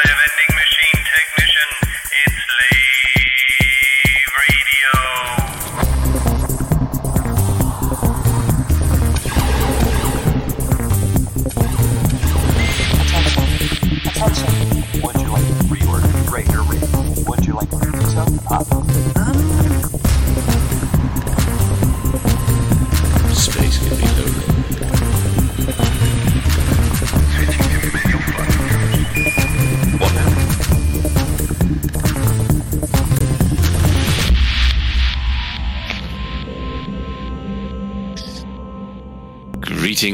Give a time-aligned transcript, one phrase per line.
[0.00, 1.68] vending machine technician.
[2.24, 2.40] It's
[4.38, 4.90] Radio.
[14.08, 15.02] Attention.
[15.02, 16.30] Would you like to reorder?
[16.32, 17.24] Rate your rating.
[17.26, 18.24] Would you like to do so?
[18.50, 18.81] Uh,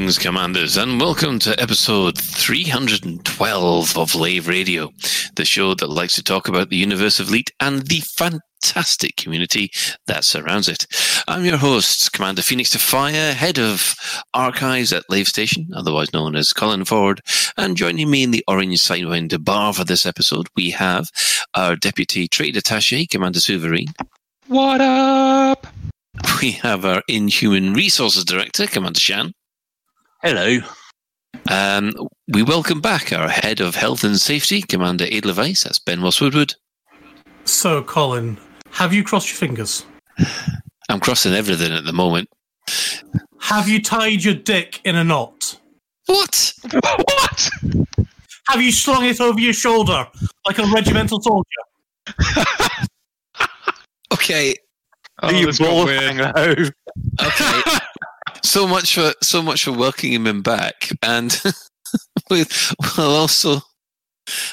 [0.08, 4.90] Greetings, Commanders, and welcome to episode 312 of Lave Radio,
[5.36, 9.70] the show that likes to talk about the universe of Elite and the fantastic community
[10.06, 10.86] that surrounds it.
[11.28, 13.94] I'm your host, Commander Phoenix to Fire, head of
[14.32, 17.20] archives at Lave Station, otherwise known as Colin Ford,
[17.58, 21.10] and joining me in the Orange Sidewind bar for this episode, we have
[21.54, 23.92] our Deputy Trade Attache, Commander Souverine.
[24.46, 25.66] What up?
[26.40, 29.34] We have our Inhuman Resources Director, Commander Shan.
[30.22, 30.58] Hello.
[31.48, 31.92] Um,
[32.26, 35.62] we welcome back our head of health and safety, Commander Edelweiss.
[35.62, 36.54] That's Ben Moss Woodward.
[37.44, 38.38] So, Colin,
[38.72, 39.86] have you crossed your fingers?
[40.88, 42.28] I'm crossing everything at the moment.
[43.40, 45.58] Have you tied your dick in a knot?
[46.06, 46.52] What?
[46.82, 47.50] What?
[48.48, 50.08] Have you slung it over your shoulder
[50.46, 51.44] like a regimental soldier?
[54.10, 54.54] Okay,
[55.20, 56.72] Are you this ball okay.
[58.44, 61.40] So much for so much for welcoming him back, and
[62.30, 62.46] we'll
[62.98, 63.60] also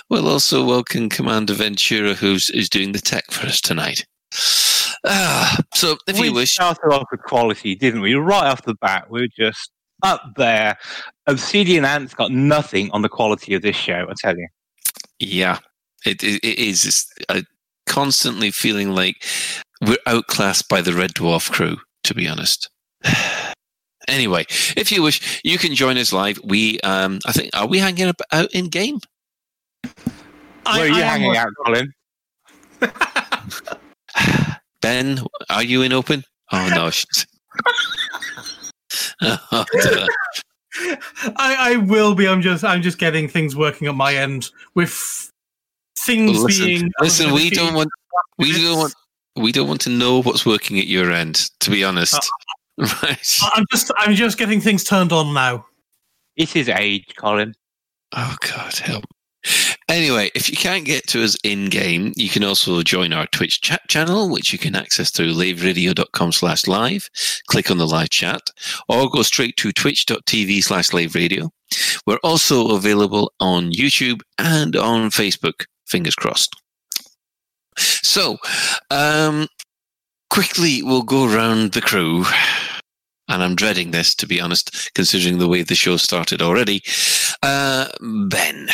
[0.10, 4.06] we'll also welcome Commander Ventura, who's is doing the tech for us tonight.
[5.06, 8.16] Ah, so if we you wish, started off with quality, didn't we?
[8.16, 9.72] Right off the bat, we were just
[10.04, 10.78] up there.
[11.28, 14.48] Obsidian Ant's got nothing on the quality of this show, I tell you.
[15.20, 15.60] Yeah,
[16.06, 16.86] it, it, it is.
[16.86, 17.42] It's, uh,
[17.86, 19.24] constantly feeling like
[19.82, 22.70] we're outclassed by the Red Dwarf crew, to be honest.
[24.08, 24.46] anyway,
[24.76, 26.40] if you wish, you can join us live.
[26.44, 29.00] We, um, I think, are we hanging up out in game?
[30.66, 31.94] I- Where are you I hanging out, Colin?
[34.82, 36.24] Ben, are you in open?
[36.52, 36.92] Oh no.
[39.52, 39.66] oh.
[41.38, 42.28] I, I will be.
[42.28, 42.64] I'm just.
[42.64, 45.32] I'm just getting things working at my end with
[45.98, 46.92] things listen, being.
[47.00, 47.90] listen, we don't want,
[48.38, 48.94] we don't want,
[49.36, 51.50] we don't want to know what's working at your end.
[51.62, 52.20] To be honest,
[53.04, 53.40] right?
[53.54, 53.92] I'm just.
[53.98, 55.66] I'm just getting things turned on now.
[56.36, 57.54] It's age, Colin.
[58.12, 59.06] Oh God, help.
[59.88, 63.62] Anyway, if you can't get to us in game, you can also join our Twitch
[63.62, 67.08] chat channel, which you can access through laveradio.com slash live.
[67.48, 68.42] Click on the live chat
[68.90, 71.50] or go straight to twitch.tv slash laveradio.
[72.08, 75.66] We're also available on YouTube and on Facebook.
[75.86, 76.56] Fingers crossed.
[77.78, 78.38] So,
[78.90, 79.48] um,
[80.30, 82.26] quickly, we'll go around the crew.
[83.28, 86.84] And I'm dreading this, to be honest, considering the way the show started already.
[87.42, 87.88] Uh,
[88.30, 88.68] ben,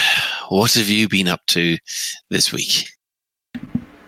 [0.49, 1.77] what have you been up to
[2.29, 2.89] this week?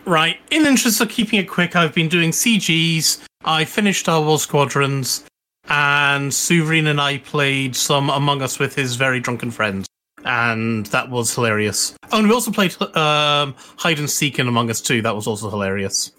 [0.05, 0.37] Right.
[0.51, 3.23] In the interest of keeping it quick, I've been doing CGs.
[3.45, 5.23] I finished Star Wars Squadrons,
[5.69, 9.87] and Suverine and I played some Among Us with his very drunken friends,
[10.25, 11.95] and that was hilarious.
[12.11, 15.01] Oh, and we also played um, Hide and Seek in Among Us too.
[15.01, 16.11] That was also hilarious.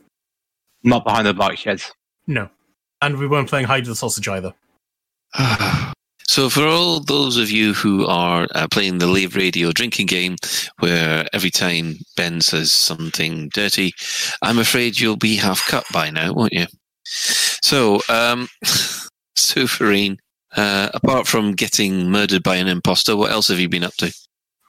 [0.84, 1.92] Not behind the bike sheds.
[2.26, 2.48] No,
[3.00, 4.54] and we weren't playing Hide the Sausage either.
[6.26, 10.36] So, for all those of you who are uh, playing the Lave Radio drinking game,
[10.78, 13.92] where every time Ben says something dirty,
[14.42, 16.66] I'm afraid you'll be half cut by now, won't you?
[17.04, 18.48] So, um,
[19.36, 20.16] Suverine,
[20.56, 24.12] uh, apart from getting murdered by an imposter, what else have you been up to?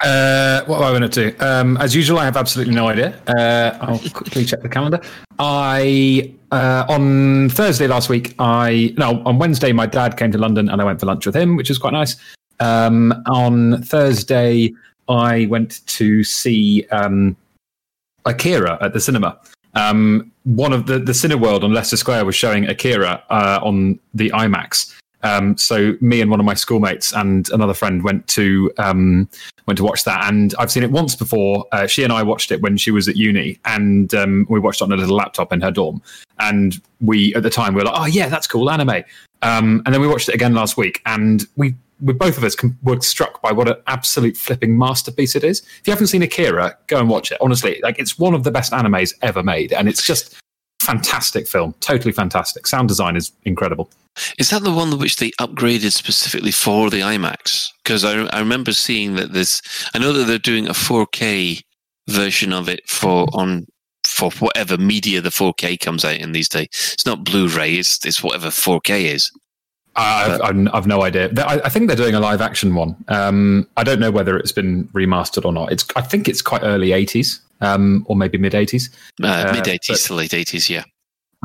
[0.01, 1.35] Uh, what have I up to?
[1.37, 3.17] Um, as usual, I have absolutely no idea.
[3.27, 4.99] Uh, I'll quickly check the calendar.
[5.39, 10.69] I uh, on Thursday last week, I no on Wednesday, my dad came to London
[10.69, 12.17] and I went for lunch with him, which was quite nice.
[12.59, 14.73] Um, on Thursday,
[15.07, 17.35] I went to see um,
[18.25, 19.39] Akira at the cinema.
[19.75, 24.29] Um, one of the the Cineworld on Leicester Square was showing Akira uh, on the
[24.31, 24.93] IMAX.
[25.25, 29.27] Um, so me and one of my schoolmates and another friend went to um,
[29.65, 31.65] went to watch that, and I've seen it once before.
[31.71, 34.81] Uh, she and I watched it when she was at uni, and um, we watched
[34.81, 36.01] it on a little laptop in her dorm.
[36.39, 39.03] And we at the time we were like, "Oh yeah, that's cool, anime."
[39.41, 42.55] Um, and then we watched it again last week, and we we both of us
[42.83, 45.61] were struck by what an absolute flipping masterpiece it is.
[45.61, 47.39] If you haven't seen Akira, go and watch it.
[47.41, 50.35] Honestly, like it's one of the best animes ever made, and it's just
[50.85, 52.67] fantastic film, totally fantastic.
[52.67, 53.89] Sound design is incredible.
[54.37, 57.69] Is that the one which they upgraded specifically for the IMAX?
[57.83, 59.61] Because I, I remember seeing that this.
[59.93, 61.61] I know that they're doing a 4K
[62.07, 63.65] version of it for on
[64.05, 66.67] for whatever media the 4K comes out in these days.
[66.93, 67.75] It's not Blu-ray.
[67.75, 69.31] It's it's whatever 4K is.
[69.97, 71.31] I've, I've, I've no idea.
[71.37, 72.95] I, I think they're doing a live action one.
[73.07, 75.71] Um, I don't know whether it's been remastered or not.
[75.71, 78.89] It's I think it's quite early 80s um, or maybe mid 80s.
[79.23, 80.69] Uh, Mid 80s to late 80s.
[80.69, 80.83] Yeah.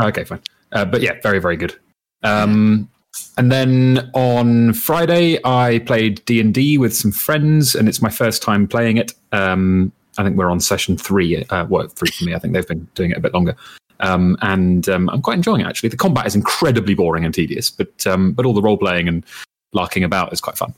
[0.02, 0.40] Okay, fine.
[0.72, 1.76] Uh, but yeah, very very good.
[2.22, 2.88] Um,
[3.36, 8.10] and then on Friday, I played D and D with some friends, and it's my
[8.10, 9.12] first time playing it.
[9.32, 11.44] Um, I think we're on session three.
[11.44, 12.34] Uh, well, three for me.
[12.34, 13.56] I think they've been doing it a bit longer.
[14.00, 15.90] Um, and um, I'm quite enjoying it actually.
[15.90, 19.24] The combat is incredibly boring and tedious, but um, but all the role playing and
[19.72, 20.74] larking about is quite fun.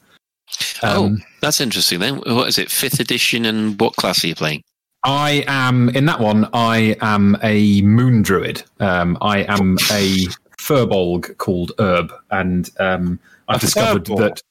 [0.82, 2.00] oh, Um, that's interesting.
[2.00, 2.70] Then what is it?
[2.70, 4.62] Fifth edition, and what class are you playing?
[5.04, 6.48] I am in that one.
[6.52, 8.62] I am a moon druid.
[8.80, 10.26] Um, I am a
[10.58, 13.18] furbolg called Herb, and um,
[13.48, 14.18] I've A discovered furbolg?
[14.18, 14.42] that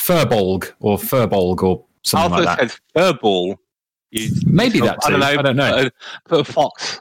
[0.00, 2.70] furbolg or furbolg or something Arthur like that.
[2.70, 3.56] said furball.
[4.10, 5.26] You, Maybe you- that I don't know.
[5.26, 5.72] I don't know.
[5.76, 5.92] Put a,
[6.28, 7.00] put a fox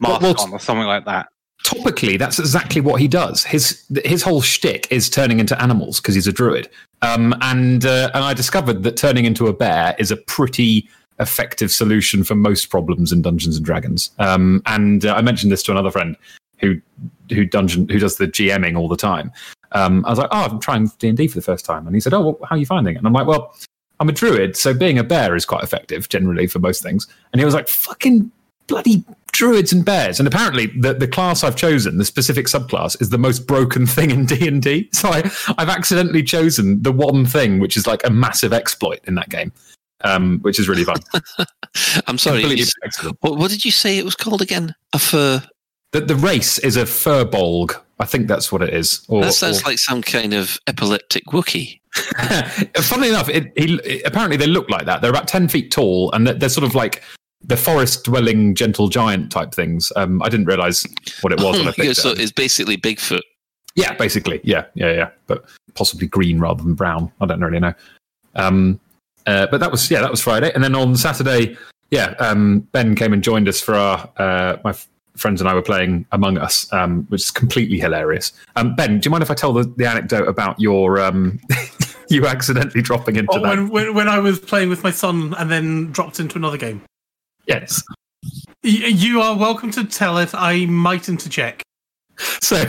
[0.00, 1.28] mask Well, well, on or something like that.
[1.64, 3.44] Topically, that's exactly what he does.
[3.44, 6.70] His his whole shtick is turning into animals because he's a druid.
[7.02, 10.88] Um, and uh, and I discovered that turning into a bear is a pretty
[11.20, 14.10] effective solution for most problems in Dungeons and Dragons.
[14.18, 16.16] Um, and uh, I mentioned this to another friend
[16.58, 16.80] who
[17.30, 19.32] who dungeon who does the GMing all the time.
[19.72, 21.94] Um, I was like, oh, I'm trying D and D for the first time, and
[21.94, 22.98] he said, oh, well, how are you finding it?
[22.98, 23.54] And I'm like, well,
[24.00, 27.06] I'm a druid, so being a bear is quite effective generally for most things.
[27.32, 28.30] And he was like, fucking
[28.66, 30.20] bloody druids and bears.
[30.20, 34.10] And apparently, the, the class I've chosen, the specific subclass, is the most broken thing
[34.10, 34.88] in D and D.
[34.98, 39.14] So I, I've accidentally chosen the one thing which is like a massive exploit in
[39.16, 39.52] that game,
[40.02, 40.98] um, which is really fun.
[42.06, 42.40] I'm sorry.
[42.40, 43.18] Completely you- excellent.
[43.20, 44.74] what, what did you say it was called again?
[44.92, 45.42] A fur.
[45.92, 47.80] The, the race is a furbolg.
[48.00, 49.04] I think that's what it is.
[49.08, 51.80] Or, That sounds or- like some kind of epileptic Wookiee.
[52.76, 55.00] Funnily enough, it, he, apparently they look like that.
[55.00, 57.02] They're about ten feet tall, and they're, they're sort of like
[57.42, 59.92] the forest-dwelling gentle giant type things.
[59.96, 60.86] Um, I didn't realize
[61.22, 61.58] what it was.
[61.58, 61.96] Oh when it.
[61.96, 63.22] so it's basically Bigfoot.
[63.74, 64.40] Yeah, basically.
[64.44, 65.10] Yeah, yeah, yeah.
[65.26, 67.10] But possibly green rather than brown.
[67.20, 67.74] I don't really know.
[68.34, 68.80] Um,
[69.28, 71.56] uh, but that was yeah, that was Friday, and then on Saturday,
[71.90, 75.54] yeah, um, Ben came and joined us for our uh, my f- friends and I
[75.54, 78.32] were playing Among Us, um, which is completely hilarious.
[78.56, 81.40] Um, ben, do you mind if I tell the, the anecdote about your um,
[82.08, 83.68] you accidentally dropping into Oh, that?
[83.70, 86.82] when, when, I was playing with my son and then dropped into another game.
[87.46, 87.82] Yes.
[88.64, 88.70] Y-
[89.04, 90.30] you are welcome to tell it.
[90.34, 91.62] I might interject.
[92.42, 92.64] So,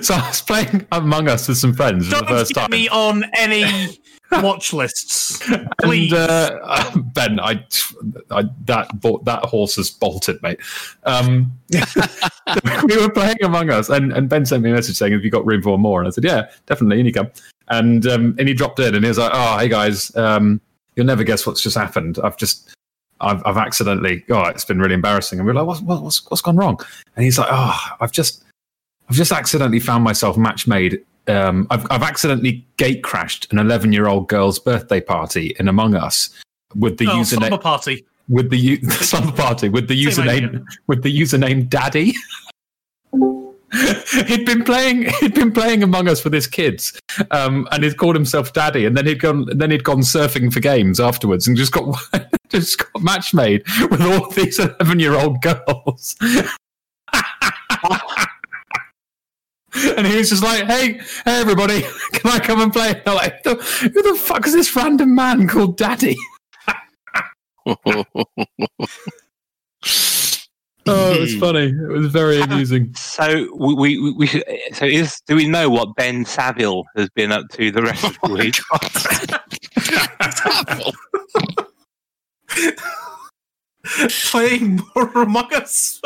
[0.00, 2.70] so I was playing Among Us with some friends for Don't the first time.
[2.70, 3.98] me on any
[4.42, 5.38] watch lists,
[5.82, 6.12] please.
[6.12, 7.64] And, uh, Ben, I,
[8.30, 8.90] I that
[9.24, 10.60] that horse has bolted, mate.
[11.04, 11.52] Um,
[12.84, 15.30] we were playing Among Us, and, and Ben sent me a message saying, "Have you
[15.30, 17.00] got room for more?" And I said, "Yeah, definitely.
[17.00, 17.30] In you come."
[17.68, 20.60] And um, and he dropped in, and he was like, "Oh, hey guys, um,
[20.96, 22.18] you'll never guess what's just happened.
[22.22, 22.74] I've just."
[23.24, 24.24] I've, I've accidentally.
[24.30, 25.38] Oh, it's been really embarrassing.
[25.38, 26.80] And we're like, what's, what's what's gone wrong?
[27.14, 28.42] And he's like, oh, I've just,
[29.08, 31.04] I've just accidentally found myself match made.
[31.28, 35.94] Um, I've I've accidentally gate crashed an 11 year old girl's birthday party in Among
[35.94, 36.30] Us
[36.74, 38.04] with the oh, username party.
[38.28, 40.64] with the u- slumber party with the Same username idea.
[40.86, 42.14] with the username Daddy.
[44.26, 46.98] he'd been playing he'd been playing Among Us with his kids,
[47.30, 50.60] um, and he'd called himself Daddy, and then he'd gone then he'd gone surfing for
[50.60, 51.96] games afterwards, and just got
[52.48, 56.16] just got match made with all these eleven year old girls.
[59.96, 63.42] And he was just like, "Hey, hey, everybody, can I come and play?" They're like,
[63.44, 66.16] "Who the, who the fuck is this random man called Daddy?"
[70.84, 71.66] Oh, it was funny.
[71.66, 72.92] It was very amusing.
[72.94, 77.48] So we, we, we so is do we know what Ben Saville has been up
[77.50, 78.58] to the rest of the oh week?
[84.30, 86.00] Playing more Among Us.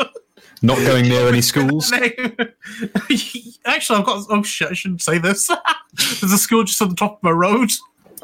[0.61, 1.91] Not going near any schools.
[3.65, 4.25] Actually, I've got.
[4.29, 4.69] Oh shit!
[4.69, 5.47] I shouldn't say this.
[6.21, 7.71] There's a school just on the top of my road.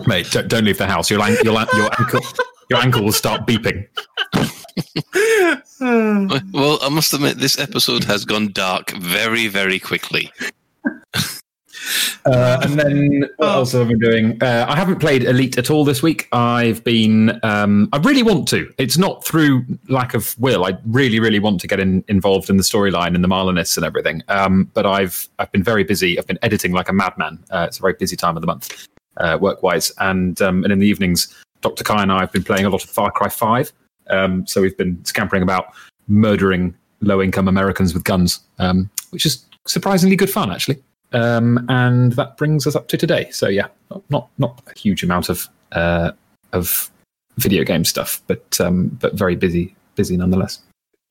[0.08, 1.12] Mate, don't, don't leave the house.
[1.12, 2.22] Your, an- your, an- your ankle,
[2.70, 3.88] your ankle will start beeping.
[5.80, 10.32] well, I must admit, this episode has gone dark very, very quickly.
[12.26, 13.54] Uh, and then what Oh.
[13.60, 14.38] else have I been doing?
[14.42, 16.28] Uh, I haven't played Elite at all this week.
[16.32, 17.40] I've been.
[17.44, 18.72] Um, I really want to.
[18.78, 20.66] It's not through lack of will.
[20.66, 23.86] I really, really want to get in, involved in the storyline and the Marlinists and
[23.86, 24.22] everything.
[24.30, 26.18] Um, but I've I've been very busy.
[26.18, 27.44] I've been editing like a madman.
[27.52, 28.88] Uh, it's a very busy time of the month,
[29.18, 29.92] uh, work wise.
[30.00, 31.84] And um, and in the evenings, Dr.
[31.84, 33.72] Kai and I have been playing a lot of Far Cry Five.
[34.10, 35.74] Um, so we've been scampering about,
[36.08, 40.78] murdering low income Americans with guns, um, which is surprisingly good fun actually.
[41.14, 43.30] Um, and that brings us up to today.
[43.32, 43.68] So yeah,
[44.10, 46.12] not not, a huge amount of uh,
[46.52, 46.92] of
[47.38, 50.60] video game stuff, but um, but very busy busy nonetheless.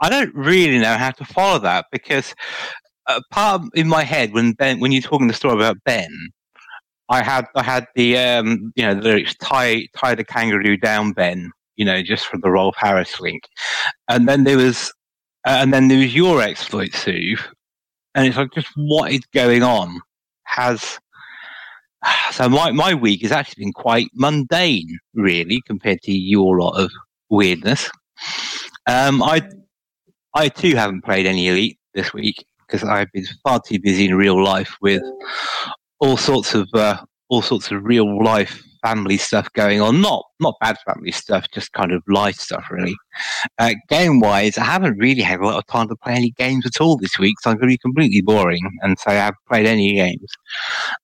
[0.00, 2.34] I don't really know how to follow that because
[3.06, 6.10] uh, part in my head when Ben, when you're talking the story about Ben,
[7.08, 11.12] I had I had the um, you know the lyrics tie tie the kangaroo down
[11.12, 13.42] Ben, you know, just for the Rolf Harris link,
[14.08, 14.92] and then there was
[15.46, 17.36] uh, and then there was your exploit, Sue,
[18.14, 20.00] and it's like just what is going on
[20.44, 20.98] has.
[22.32, 26.90] So my, my week has actually been quite mundane, really, compared to your lot of
[27.30, 27.88] weirdness.
[28.88, 29.42] Um, I
[30.34, 34.16] I too haven't played any Elite this week because I've been far too busy in
[34.16, 35.02] real life with
[36.00, 40.00] all sorts of uh, all sorts of real life family stuff going on.
[40.00, 42.94] Not not bad family stuff, just kind of life stuff, really.
[43.58, 46.66] Uh, game wise, I haven't really had a lot of time to play any games
[46.66, 49.38] at all this week, so I'm going to be completely boring and say I haven't
[49.48, 50.32] played any games.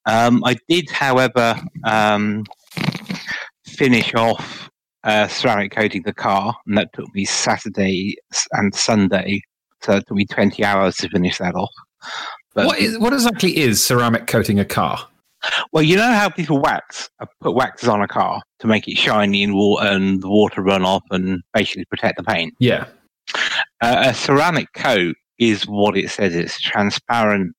[0.07, 2.45] Um, I did, however, um,
[3.67, 4.69] finish off
[5.05, 8.17] uh, ceramic coating the car, and that took me Saturday
[8.53, 9.41] and Sunday.
[9.83, 11.71] So it took me 20 hours to finish that off.
[12.55, 15.07] But, What is what exactly is ceramic coating a car?
[15.73, 18.97] Well, you know how people wax, uh, put waxes on a car to make it
[18.97, 22.55] shiny and, wa- and the water run off and basically protect the paint.
[22.59, 22.87] Yeah.
[23.81, 26.35] Uh, a ceramic coat is what it says.
[26.35, 27.55] It's transparent.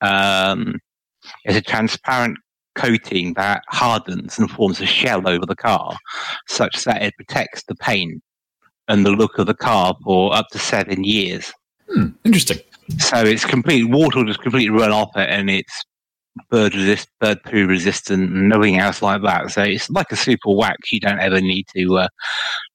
[0.00, 0.78] Um,
[1.44, 2.38] it's a transparent
[2.74, 5.96] coating that hardens and forms a shell over the car,
[6.48, 8.20] such that it protects the paint
[8.88, 11.52] and the look of the car for up to seven years.
[11.88, 12.58] Hmm, interesting.
[12.98, 15.84] So it's complete water will just completely run off it, and it's
[16.50, 19.50] bird resist, bird poo resistant, and nothing else like that.
[19.50, 20.92] So it's like a super wax.
[20.92, 22.08] You don't ever need to uh,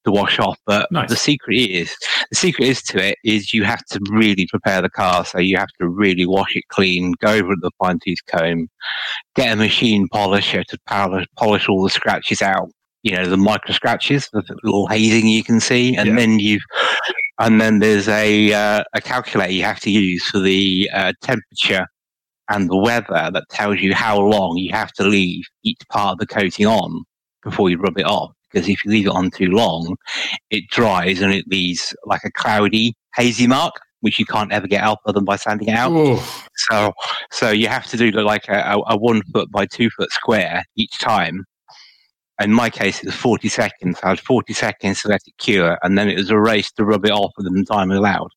[0.04, 0.58] to wash off.
[0.66, 1.10] But Nice.
[1.10, 1.94] the secret is
[2.30, 5.24] the secret is to it is you have to really prepare the car.
[5.24, 8.68] So you have to really wash it clean, go over a fine tooth comb,
[9.34, 12.68] get a machine polisher to polish, polish all the scratches out.
[13.02, 16.16] You know the micro scratches, the little hazing you can see, and Yeah.
[16.16, 16.62] then you've
[17.38, 21.86] and then there's a uh, a calculator you have to use for the uh, temperature
[22.50, 26.18] and the weather that tells you how long you have to leave each part of
[26.18, 27.04] the coating on
[27.42, 28.32] before you rub it off.
[28.52, 29.96] Because if you leave it on too long,
[30.50, 34.82] it dries and it leaves like a cloudy, hazy mark, which you can't ever get
[34.82, 35.92] out other than by sanding it out.
[35.92, 36.18] Ooh.
[36.68, 36.92] So,
[37.30, 40.64] so you have to do like a, a, a one foot by two foot square
[40.74, 41.44] each time.
[42.42, 44.00] In my case, it was 40 seconds.
[44.02, 46.84] I had 40 seconds to let it cure, and then it was a race to
[46.84, 48.30] rub it off within the time allowed.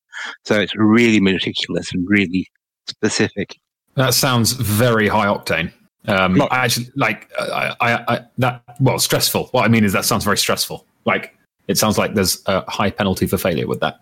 [0.44, 2.46] So it's really meticulous and really
[2.86, 3.56] specific.
[3.96, 5.72] That sounds very high octane.
[6.06, 9.46] Um, Not- I actually like I, I, I that well stressful.
[9.52, 10.86] What I mean is that sounds very stressful.
[11.04, 11.34] Like
[11.68, 14.00] it sounds like there's a high penalty for failure with that.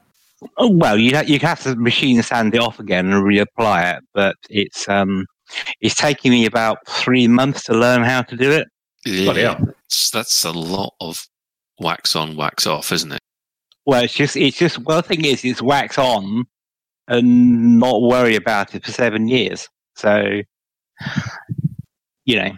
[0.58, 4.04] Oh well, you ha- you have to machine sand it off again and reapply it,
[4.14, 5.26] but it's um
[5.80, 8.66] it's taking me about three months to learn how to do it.
[9.04, 9.58] Bloody hell.
[9.60, 11.26] That's, that's a lot of
[11.78, 13.20] wax on, wax off, isn't it?
[13.84, 16.44] Well, it's just it's just well, the thing is, it's wax on
[17.08, 19.68] and not worry about it for seven years.
[19.96, 20.42] So
[22.24, 22.52] you know,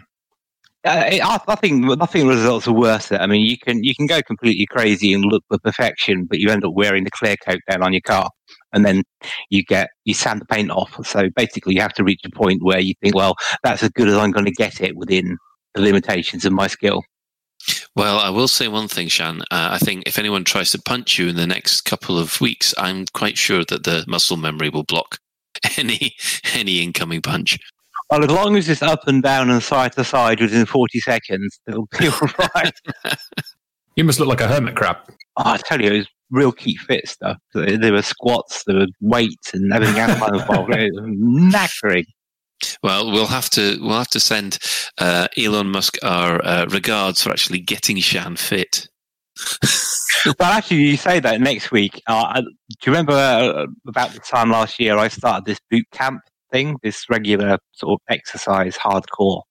[0.85, 3.11] it, I, I think nothing results are worse.
[3.11, 6.49] I mean, you can you can go completely crazy and look for perfection, but you
[6.49, 8.29] end up wearing the clear coat down on your car,
[8.73, 9.03] and then
[9.49, 11.05] you get you sand the paint off.
[11.05, 14.07] So basically, you have to reach a point where you think, well, that's as good
[14.07, 15.37] as I'm going to get it within
[15.73, 17.03] the limitations of my skill.
[17.95, 19.41] Well, I will say one thing, Shan.
[19.49, 22.75] Uh, I think if anyone tries to punch you in the next couple of weeks,
[22.77, 25.17] I'm quite sure that the muscle memory will block
[25.77, 26.15] any
[26.53, 27.57] any incoming punch.
[28.09, 31.59] Well, as long as it's up and down and side to side within 40 seconds,
[31.67, 32.73] it'll be all right.
[33.95, 34.97] You must look like a hermit crab.
[35.37, 37.37] Oh, I tell you, it was real keep fit stuff.
[37.53, 40.73] There there were squats, there were weights, and everything else involved.
[40.75, 42.05] It was knackering.
[42.83, 44.59] Well, we'll have to we'll have to send
[44.97, 48.87] uh, Elon Musk our uh, regards for actually getting Shan fit.
[50.25, 52.01] Well, actually, you say that next week.
[52.07, 52.47] Uh, do
[52.85, 57.05] you remember uh, about the time last year I started this boot camp thing, this
[57.09, 59.43] regular sort of exercise hardcore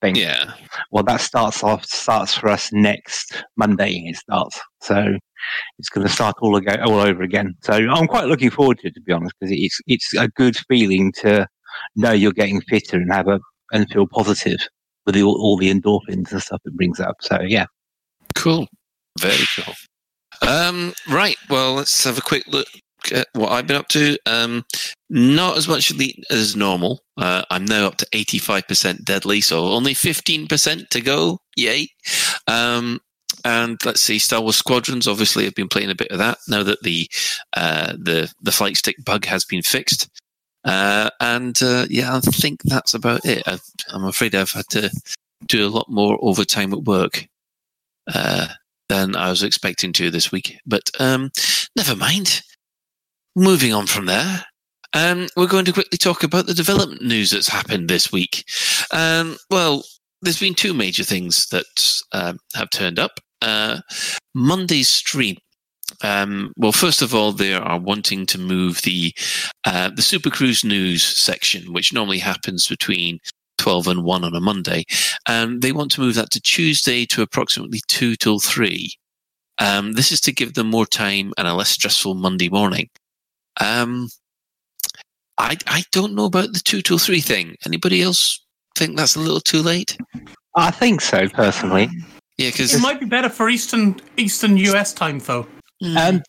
[0.00, 0.16] thing?
[0.16, 0.52] Yeah,
[0.90, 4.02] Well, that starts off starts for us next Monday.
[4.06, 5.14] It starts, so
[5.78, 7.54] it's going to start all again, all over again.
[7.62, 10.56] So I'm quite looking forward to it, to be honest, because it's it's a good
[10.68, 11.46] feeling to
[11.94, 13.38] know you're getting fitter and have a
[13.72, 14.58] and feel positive
[15.04, 17.16] with the, all, all the endorphins and stuff it brings up.
[17.20, 17.66] So yeah,
[18.34, 18.66] cool,
[19.20, 19.74] very cool.
[20.46, 22.68] Um, right, well, let's have a quick look
[23.12, 24.18] at what I've been up to.
[24.26, 24.64] Um,
[25.08, 25.92] not as much
[26.30, 27.00] as normal.
[27.16, 31.38] Uh, I'm now up to 85% deadly, so only 15% to go.
[31.56, 31.88] Yay!
[32.46, 33.00] Um,
[33.44, 35.06] and let's see, Star Wars Squadrons.
[35.06, 37.08] Obviously, I've been playing a bit of that now that the
[37.56, 40.08] uh, the the flight stick bug has been fixed.
[40.64, 43.42] Uh, and uh, yeah, I think that's about it.
[43.46, 44.90] I've, I'm afraid I've had to
[45.46, 47.28] do a lot more overtime at work
[48.12, 48.48] uh,
[48.88, 50.58] than I was expecting to this week.
[50.66, 51.30] But um,
[51.76, 52.42] never mind.
[53.38, 54.44] Moving on from there,
[54.94, 58.44] um, we're going to quickly talk about the development news that's happened this week.
[58.94, 59.84] Um, well,
[60.22, 61.66] there's been two major things that
[62.12, 63.20] um, have turned up.
[63.42, 63.80] Uh,
[64.34, 65.36] Monday's stream.
[66.02, 69.12] Um, well, first of all, they are wanting to move the
[69.64, 73.18] uh, the Super Cruise news section, which normally happens between
[73.58, 74.84] 12 and 1 on a Monday.
[75.26, 78.92] Um, they want to move that to Tuesday to approximately 2 till 3.
[79.58, 82.88] Um, this is to give them more time and a less stressful Monday morning.
[83.60, 84.08] Um,
[85.38, 87.56] I, I don't know about the 2 till 3 thing.
[87.66, 88.44] Anybody else
[88.76, 89.96] think that's a little too late?
[90.54, 91.88] I think so, personally.
[92.38, 95.46] Yeah, because It might be better for Eastern Eastern US time though.
[95.96, 96.22] Um,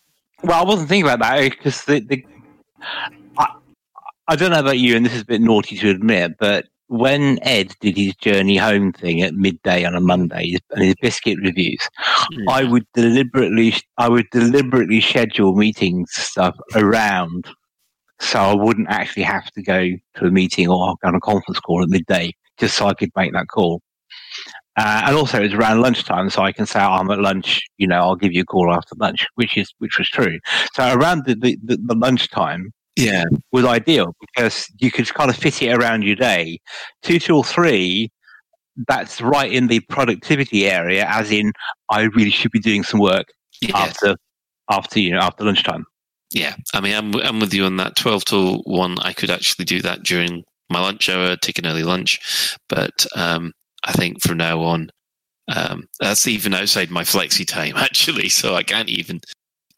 [0.44, 2.26] well, I wasn't thinking about that because the, the
[3.38, 3.56] I,
[4.28, 7.40] I don't know about you, and this is a bit naughty to admit, but when
[7.42, 11.88] Ed did his journey home thing at midday on a Monday and his biscuit reviews,
[12.48, 17.48] I would deliberately I would deliberately schedule meetings stuff around
[18.20, 21.60] so I wouldn't actually have to go to a meeting or go on a conference
[21.60, 23.82] call at midday just so I could make that call.
[24.76, 27.88] Uh, and also, it's around lunchtime, so I can say, oh, "I'm at lunch." You
[27.88, 30.40] know, I'll give you a call after lunch, which is which was true.
[30.76, 35.36] So around the the, the, the lunchtime yeah, was ideal because you could kind of
[35.36, 36.60] fit it around your day.
[37.04, 38.10] Two till three,
[38.88, 41.54] that's right in the productivity area, as in
[41.90, 43.28] I really should be doing some work
[43.62, 44.16] yeah, after
[44.70, 45.86] after you know after lunchtime.
[46.32, 46.56] yeah.
[46.74, 47.96] I mean, I'm I'm with you on that.
[47.96, 51.84] Twelve to one, I could actually do that during my lunch hour, take an early
[51.84, 52.58] lunch.
[52.68, 54.90] But um, I think from now on,
[55.56, 58.30] um, that's even outside my flexi time actually.
[58.30, 59.22] So I can't even.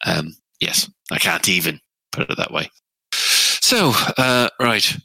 [0.06, 1.80] Um, yes, I can't even
[2.12, 2.70] put it that way.
[3.70, 4.96] So uh, right.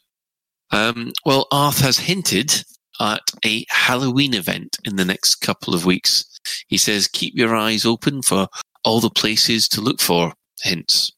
[0.72, 2.64] Um, well, Arth has hinted
[3.00, 6.26] at a Halloween event in the next couple of weeks.
[6.66, 8.48] He says, keep your eyes open for
[8.84, 11.12] all the places to look for hints.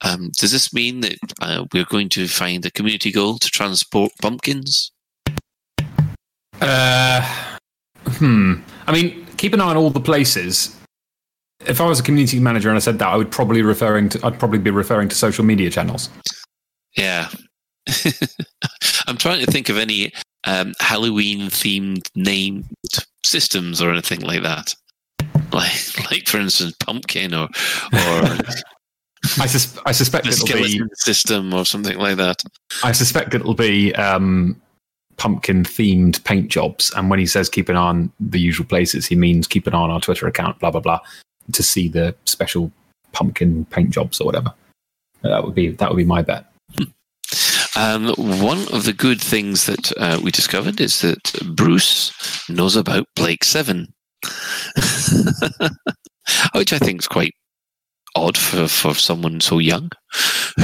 [0.00, 4.10] Um, does this mean that uh, we're going to find a community goal to transport
[4.20, 4.90] pumpkins?
[6.60, 7.20] Uh,
[8.04, 8.54] hmm.
[8.88, 10.76] I mean, keep an eye on all the places.
[11.66, 14.26] If I was a community manager and I said that, I would probably referring to.
[14.26, 16.10] I'd probably be referring to social media channels.
[16.96, 17.28] Yeah.
[19.06, 20.12] I'm trying to think of any
[20.44, 22.66] um, Halloween themed named
[23.24, 24.74] systems or anything like that.
[25.52, 27.48] Like, like for instance, pumpkin or or
[29.40, 30.80] I, sus- I suspect it'll be.
[30.94, 32.42] system or something like that.
[32.82, 34.60] I suspect it'll be um,
[35.16, 36.92] pumpkin themed paint jobs.
[36.94, 39.74] And when he says keep an eye on the usual places, he means keep an
[39.74, 41.00] eye on our Twitter account, blah blah blah,
[41.52, 42.70] to see the special
[43.12, 44.52] pumpkin paint jobs or whatever.
[45.22, 46.44] That would be that would be my bet.
[47.76, 53.06] Um, one of the good things that uh, we discovered is that Bruce knows about
[53.16, 53.92] Blake Seven,
[56.54, 57.32] which I think is quite
[58.14, 59.90] odd for, for someone so young.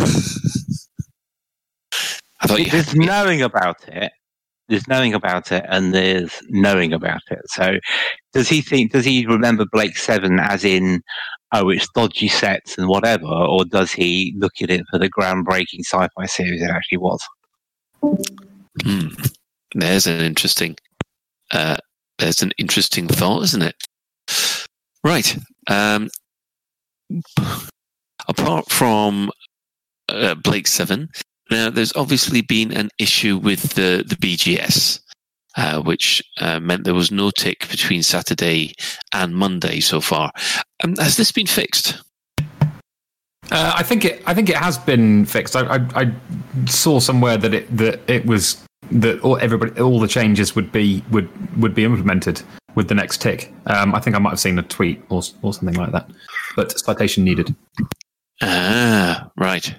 [2.42, 4.12] I thought you had knowing about it.
[4.70, 7.40] There's knowing about it, and there's knowing about it.
[7.48, 7.78] So,
[8.32, 8.92] does he think?
[8.92, 11.02] Does he remember Blake Seven as in,
[11.52, 15.80] oh, it's dodgy sets and whatever, or does he look at it for the groundbreaking
[15.80, 17.20] sci-fi series it actually was?
[18.82, 19.08] Hmm.
[19.74, 20.76] There's an interesting,
[21.50, 21.76] uh,
[22.18, 23.74] there's an interesting thought, isn't it?
[25.04, 25.36] Right.
[25.68, 26.08] Um,
[28.28, 29.30] apart from
[30.08, 31.08] uh, Blake Seven,
[31.50, 35.00] now there's obviously been an issue with the the BGS,
[35.56, 38.74] uh, which uh, meant there was no tick between Saturday
[39.12, 40.30] and Monday so far.
[40.82, 42.02] Um, has this been fixed?
[43.50, 44.22] Uh, I think it.
[44.26, 45.56] I think it has been fixed.
[45.56, 46.14] I, I, I
[46.66, 51.04] saw somewhere that it that it was that all everybody all the changes would be
[51.10, 51.28] would
[51.60, 52.42] would be implemented
[52.74, 53.52] with the next tick.
[53.66, 56.08] Um, I think I might have seen a tweet or or something like that.
[56.54, 57.54] But citation needed.
[58.42, 59.74] Ah, right.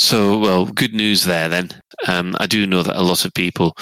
[0.00, 1.68] So, well, good news there then.
[2.08, 3.76] Um, I do know that a lot of people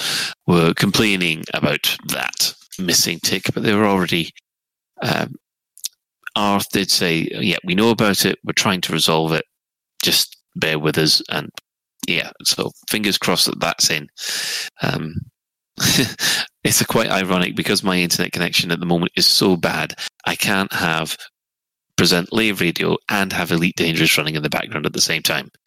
[0.48, 4.33] were complaining about that missing tick, but they were already.
[5.00, 5.37] Um,
[6.35, 8.37] Arth did say, yeah, we know about it.
[8.42, 9.44] We're trying to resolve it.
[10.02, 11.22] Just bear with us.
[11.31, 11.50] And
[12.09, 14.09] yeah, so fingers crossed that that's in.
[14.83, 15.14] Um,
[16.64, 19.94] it's quite ironic because my internet connection at the moment is so bad.
[20.26, 21.16] I can't have
[21.98, 25.50] present Lave Radio and have Elite Dangerous running in the background at the same time.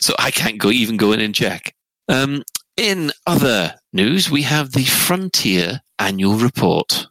[0.00, 1.74] so I can't go even go in and check.
[2.08, 2.42] Um,
[2.76, 7.06] in other news, we have the Frontier annual report.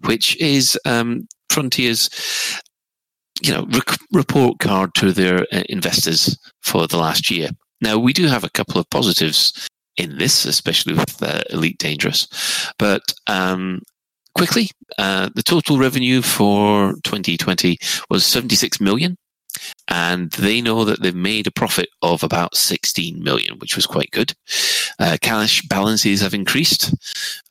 [0.00, 2.10] which is um, Frontier's
[3.42, 7.50] you know rec- report card to their uh, investors for the last year.
[7.80, 12.28] Now we do have a couple of positives in this, especially with uh, Elite Dangerous,
[12.78, 13.80] but um,
[14.34, 17.78] quickly, uh, the total revenue for 2020
[18.10, 19.16] was 76 million.
[19.88, 24.10] And they know that they've made a profit of about 16 million, which was quite
[24.10, 24.32] good.
[24.98, 26.92] Uh, cash balances have increased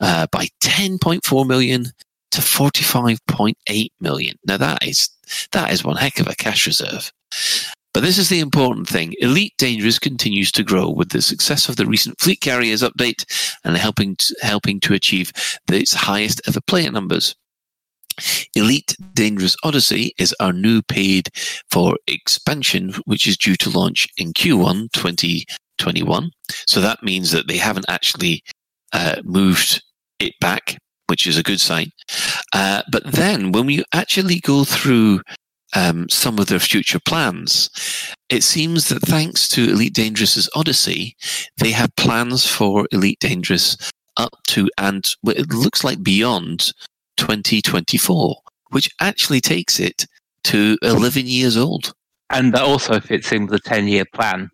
[0.02, 1.86] uh, by 10.4 million
[2.32, 4.36] to 45.8 million.
[4.46, 5.10] Now that is
[5.52, 7.12] that is one heck of a cash reserve.
[7.94, 9.14] But this is the important thing.
[9.20, 13.26] Elite Dangerous continues to grow with the success of the recent Fleet Carriers update
[13.64, 15.32] and helping to, helping to achieve
[15.72, 17.36] its highest ever player numbers.
[18.56, 21.30] Elite Dangerous Odyssey is our new paid
[21.70, 26.32] for expansion, which is due to launch in Q1 2021.
[26.68, 28.44] So that means that they haven't actually
[28.92, 29.84] uh, moved
[30.20, 30.78] it back,
[31.08, 31.92] which is a good sign.
[32.54, 35.22] Uh, but then when we actually go through
[35.76, 37.70] um, some of their future plans,
[38.30, 41.16] it seems that thanks to Elite Dangerous's Odyssey,
[41.58, 43.78] they have plans for Elite Dangerous
[44.18, 46.72] up to and it looks like beyond
[47.18, 48.36] 2024,
[48.70, 50.06] which actually takes it
[50.44, 51.94] to 11 years old.
[52.30, 54.50] And that also fits in with the 10 year plan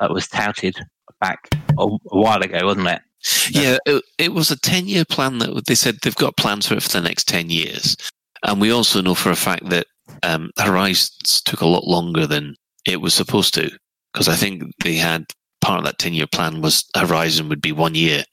[0.00, 0.76] that was touted
[1.20, 3.02] back a, a while ago, wasn't it?
[3.50, 6.74] Yeah, it, it was a 10 year plan that they said they've got plans for
[6.74, 7.96] it for the next 10 years.
[8.42, 9.86] And we also know for a fact that
[10.22, 12.54] um, Horizons took a lot longer than
[12.86, 13.70] it was supposed to,
[14.12, 15.24] because I think they had
[15.60, 18.24] part of that 10 year plan was Horizon would be one year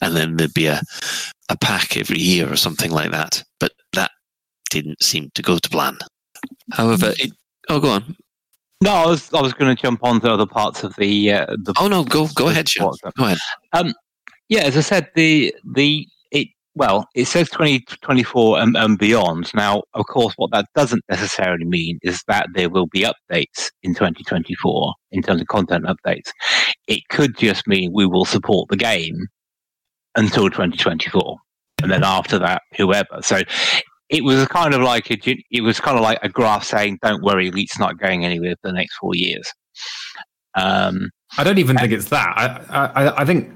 [0.00, 0.80] and then there'd be a,
[1.48, 3.42] a pack every year or something like that.
[3.60, 4.10] But that
[4.70, 5.96] didn't seem to go to plan.
[6.72, 7.32] However, it,
[7.68, 8.16] oh, go on.
[8.82, 11.46] No, I was I was going to jump on to other parts of the uh,
[11.62, 11.72] the.
[11.78, 12.92] Oh no, go go ahead, Sean.
[13.16, 13.38] Go ahead.
[13.72, 13.94] Um,
[14.48, 16.08] yeah, as I said, the the
[16.74, 19.50] well, it says twenty twenty four and, and beyond.
[19.54, 23.94] Now, of course, what that doesn't necessarily mean is that there will be updates in
[23.94, 26.30] twenty twenty four in terms of content updates.
[26.88, 29.26] It could just mean we will support the game
[30.16, 31.36] until twenty twenty four,
[31.82, 33.20] and then after that, whoever.
[33.22, 33.40] So.
[34.08, 35.16] It was kind of like a,
[35.50, 38.68] it was kind of like a graph saying, "Don't worry, Elite's not going anywhere for
[38.68, 39.50] the next four years."
[40.54, 41.08] Um,
[41.38, 42.28] I don't even think it's that.
[42.36, 43.50] I, I, I think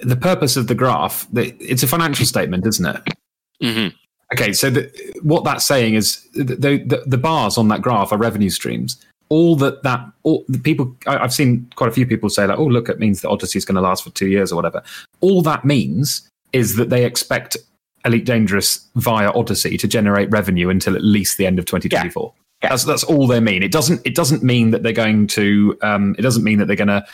[0.00, 3.14] the purpose of the graph, it's a financial statement, isn't it?
[3.60, 3.88] hmm
[4.32, 4.90] Okay, so the,
[5.22, 9.04] what that's saying is the, the the bars on that graph are revenue streams.
[9.28, 12.58] All that that all the people I, I've seen quite a few people say like,
[12.58, 14.82] oh look, it means that Odyssey is going to last for two years or whatever.
[15.20, 17.58] All that means is that they expect
[18.04, 22.32] Elite Dangerous via Odyssey to generate revenue until at least the end of 2024.
[22.62, 22.68] Yeah.
[22.70, 23.62] That's that's all they mean.
[23.62, 26.76] It doesn't it doesn't mean that they're going to um, it doesn't mean that they're
[26.76, 27.04] going to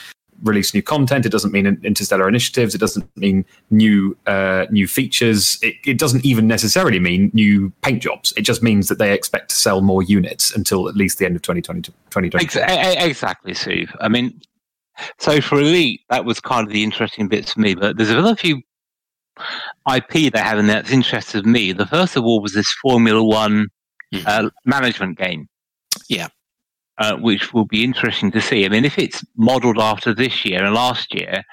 [0.42, 1.26] release new content.
[1.26, 2.74] It doesn't mean interstellar initiatives.
[2.74, 5.58] It doesn't mean new uh, new features.
[5.62, 8.32] It, it doesn't even necessarily mean new paint jobs.
[8.36, 11.36] It just means that they expect to sell more units until at least the end
[11.36, 12.44] of 2020, 2020.
[12.44, 12.60] Ex- e-
[13.02, 13.94] e- exactly, Steve.
[14.00, 14.40] I mean,
[15.18, 17.74] so for Elite, that was kind of the interesting bits for me.
[17.74, 18.60] But there's another few
[19.94, 21.72] IP they have in there that's interested me.
[21.72, 23.66] The first of all was this Formula One
[24.14, 24.26] Mhm.
[24.26, 25.46] uh, management game.
[26.08, 26.28] Yeah.
[26.98, 28.66] Uh, which will be interesting to see.
[28.66, 31.44] I mean, if it's modelled after this year and last year,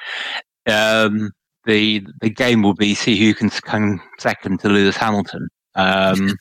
[0.66, 1.30] um,
[1.66, 5.48] the the game will be see who can come second to Lewis Hamilton.
[5.76, 6.36] Um,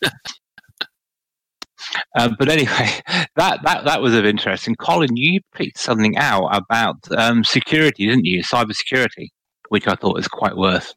[2.17, 2.88] uh, but anyway,
[3.37, 4.67] that, that that was of interest.
[4.67, 8.43] And Colin, you picked something out about um, security, didn't you?
[8.43, 9.33] Cyber security,
[9.69, 10.95] which I thought was quite worth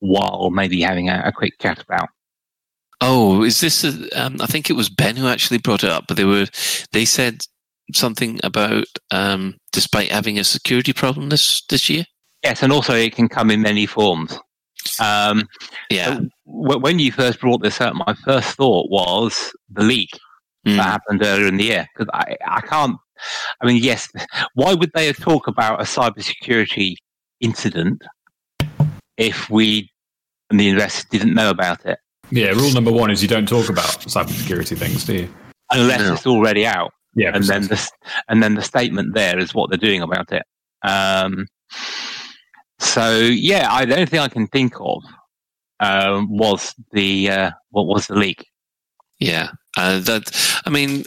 [0.00, 2.08] while maybe having a, a quick chat about.
[3.04, 3.82] Oh, is this?
[3.84, 6.46] A, um, I think it was Ben who actually brought it up, but they were
[6.92, 7.40] they said
[7.92, 12.04] something about um, despite having a security problem this this year.
[12.44, 14.38] Yes, and also it can come in many forms.
[15.00, 15.48] Um,
[15.90, 16.20] Yeah.
[16.46, 20.10] w- when you first brought this up, my first thought was the leak
[20.66, 20.76] Mm.
[20.76, 21.86] that happened earlier in the year.
[21.92, 22.96] Because I, I can't.
[23.60, 24.08] I mean, yes.
[24.54, 26.94] Why would they talk about a cybersecurity
[27.40, 28.00] incident
[29.16, 29.90] if we
[30.50, 31.98] and the investors didn't know about it,
[32.32, 35.34] Yeah, rule number one is you don't talk about cybersecurity things, do you?
[35.70, 36.14] unless No.
[36.14, 36.92] it's already out?
[37.14, 37.90] Yeah, and then the
[38.28, 40.42] and then the statement there is what they're doing about it.
[40.82, 41.46] Um,
[42.78, 45.02] so yeah, I, the only thing I can think of
[45.80, 48.46] um, was the uh, what was the leak.
[49.18, 50.62] Yeah, uh, that.
[50.64, 51.04] I mean,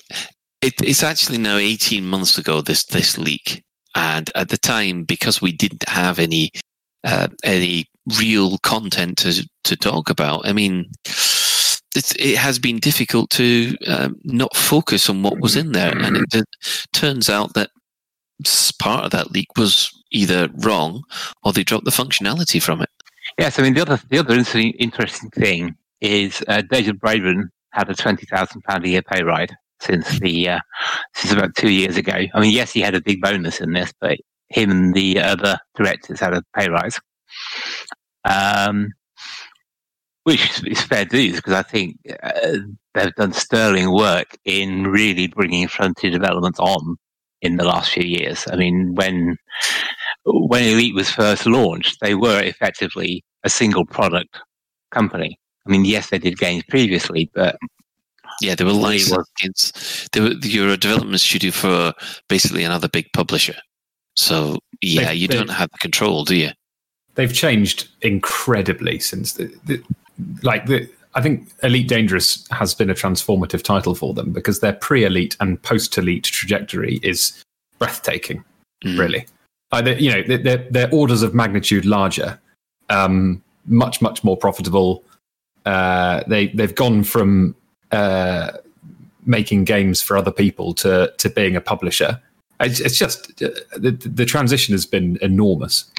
[0.61, 2.61] it, it's actually now eighteen months ago.
[2.61, 3.63] This this leak,
[3.95, 6.51] and at the time, because we didn't have any
[7.05, 7.85] uh, any
[8.19, 14.19] real content to to talk about, I mean, it's, it has been difficult to um,
[14.23, 16.45] not focus on what was in there, and it, it
[16.93, 17.69] turns out that
[18.79, 21.03] part of that leak was either wrong
[21.43, 22.89] or they dropped the functionality from it.
[23.39, 27.89] Yes, I mean the other the other interesting, interesting thing is uh, David Braben had
[27.89, 30.59] a twenty thousand pound a year pay ride since the uh,
[31.13, 32.25] since about two years ago.
[32.33, 35.57] I mean, yes, he had a big bonus in this, but him and the other
[35.75, 36.99] directors had a pay rise,
[38.23, 38.89] um,
[40.23, 42.57] which is fair dues because I think uh,
[42.93, 46.97] they've done sterling work in really bringing Frontier Development on
[47.41, 48.45] in the last few years.
[48.51, 49.37] I mean, when
[50.25, 54.39] when Elite was first launched, they were effectively a single product
[54.91, 55.39] company.
[55.67, 57.57] I mean, yes, they did games previously, but
[58.41, 60.11] Yeah, they were licensed.
[60.11, 61.93] They were, you're a development studio for
[62.27, 63.55] basically another big publisher.
[64.15, 66.51] So yeah, They- you don't have the control, do you?
[67.15, 69.81] they've changed incredibly since the, the
[70.43, 74.73] like the I think Elite Dangerous has been a transformative title for them because their
[74.73, 77.41] pre-elite and post-elite trajectory is
[77.79, 78.43] breathtaking.
[78.83, 78.99] Mm.
[78.99, 79.25] Really,
[79.71, 82.37] uh, you know, they're, they're, they're orders of magnitude larger,
[82.89, 85.03] um, much much more profitable.
[85.65, 87.55] Uh, they they've gone from
[87.91, 88.51] uh,
[89.25, 92.21] making games for other people to to being a publisher.
[92.59, 95.91] It's, it's just uh, the the transition has been enormous.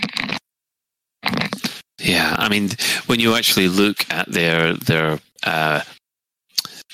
[1.98, 2.70] Yeah, I mean,
[3.06, 5.82] when you actually look at their their uh,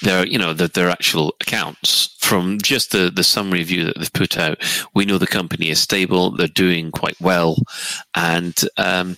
[0.02, 4.12] their you know their, their actual accounts from just the the summary view that they've
[4.12, 4.58] put out,
[4.94, 6.30] we know the company is stable.
[6.30, 7.56] They're doing quite well,
[8.14, 9.16] and um,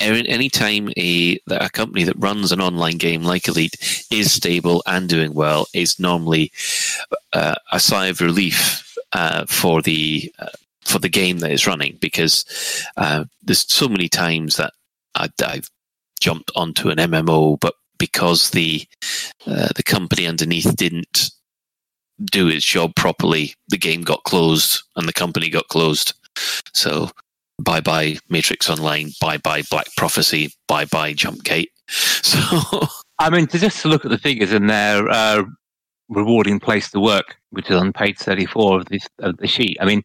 [0.00, 5.08] any time a a company that runs an online game like Elite is stable and
[5.08, 6.52] doing well is normally
[7.32, 10.48] uh, a sigh of relief uh, for the uh,
[10.82, 12.44] for the game that is running because
[12.96, 14.72] uh, there's so many times that
[15.14, 15.70] I, I've
[16.20, 18.86] jumped onto an MMO, but because the
[19.46, 21.30] uh, the company underneath didn't
[22.24, 26.14] do its job properly, the game got closed and the company got closed.
[26.74, 27.10] So
[27.58, 31.68] bye bye Matrix Online, bye bye Black Prophecy, bye bye Jumpgate.
[32.24, 35.44] So I mean, to just to look at the figures in their uh,
[36.08, 39.76] rewarding place to work, which is on page 34 of, this, of the sheet.
[39.80, 40.02] I mean,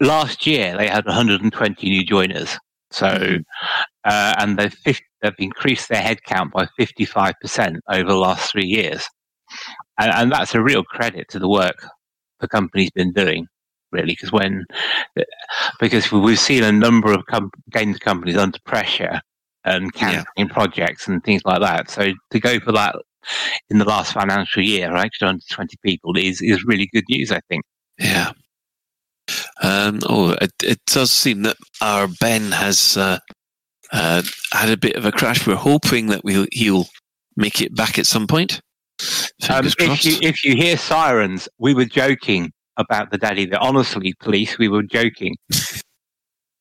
[0.00, 2.58] last year they had 120 new joiners.
[2.90, 3.06] So,
[4.04, 9.04] uh, and they've, 50, they've increased their headcount by 55% over the last three years.
[9.98, 11.76] And, and that's a real credit to the work
[12.40, 13.46] the company's been doing,
[13.92, 14.64] really, because when,
[15.78, 19.20] because we've seen a number of com- games companies under pressure
[19.64, 20.24] and Yeah.
[20.48, 21.90] projects and things like that.
[21.90, 22.96] So to go for that
[23.68, 27.40] in the last financial year, actually under 20 people is, is really good news, I
[27.48, 27.62] think.
[27.98, 28.32] Yeah.
[29.62, 33.18] Um, oh, it, it does seem that our Ben has uh,
[33.92, 35.46] uh, had a bit of a crash.
[35.46, 36.86] We're hoping that we'll, he'll
[37.36, 38.60] make it back at some point.
[39.48, 43.62] Um, if, you, if you hear sirens, we were joking about the daddy there.
[43.62, 45.36] Honestly, police, we were joking.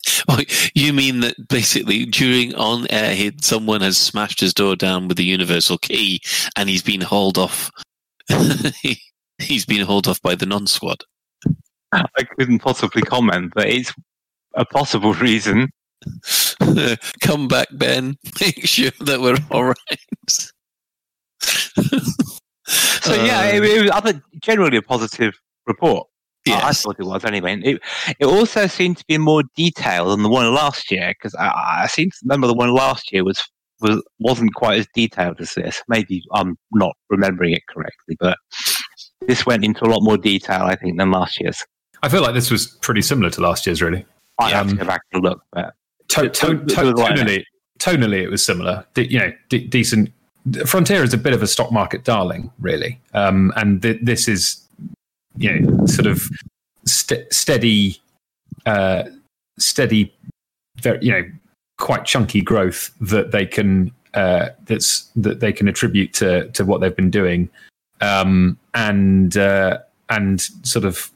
[0.27, 0.39] Oh,
[0.75, 5.17] you mean that basically during on air, he, someone has smashed his door down with
[5.17, 6.21] the universal key,
[6.55, 7.71] and he's been hauled off.
[8.81, 8.99] he,
[9.39, 11.03] he's been hauled off by the non-squad.
[11.91, 13.93] I couldn't possibly comment, but it's
[14.55, 15.69] a possible reason.
[17.21, 18.17] Come back, Ben.
[18.39, 20.51] Make sure that we're all right.
[22.67, 25.33] So yeah, it, it was other, generally a positive
[25.65, 26.07] report.
[26.53, 27.59] I- I thought it was anyway.
[27.63, 27.81] It,
[28.19, 31.87] it also seemed to be more detailed than the one last year because I, I
[31.87, 33.41] seem to remember the one last year was,
[33.81, 35.81] was wasn't quite as detailed as this.
[35.87, 38.37] Maybe I'm not remembering it correctly, but
[39.27, 41.57] this went into a lot more detail, I think, than last year's.
[42.01, 44.05] I feel like this was pretty similar to last year's, really.
[44.39, 45.73] I have to Um, go back and look, but
[46.09, 47.43] To- to- to- tonally,
[47.79, 48.85] tonally, it was similar.
[48.93, 50.11] De- you know, de- decent.
[50.65, 54.65] Frontier is a bit of a stock market darling, really, um, and th- this is,
[55.39, 56.29] you know, sort of
[56.85, 57.99] st- steady,
[58.65, 59.03] uh,
[59.57, 60.13] steady,
[60.81, 61.23] very, you know,
[61.77, 66.81] quite chunky growth that they can uh, that's that they can attribute to to what
[66.81, 67.49] they've been doing,
[68.01, 71.11] um, and uh, and sort of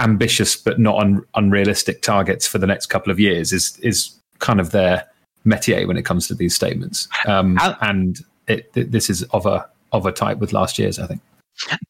[0.00, 4.60] ambitious but not un- unrealistic targets for the next couple of years is is kind
[4.60, 5.06] of their
[5.46, 7.08] métier when it comes to these statements.
[7.26, 8.18] Um, and
[8.48, 11.20] it, th- this is of a of a type with last year's, I think.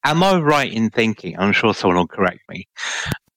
[0.04, 1.38] Am I right in thinking?
[1.38, 2.66] I'm sure someone will correct me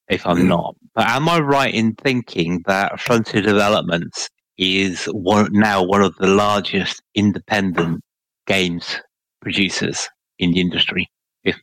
[0.10, 5.84] if I'm not, but am I right in thinking that Frontier Developments is one, now
[5.84, 8.02] one of the largest independent
[8.46, 8.96] games
[9.42, 10.10] producers
[10.40, 11.10] in the industry,
[11.44, 11.60] if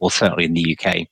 [0.00, 1.06] well, certainly in the UK?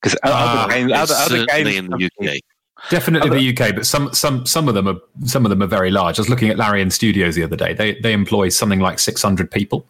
[0.00, 2.40] Because Ah, other games, other, other games in the UK.
[2.88, 5.90] Definitely the UK, but some some some of them are some of them are very
[5.90, 6.18] large.
[6.18, 7.74] I was looking at Larian Studios the other day.
[7.74, 9.86] They they employ something like six hundred people,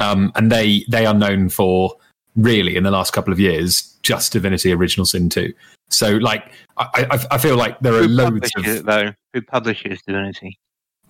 [0.00, 1.94] um, and they they are known for
[2.36, 5.52] really in the last couple of years just Divinity Original Sin two.
[5.88, 9.12] So like I I, I feel like there are Who loads of it though?
[9.34, 10.58] Who publishes Divinity?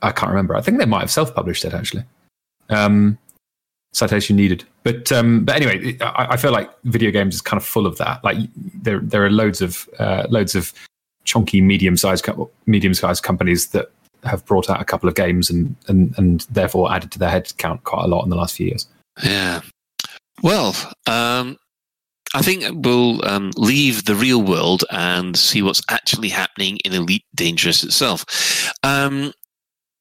[0.03, 0.57] I can't remember.
[0.57, 2.05] I think they might have self published it actually.
[2.68, 3.18] Um,
[3.92, 4.64] citation needed.
[4.83, 7.98] But um, but anyway, I, I feel like video games is kind of full of
[7.98, 8.22] that.
[8.24, 10.72] Like there there are loads of uh, loads of
[11.24, 12.26] chunky medium sized
[12.66, 13.90] medium sized companies that
[14.24, 17.52] have brought out a couple of games and, and and therefore added to their head
[17.59, 18.88] count quite a lot in the last few years.
[19.22, 19.61] Yeah.
[20.42, 20.74] Well,
[21.06, 21.59] um,
[22.35, 27.24] I think we'll um, leave the real world and see what's actually happening in Elite
[27.35, 28.72] Dangerous itself.
[28.83, 29.33] Um,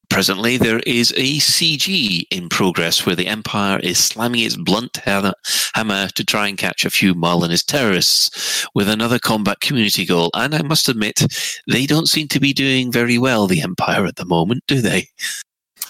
[0.10, 5.34] presently, there is a CG in progress where the Empire is slamming its blunt hammer,
[5.74, 10.30] hammer to try and catch a few Marlinist terrorists with another combat community goal.
[10.34, 11.24] And I must admit,
[11.68, 15.08] they don't seem to be doing very well, the Empire, at the moment, do they?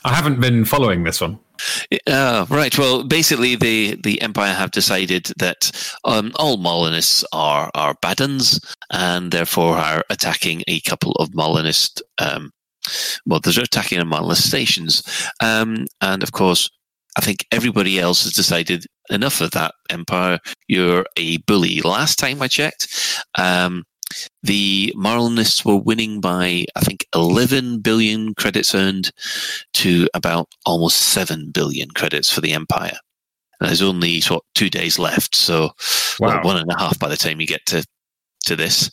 [0.03, 1.39] I haven't been following this one.
[2.07, 2.77] Uh, right.
[2.77, 5.71] Well, basically, the, the Empire have decided that
[6.05, 12.01] um, all Molinists are are Badans, and therefore are attacking a couple of Molinist.
[12.17, 12.51] Um,
[13.25, 15.03] well, they're attacking Molinist stations,
[15.41, 16.69] um, and of course,
[17.17, 19.73] I think everybody else has decided enough of that.
[19.89, 21.81] Empire, you're a bully.
[21.81, 22.87] Last time I checked,
[23.37, 23.83] um,
[24.43, 29.11] the Marlinists were winning by, I think, 11 billion credits earned
[29.73, 32.97] to about almost 7 billion credits for the Empire.
[33.59, 35.35] And there's only what, two days left.
[35.35, 35.71] So
[36.19, 37.85] well, one and a half by the time you get to,
[38.45, 38.89] to this.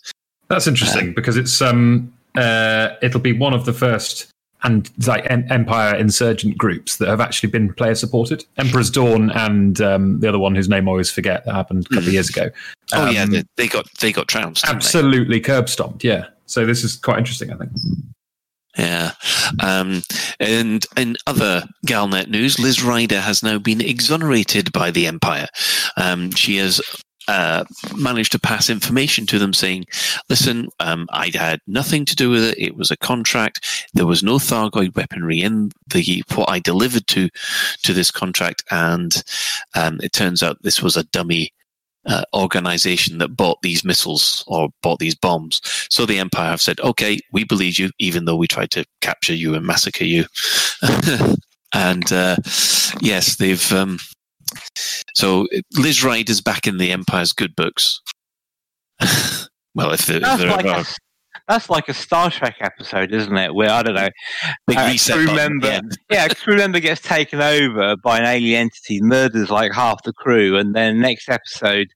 [0.49, 4.29] That's interesting because it's um uh it'll be one of the first
[4.63, 8.45] and like em- Empire insurgent groups that have actually been player supported.
[8.57, 11.89] Emperor's Dawn and um, the other one whose name I always forget that happened a
[11.95, 12.51] couple of years ago.
[12.93, 13.23] Oh, yeah.
[13.25, 14.65] Um, They, they got they got trounced.
[14.65, 16.03] absolutely curb stomped.
[16.03, 16.27] Yeah.
[16.47, 17.71] So this is quite interesting, I think.
[18.79, 19.13] Yeah.
[19.63, 20.03] Um,
[20.41, 25.47] and in other Galnet news, Liz Ryder has now been exonerated by the Empire.
[25.97, 26.81] Um, she has
[27.29, 27.65] uh,
[27.97, 29.85] managed to pass information to them saying,
[30.29, 32.59] listen, um, I had nothing to do with it.
[32.59, 33.89] It was a contract.
[33.95, 37.29] There was no Thargoid weaponry in the what I delivered to
[37.83, 38.65] to this contract.
[38.71, 39.23] And
[39.75, 41.53] um, it turns out this was a dummy
[42.07, 45.61] uh, organization that bought these missiles or bought these bombs.
[45.91, 49.35] So the Empire have said, okay, we believe you, even though we tried to capture
[49.35, 50.27] you and massacre you.
[51.75, 52.37] and uh,
[53.01, 53.73] yes, they've.
[53.73, 53.99] Um,
[55.15, 58.01] so Liz Ryder's back in the Empire's good books.
[59.75, 60.85] well, if there, if That's there like, are a,
[61.49, 63.55] that's like a Star Trek episode, isn't it?
[63.55, 64.09] Where I don't know,
[64.67, 67.97] big uh, reset crew button at the member- yeah, a crew member gets taken over
[67.97, 71.89] by an alien entity, murders like half the crew, and then next episode,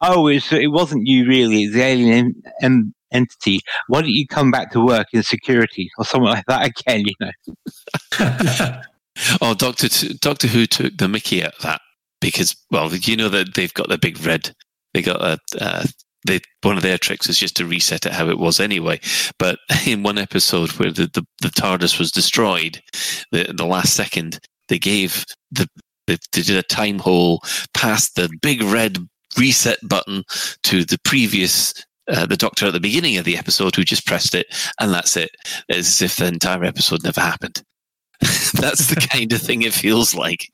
[0.00, 3.60] oh, it's, it wasn't you really, it's the alien en- en- entity.
[3.88, 7.04] Why don't you come back to work in security or something like that again?
[7.06, 8.80] You know,
[9.40, 11.80] Oh, Doctor T- Doctor Who took the Mickey at that
[12.20, 14.54] because, well, you know that they've got the big red.
[14.94, 15.38] They got a.
[15.60, 15.86] Uh,
[16.26, 18.98] they, one of their tricks is just to reset it how it was anyway.
[19.38, 22.82] But in one episode where the, the, the TARDIS was destroyed,
[23.30, 25.68] the the last second they gave the
[26.06, 27.42] they, they did a time hole
[27.74, 28.98] past the big red
[29.36, 30.24] reset button
[30.62, 31.74] to the previous
[32.08, 34.46] uh, the doctor at the beginning of the episode who just pressed it,
[34.80, 35.30] and that's it.
[35.68, 37.62] As if the entire episode never happened.
[38.20, 40.48] that's the kind of thing it feels like.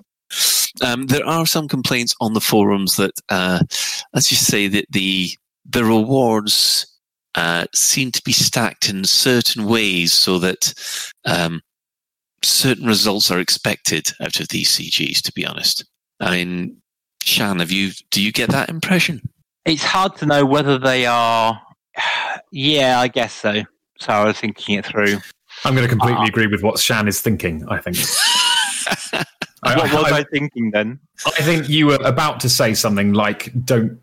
[0.82, 3.60] Um, there are some complaints on the forums that, uh,
[4.14, 5.30] let's just say that the
[5.64, 6.86] the rewards
[7.34, 10.74] uh, seem to be stacked in certain ways, so that
[11.24, 11.60] um,
[12.42, 15.22] certain results are expected out of these CGs.
[15.22, 15.84] To be honest,
[16.20, 16.76] I mean,
[17.22, 19.22] Shan, have you do you get that impression?
[19.64, 21.60] it's hard to know whether they are.
[22.54, 23.62] Yeah, I guess so.
[23.98, 25.16] So I was thinking it through.
[25.64, 27.66] I'm going to completely agree with what Shan is thinking.
[27.66, 27.96] I think.
[29.62, 30.98] I, what was I- I thinking then?
[31.26, 33.98] I think you were about to say something like don't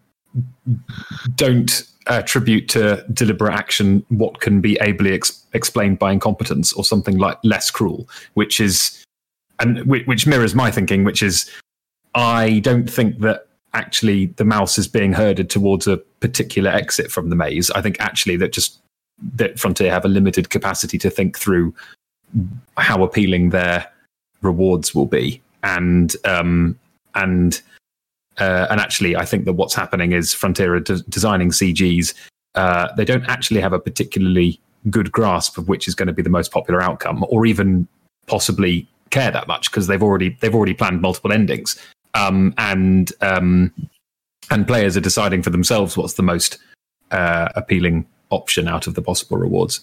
[1.36, 7.18] don't attribute to deliberate action what can be ably ex- explained by incompetence or something
[7.18, 9.04] like less cruel which is
[9.60, 11.50] and which, which mirrors my thinking which is
[12.16, 17.30] i don't think that actually the mouse is being herded towards a particular exit from
[17.30, 18.80] the maze i think actually that just
[19.36, 21.74] that frontier have a limited capacity to think through
[22.78, 23.86] how appealing their
[24.42, 26.78] rewards will be and um
[27.16, 27.62] and
[28.40, 32.14] uh, and actually, I think that what's happening is Frontier are de- designing CGs.
[32.56, 34.60] Uh, they don't actually have a particularly
[34.90, 37.88] good grasp of which is going to be the most popular outcome, or even
[38.28, 41.78] possibly care that much because they've already they've already planned multiple endings,
[42.14, 43.74] um, and um,
[44.52, 46.60] and players are deciding for themselves what's the most
[47.12, 49.82] uh, appealing option out of the possible rewards.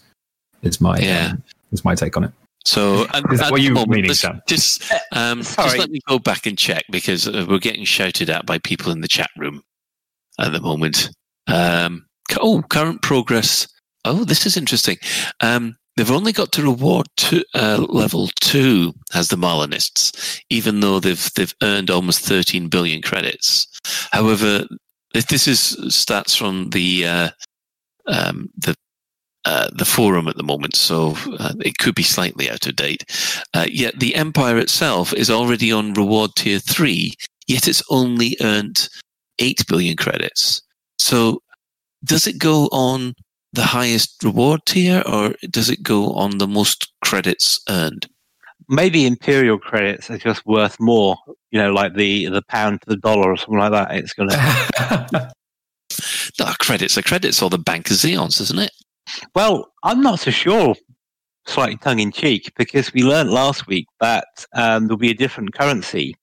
[0.62, 1.32] Is my Yeah.
[1.32, 1.42] um,
[1.72, 2.32] is my take on it.
[2.66, 4.42] So, Is that what the you were moment, meaning, let's Sam?
[4.48, 8.44] Just, um, just let me go back and check because uh, we're getting shouted at
[8.44, 9.62] by people in the chat room
[10.38, 11.10] at the moment.
[11.46, 12.06] Um,
[12.40, 13.68] oh, current progress.
[14.04, 14.96] Oh, this is interesting.
[15.40, 21.00] Um, they've only got to reward two, uh, level two as the Marlinists, even though
[21.00, 23.66] they've they've earned almost 13 billion credits.
[24.10, 24.64] However,
[25.14, 27.30] if this is stats from the uh,
[28.06, 28.76] um, the
[29.47, 33.05] uh, the forum at the moment, so uh, it could be slightly out of date.
[33.55, 37.14] Uh, yet the Empire itself is already on reward tier three,
[37.47, 38.88] yet it's only earned
[39.38, 40.62] eight billion credits.
[40.99, 41.42] So,
[42.05, 43.14] does it go on
[43.53, 48.09] the highest reward tier, or does it go on the most credits earned?
[48.68, 51.16] Maybe imperial credits are just worth more.
[51.53, 53.94] You know, like the the pound to the dollar or something like that.
[53.94, 55.30] It's gonna.
[56.38, 58.72] No, credits are credits, or the bank of Zaonce, isn't it?
[59.34, 60.74] Well, I'm not so sure.
[61.46, 65.54] Slightly tongue in cheek, because we learnt last week that um, there'll be a different
[65.54, 66.16] currency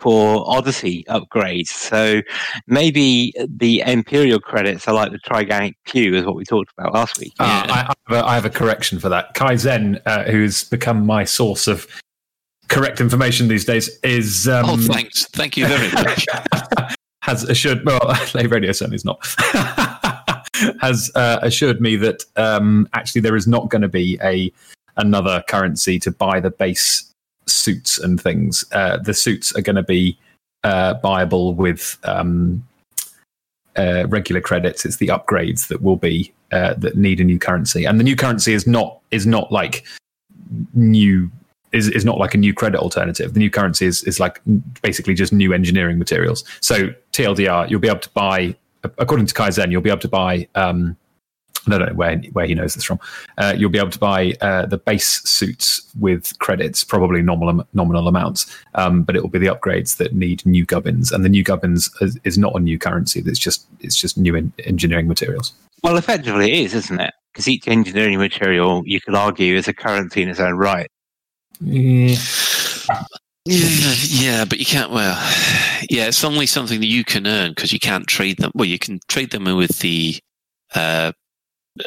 [0.00, 1.68] for Odyssey upgrades.
[1.68, 2.22] So
[2.66, 7.18] maybe the Imperial credits are like the Triganic Q, is what we talked about last
[7.18, 7.32] week.
[7.38, 9.34] Uh, I, I, have a, I have a correction for that.
[9.34, 11.86] Kaizen, uh, who's become my source of
[12.68, 14.48] correct information these days, is.
[14.48, 15.26] Um, oh, thanks.
[15.26, 16.26] Thank you very much.
[17.24, 18.00] has assured well
[18.34, 19.18] Lave Radio certainly is not
[20.80, 24.52] has uh, assured me that um, actually there is not going to be a
[24.96, 27.10] another currency to buy the base
[27.46, 28.64] suits and things.
[28.72, 30.16] Uh, the suits are going to be
[30.62, 32.66] uh, buyable with um,
[33.76, 34.84] uh, regular credits.
[34.84, 38.16] It's the upgrades that will be uh, that need a new currency, and the new
[38.16, 39.84] currency is not is not like
[40.74, 41.30] new
[41.74, 43.34] is, is not like a new credit alternative.
[43.34, 44.40] The new currency is, is like
[44.80, 46.44] basically just new engineering materials.
[46.60, 48.54] So TLDR, you'll be able to buy,
[48.98, 50.48] according to Kaizen, you'll be able to buy.
[50.54, 50.96] Um,
[51.66, 53.00] I don't know where where he knows this from.
[53.38, 58.06] Uh, you'll be able to buy uh, the base suits with credits, probably nominal nominal
[58.06, 61.42] amounts, um, but it will be the upgrades that need new gubbins, and the new
[61.42, 63.22] gubbins is, is not a new currency.
[63.24, 65.54] It's just it's just new en- engineering materials.
[65.82, 67.14] Well, effectively, it is, isn't it?
[67.32, 70.90] Because each engineering material, you could argue, is a currency in its own right.
[71.60, 72.16] Yeah.
[73.46, 74.90] Yeah, yeah, but you can't.
[74.90, 75.14] Well,
[75.90, 78.50] yeah, it's only something that you can earn because you can't trade them.
[78.54, 80.16] Well, you can trade them with the
[80.74, 81.12] uh,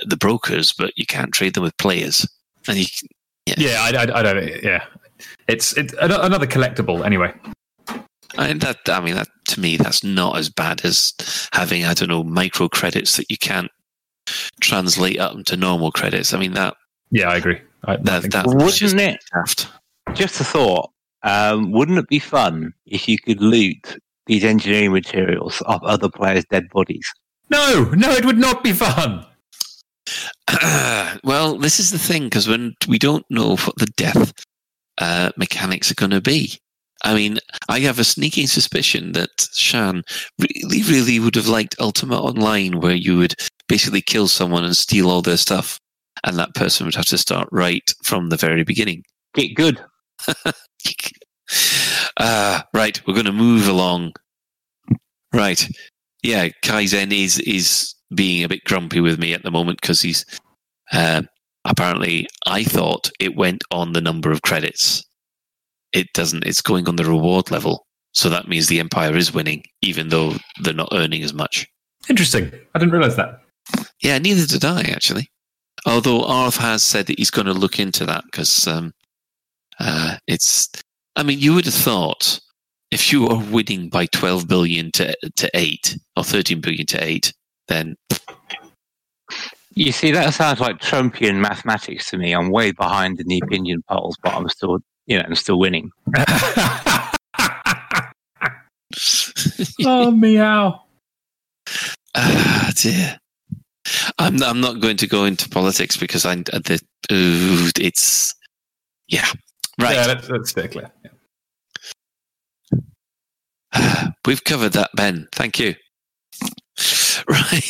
[0.05, 2.27] the brokers, but you can't trade them with players.
[2.67, 4.63] And you, can- Yeah, I, I, I don't.
[4.63, 4.85] Yeah,
[5.47, 7.33] it's it's another collectible anyway.
[8.37, 11.13] I, that I mean, that to me, that's not as bad as
[11.53, 13.71] having I don't know micro credits that you can't
[14.59, 16.33] translate up into normal credits.
[16.33, 16.75] I mean, that
[17.09, 17.61] Yeah, I agree.
[17.85, 19.19] I, I that think- that's Wouldn't it?
[19.33, 19.67] daft.
[20.13, 20.91] Just a thought.
[21.27, 26.45] Um, wouldn't it be fun if you could loot these engineering materials off other players'
[26.49, 27.05] dead bodies?
[27.49, 29.25] no, no, it would not be fun.
[31.23, 34.33] well, this is the thing because when we don't know what the death
[34.97, 36.59] uh, mechanics are going to be.
[37.03, 37.37] I mean,
[37.69, 40.03] I have a sneaking suspicion that Shan
[40.39, 43.35] really, really would have liked Ultima Online, where you would
[43.67, 45.79] basically kill someone and steal all their stuff,
[46.23, 49.03] and that person would have to start right from the very beginning.
[49.35, 49.79] Get good.
[52.17, 54.13] uh, right, we're going to move along.
[55.33, 55.67] Right,
[56.23, 60.25] yeah, Kaizen is is being a bit grumpy with me at the moment because he's
[60.91, 61.23] uh,
[61.65, 65.03] apparently I thought it went on the number of credits.
[65.93, 66.45] It doesn't.
[66.45, 70.33] It's going on the reward level, so that means the Empire is winning, even though
[70.61, 71.67] they're not earning as much.
[72.09, 72.51] Interesting.
[72.73, 73.41] I didn't realize that.
[74.01, 75.29] Yeah, neither did I actually.
[75.85, 78.93] Although Arth has said that he's going to look into that because um,
[79.79, 80.69] uh, it's.
[81.17, 82.39] I mean, you would have thought
[82.91, 87.33] if you are winning by twelve billion to to eight or thirteen billion to eight,
[87.67, 87.95] then
[89.73, 92.33] You see, that sounds like Trumpian mathematics to me.
[92.33, 95.91] I'm way behind in the opinion polls, but I'm still, you know, I'm still winning.
[99.85, 100.81] oh meow.
[102.15, 103.19] ah dear.
[104.17, 108.33] I'm I'm not going to go into politics because I the ooh, it's
[109.07, 109.27] yeah
[109.79, 109.95] right.
[109.95, 110.91] Yeah, let's, let's stay clear.
[114.25, 115.27] We've covered that, Ben.
[115.33, 115.75] Thank you.
[117.27, 117.63] Right.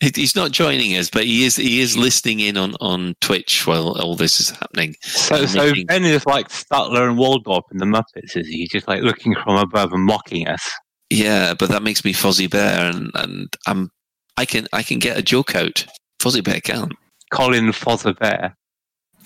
[0.00, 3.98] He's not joining us, but he is he is listening in on, on Twitch while
[4.00, 4.94] all this is happening.
[5.02, 8.66] So, so Ben is like Statler and Waldorf in the Muppets, is he?
[8.66, 10.68] Just like looking from above and mocking us.
[11.10, 13.90] Yeah, but that makes me Fozzie Bear, and, and I'm
[14.36, 15.86] I can I can get a joke out.
[16.20, 16.92] Fozzie Bear can't.
[17.32, 18.56] Colin Fozzer Bear.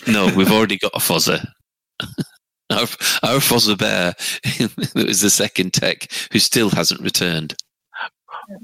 [0.06, 1.44] No, we've already got a Fozzer.
[2.72, 2.80] our
[3.22, 4.14] our Fozzer Bear
[4.94, 7.54] that was the second tech who still hasn't returned.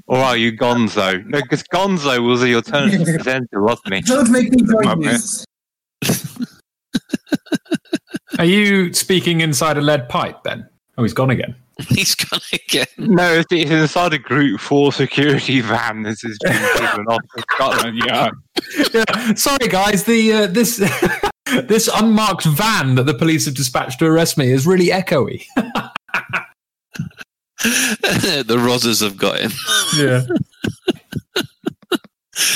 [0.06, 1.24] Or are you Gonzo?
[1.26, 4.00] No, because Gonzo was the alternative presenter, wasn't he?
[4.02, 5.08] Don't make me join Okay.
[5.08, 5.44] this.
[8.38, 10.68] Are you speaking inside a lead pipe, Ben?
[10.96, 11.54] Oh, he's gone again.
[11.90, 12.86] He's gone again.
[12.98, 16.02] No, it's, it's inside a Group 4 security van.
[16.02, 18.34] This is being given off to Scotland Yard.
[18.92, 19.34] yeah.
[19.34, 20.02] Sorry, guys.
[20.02, 20.80] The uh, this
[21.66, 25.44] this unmarked van that the police have dispatched to arrest me is really echoey.
[27.62, 29.52] the Rozzers have got him.
[29.96, 30.22] Yeah.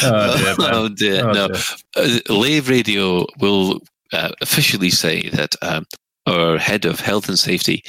[0.04, 0.54] Oh dear.
[0.60, 1.48] Oh dear, Oh, no.
[1.48, 1.62] dear.
[1.96, 3.80] Uh, Lave Radio will
[4.12, 5.84] uh, officially say that um,
[6.26, 7.82] our head of health and safety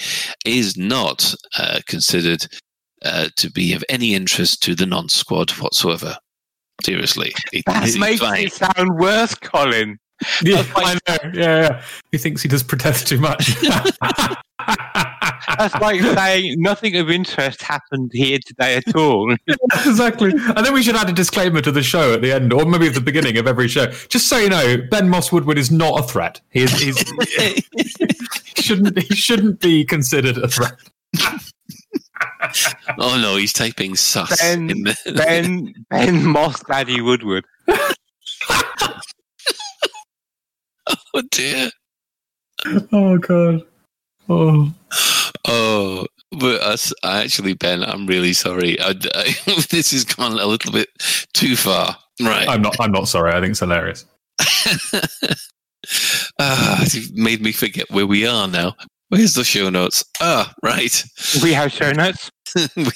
[0.43, 2.47] is not uh, considered
[3.06, 6.18] uh, to be of any interest to the non-squad whatsoever.
[6.84, 8.45] Seriously, It- That he's makes fine.
[8.47, 9.99] it sound worse, Colin.
[10.44, 11.18] Yeah, I know.
[11.34, 11.82] Yeah, yeah.
[12.12, 13.56] He thinks he does protest too much.
[15.58, 19.36] That's like saying nothing of interest happened here today at all.
[19.86, 20.32] exactly.
[20.36, 22.88] I think we should add a disclaimer to the show at the end, or maybe
[22.88, 23.88] at the beginning of every show.
[24.10, 26.40] Just so you know, Ben Moss Woodward is not a threat.
[26.50, 26.72] He is.
[26.80, 27.02] He's,
[28.56, 28.98] he shouldn't.
[29.00, 30.74] He shouldn't be considered a threat.
[32.98, 35.14] Oh no, he's typing sus Ben- the.
[35.16, 37.46] Ben Ben Moss Daddy Woodward.
[41.14, 41.70] oh dear.
[42.92, 43.64] Oh god.
[44.30, 44.74] Oh.
[45.46, 48.80] Oh, but us, actually, Ben, I'm really sorry.
[48.80, 49.36] I, I,
[49.70, 50.88] this has gone a little bit
[51.34, 51.98] too far.
[52.22, 52.48] Right.
[52.48, 52.78] I'm not.
[52.80, 53.34] I'm not sorry.
[53.34, 54.06] I think it's hilarious.
[56.40, 58.76] Ah, you've made me forget where we are now.
[59.10, 60.04] Where's the show notes?
[60.22, 61.04] Ah, right.
[61.44, 62.32] We have show notes.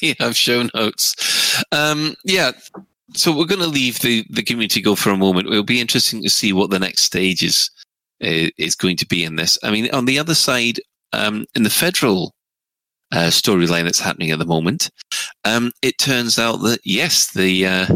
[0.02, 1.62] we have show notes.
[1.72, 2.52] Um, yeah.
[3.14, 5.48] So we're going to leave the, the community go for a moment.
[5.48, 7.70] It'll be interesting to see what the next stage is,
[8.24, 9.58] uh, is going to be in this.
[9.64, 10.80] I mean, on the other side,
[11.14, 12.34] um, in the federal
[13.12, 14.90] uh, storyline that's happening at the moment,
[15.46, 17.88] um, it turns out that yes, the uh,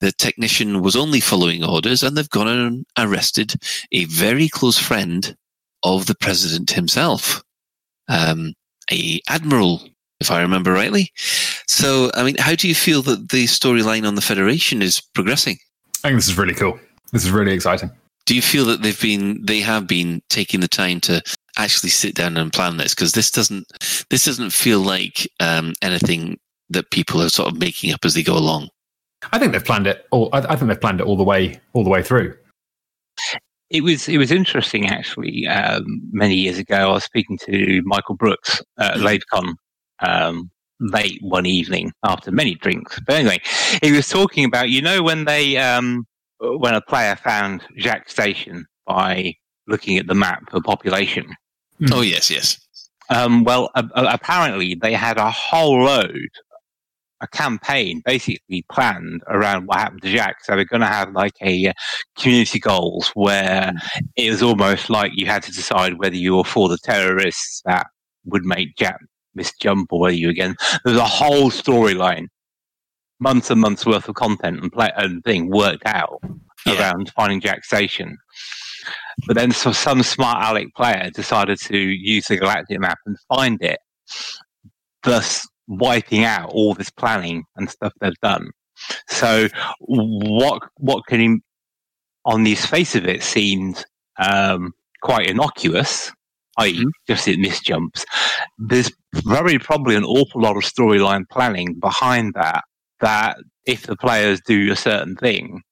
[0.00, 3.54] the technician was only following orders, and they've gone and arrested
[3.92, 5.36] a very close friend
[5.82, 7.42] of the president himself,
[8.08, 8.54] um,
[8.90, 9.82] a admiral,
[10.20, 11.12] if I remember rightly.
[11.66, 15.58] So, I mean, how do you feel that the storyline on the Federation is progressing?
[16.02, 16.78] I think this is really cool.
[17.12, 17.90] This is really exciting.
[18.26, 21.22] Do you feel that they've been they have been taking the time to
[21.58, 22.94] actually sit down and plan this?
[22.94, 23.66] Because this doesn't
[24.08, 26.38] this doesn't feel like um, anything
[26.70, 28.68] that people are sort of making up as they go along.
[29.32, 30.06] I think they've planned it.
[30.10, 30.30] All.
[30.32, 31.60] I, I think they've planned it all the way.
[31.74, 32.34] All the way through.
[33.70, 35.46] It was it was interesting actually.
[35.46, 39.54] Um, many years ago, I was speaking to Michael Brooks at LaveCon
[40.00, 43.00] um, late one evening after many drinks.
[43.06, 43.38] But anyway,
[43.82, 46.06] he was talking about you know when they um,
[46.38, 49.34] when a player found Jaques Station by
[49.66, 51.26] looking at the map for population.
[51.80, 51.90] Mm.
[51.92, 52.58] Oh yes, yes.
[53.10, 56.28] Um, well, a- a- apparently they had a whole load,
[57.20, 60.36] a campaign basically planned around what happened to Jack.
[60.44, 61.72] So they're going to have like a uh,
[62.18, 63.72] community goals where
[64.16, 67.86] it was almost like you had to decide whether you were for the terrorists that
[68.24, 68.98] would make Jack
[69.38, 70.56] misjump or whether you again.
[70.84, 72.26] There's a whole storyline,
[73.20, 76.20] months and months worth of content and play and thing worked out
[76.66, 76.80] Yeah.
[76.80, 78.16] around finding Jack Station.
[79.26, 83.62] But then so some smart aleck player decided to use the galactic map and find
[83.62, 83.78] it,
[85.02, 88.50] thus wiping out all this planning and stuff they've done.
[89.08, 91.40] So what what can
[92.24, 93.84] on the face of it seemed
[94.18, 94.72] um,
[95.02, 96.10] quite innocuous,
[96.58, 98.04] i.e., just it misjumps.
[98.58, 98.90] There's
[99.24, 102.64] very probably an awful lot of storyline planning behind that.
[103.00, 105.62] That if the players do a certain thing,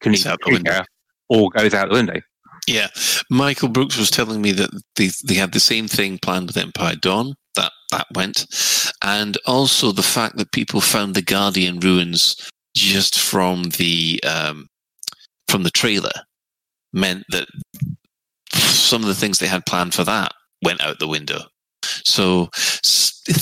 [0.00, 0.70] can either out the window.
[0.70, 0.86] trigger
[1.28, 2.20] or goes out the window.
[2.68, 2.88] Yeah,
[3.30, 6.96] Michael Brooks was telling me that they they had the same thing planned with Empire
[6.96, 7.34] Dawn.
[7.56, 8.46] That that went,
[9.02, 12.36] and also the fact that people found the Guardian ruins
[12.74, 14.68] just from the um,
[15.48, 16.12] from the trailer
[16.92, 17.48] meant that
[18.74, 21.40] some of the things they had planned for that went out the window.
[22.04, 22.48] So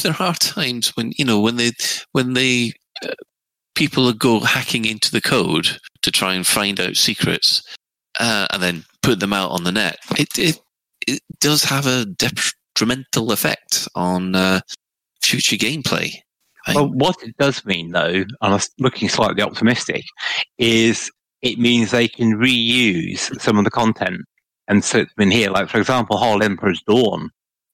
[0.03, 1.73] there are times when you know when they
[2.13, 2.73] when they
[3.05, 3.15] uh,
[3.75, 7.63] people go hacking into the code to try and find out secrets
[8.19, 10.61] uh, and then put them out on the net, it it,
[11.07, 14.61] it does have a detrimental effect on uh,
[15.23, 16.15] future gameplay.
[16.75, 20.05] Well, what it does mean, though, and I'm looking slightly optimistic,
[20.59, 21.11] is
[21.43, 24.21] it means they can reuse some of the content
[24.71, 25.51] and put them in here.
[25.51, 27.31] Like, for example, whole Emperor's Dawn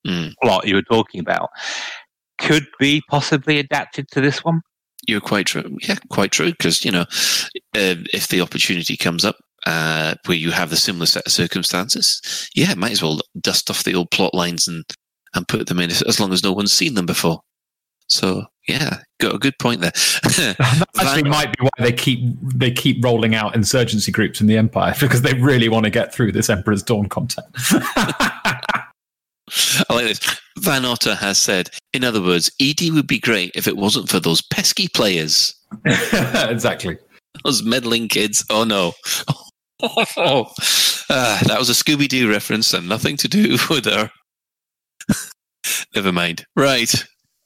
[0.06, 0.34] Mm.
[0.40, 1.50] plot you were talking about
[2.38, 4.60] could be possibly adapted to this one.
[5.08, 5.76] You're quite true.
[5.82, 6.50] Yeah, quite true.
[6.52, 7.06] Because you know,
[7.74, 9.36] uh, if the opportunity comes up
[9.66, 13.82] uh, where you have the similar set of circumstances, yeah, might as well dust off
[13.84, 14.84] the old plot lines and
[15.34, 17.40] and put them in as long as no one's seen them before.
[18.06, 19.92] So yeah, got a good point there.
[20.22, 24.46] That actually Van- might be why they keep they keep rolling out insurgency groups in
[24.46, 27.46] the Empire because they really want to get through this Emperor's Dawn content.
[29.88, 30.40] I like this.
[30.58, 34.18] Van Otter has said, in other words, ED would be great if it wasn't for
[34.18, 35.54] those pesky players.
[35.84, 36.98] exactly.
[37.44, 38.44] Those meddling kids.
[38.50, 38.92] Oh no.
[39.82, 40.46] Oh,
[41.10, 44.10] uh, that was a Scooby Doo reference and nothing to do with her.
[45.94, 46.44] Never mind.
[46.56, 46.92] Right.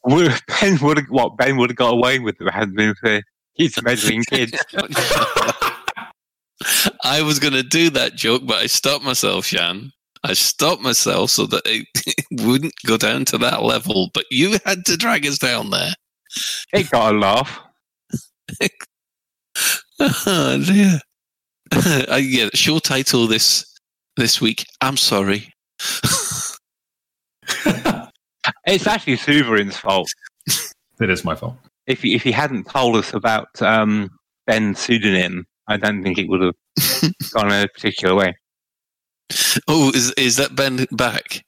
[0.04, 2.94] Would, Ben would have what Ben would have got away with if it hadn't been
[2.94, 3.22] for
[3.54, 4.52] his meddling kids.
[7.04, 9.92] I was going to do that joke, but I stopped myself, Shan.
[10.22, 14.10] I stopped myself so that it, it wouldn't go down to that level.
[14.12, 15.92] But you had to drag us down there.
[16.72, 17.60] It got a laugh.
[20.02, 20.98] Oh dear.
[22.08, 23.66] I, yeah, show title this
[24.16, 24.64] this week.
[24.80, 25.52] I'm sorry.
[28.66, 30.08] It's actually Sovereign's fault.
[31.00, 31.56] It is my fault.
[31.86, 34.10] If he, if he hadn't told us about um,
[34.46, 36.54] Ben's pseudonym, I don't think it would have
[37.32, 38.36] gone a particular way.
[39.68, 41.44] Oh, is is that Ben back?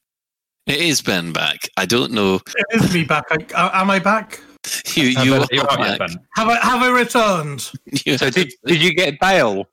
[0.67, 1.69] It is Ben back.
[1.77, 2.37] I don't know.
[2.71, 3.25] It is me back.
[3.31, 4.41] I, uh, am I back?
[4.95, 6.09] You you Ben, are you're right, back.
[6.11, 6.19] Ben.
[6.37, 7.73] Have I have I returned?
[8.07, 9.67] You So did, did you get bail?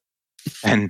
[0.64, 0.90] Ben,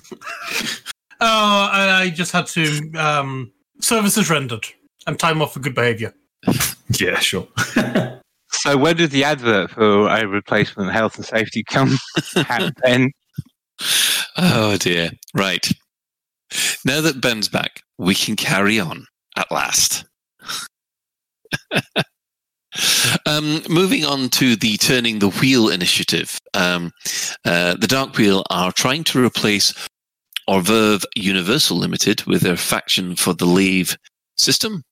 [1.22, 3.52] Oh, I, I just had to um,
[3.82, 4.66] services rendered
[5.06, 6.14] and time off for good behaviour.
[7.00, 7.48] Yeah, sure.
[8.52, 11.98] so where did the advert for a replacement health and safety come
[12.36, 13.12] at, Ben?
[14.38, 15.12] Oh dear.
[15.36, 15.70] Right.
[16.84, 19.06] Now that Ben's back, we can carry on
[19.38, 20.04] at last.
[23.26, 26.40] um, moving on to the Turning the Wheel initiative.
[26.54, 26.92] Um,
[27.46, 29.74] uh, the Dark Wheel are trying to replace
[30.50, 33.96] Orverve Universal Limited with their faction for the Lave
[34.38, 34.84] system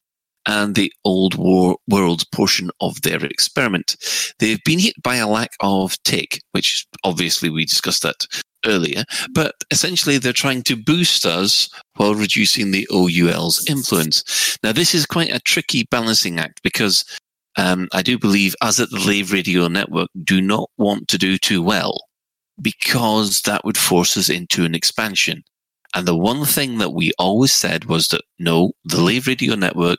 [0.47, 3.97] and the Old War World portion of their experiment.
[4.39, 8.25] They've been hit by a lack of tick, which obviously we discussed that
[8.65, 14.57] earlier, but essentially they're trying to boost us while reducing the OUL's influence.
[14.63, 17.05] Now, this is quite a tricky balancing act because
[17.57, 21.37] um, I do believe us at the Lave Radio Network do not want to do
[21.37, 22.05] too well
[22.61, 25.43] because that would force us into an expansion.
[25.97, 29.97] And the one thing that we always said was that no, the Lave Radio Network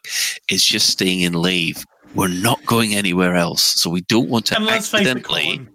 [0.48, 1.84] is just staying in Lave.
[2.14, 3.62] We're not going anywhere else.
[3.80, 5.66] So we don't want to And let's it, accidentally.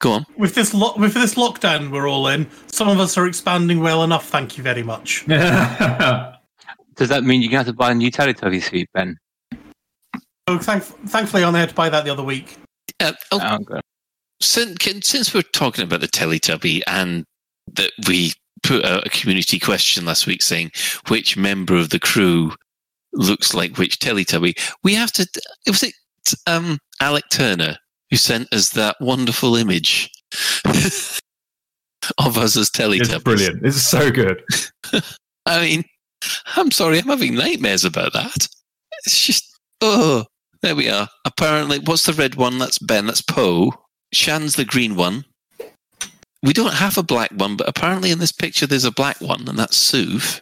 [0.00, 0.26] Go on.
[0.36, 4.02] with this lo- with this lockdown we're all in, some of us are expanding well
[4.02, 4.28] enough.
[4.28, 5.24] Thank you very much.
[5.28, 9.16] Does that mean you're going to have to buy a new Teletubby suit, Ben?
[10.48, 12.56] So thank- thankfully, I only had to buy that the other week.
[12.98, 13.80] Uh, oh, Oh,
[14.42, 17.24] since, can, since we're talking about the Teletubby and
[17.74, 18.32] that we
[18.62, 20.70] put out a community question last week saying
[21.08, 22.52] which member of the crew
[23.12, 25.26] looks like which Teletubby, we have to.
[25.66, 25.94] It was it
[26.46, 27.76] um, Alec Turner
[28.10, 30.10] who sent us that wonderful image
[30.64, 33.14] of us as Teletubbies.
[33.14, 33.66] it's brilliant.
[33.66, 34.42] It's so good.
[35.46, 35.84] I mean,
[36.56, 38.48] I'm sorry, I'm having nightmares about that.
[39.04, 40.24] It's just, oh,
[40.62, 41.08] there we are.
[41.24, 42.58] Apparently, what's the red one?
[42.58, 43.72] That's Ben, that's Po.
[44.12, 45.24] Shan's the green one.
[46.42, 49.48] We don't have a black one, but apparently in this picture there's a black one,
[49.48, 50.40] and that's Suv.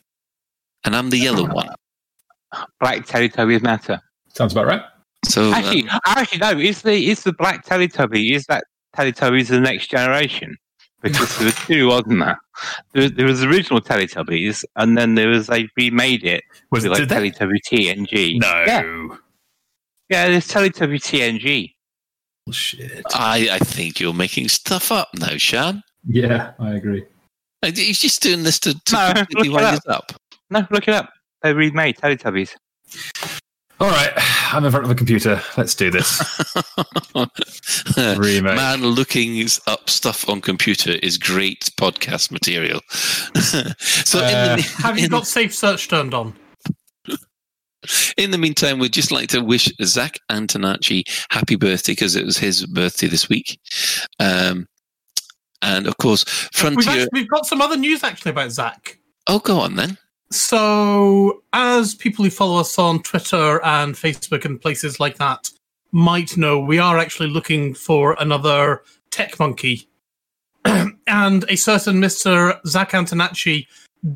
[0.85, 1.69] And I'm the yellow one.
[2.81, 4.01] Black Teletubbies matter.
[4.29, 4.83] Sounds about right.
[5.25, 6.59] So, um, Actually, actually, no.
[6.59, 8.33] Is the is the black Teletubby?
[8.35, 8.65] Is that
[8.95, 10.57] Teletubbies of the next generation?
[11.03, 12.39] Because there were two, wasn't there?
[12.95, 16.93] There, there was the original Teletubbies, and then there was they remade it Was with
[16.93, 17.31] like did they?
[17.31, 18.41] Teletubby TNG.
[18.41, 18.65] No.
[18.67, 19.17] Yeah,
[20.09, 20.29] yeah.
[20.29, 21.74] There's Teletubby TNG.
[22.51, 23.03] Shit.
[23.15, 25.83] I, I think you're making stuff up now, Shan.
[26.07, 27.05] Yeah, I agree.
[27.63, 30.13] He's just doing this to, to No, completely look it wind us up.
[30.51, 31.13] No, look it up.
[31.43, 32.55] They remade Teletubbies.
[33.81, 34.13] All right,
[34.53, 35.43] I'm in front of a computer.
[35.57, 36.23] Let's do this.
[37.97, 38.55] Remake.
[38.55, 42.81] Man looking up stuff on computer is great podcast material.
[43.35, 46.35] so in, Uh, the, Have you in, got safe search turned on?
[48.17, 52.39] In the meantime, we'd just like to wish Zac Antonaci happy birthday because it was
[52.39, 53.59] his birthday this week.
[54.19, 54.69] Um,
[55.63, 56.93] and of course, We've, Frontier.
[56.93, 58.99] actually, we've got some other news actually about Zac.
[59.27, 59.99] oh, go on then.
[60.31, 65.49] So, as people who follow us on Twitter and Facebook and places like that
[65.93, 69.89] might know, we are actually looking for another tech monkey.
[70.65, 72.59] and a certain Mr.
[72.67, 73.67] Zac Antonaci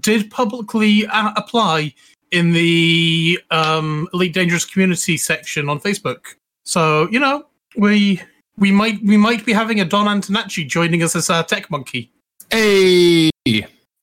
[0.00, 1.94] did publicly uh, apply
[2.30, 6.20] in the um, Elite Dangerous Community section on Facebook.
[6.64, 8.20] So, you know, we
[8.56, 12.12] we might we might be having a Don Antonaci joining us as our tech monkey.
[12.50, 13.30] Hey.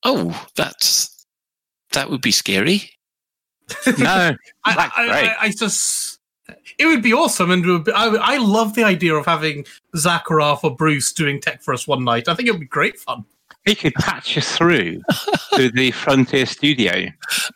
[0.02, 1.26] Oh, that's
[1.92, 2.90] that would be scary.
[3.98, 4.32] No,
[4.64, 4.90] I, I.
[4.96, 6.20] I, I just
[6.78, 9.66] it would be awesome, and would be, I, I love the idea of having
[9.96, 12.28] Zac or Arthur Bruce doing tech for us one night.
[12.28, 13.24] I think it would be great fun.
[13.66, 15.00] He could patch us through
[15.56, 17.08] to the Frontier Studio.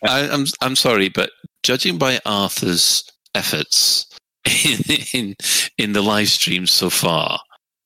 [0.05, 1.31] I, I'm I'm sorry, but
[1.63, 3.05] judging by Arthur's
[3.35, 4.07] efforts
[4.65, 4.81] in
[5.13, 5.37] in,
[5.79, 7.41] in the live stream so far,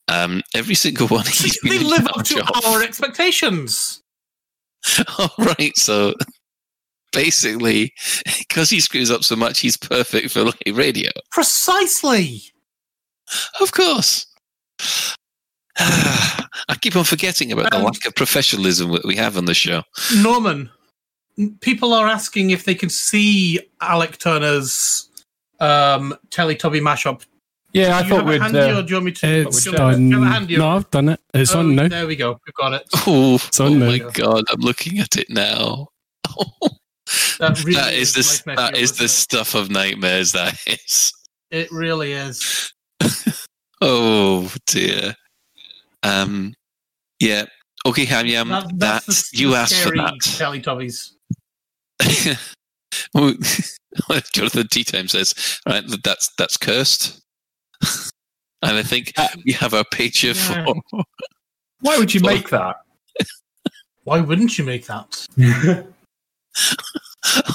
[0.09, 1.25] Um, every single one.
[1.27, 2.65] He's They been live up to of.
[2.67, 4.01] our expectations.
[5.19, 6.15] All right, so
[7.13, 7.93] basically,
[8.39, 11.11] because he screws up so much, he's perfect for like radio.
[11.31, 12.43] Precisely.
[13.61, 14.27] Of course.
[15.79, 19.55] I keep on forgetting about the Um, lack of professionalism that we have on the
[19.55, 19.83] show.
[20.23, 20.71] Norman,
[21.61, 25.09] people are asking if they can see Alec Turner's
[25.61, 27.23] um, Teletubby mashup.
[27.73, 28.41] Yeah, I do you thought have we'd.
[28.43, 29.27] handy Uh, or do you want me to?
[29.49, 30.05] It's do on.
[30.05, 31.21] me to have a handy No, I've done it.
[31.35, 31.89] It's Oh, on now.
[31.89, 32.39] There we go.
[32.47, 32.85] We've got it.
[33.07, 33.87] Oh, on oh now.
[33.87, 35.89] my god, I'm looking at it now.
[37.41, 38.47] That, really that is this.
[38.47, 40.33] nightmare That fuel, is the isn't stuff of nightmares.
[40.33, 41.13] That is.
[41.51, 41.59] It?
[41.63, 42.73] it really is.
[43.81, 45.15] Oh dear.
[46.05, 46.55] Um.
[47.21, 47.47] Yeah.
[47.87, 48.49] Okay, Hamyam.
[48.49, 50.15] That- That's, that's the, you the asked for scary that.
[50.23, 51.13] Teletubbies.
[53.13, 53.35] Well,
[54.33, 55.35] Jonathan Tea Time says,
[55.69, 57.21] right, that's that's cursed.
[58.63, 59.13] and I think
[59.45, 60.65] we have our picture Yeah.
[60.65, 61.03] for
[61.81, 62.77] why would you make that?
[64.05, 65.27] Why wouldn't you make that?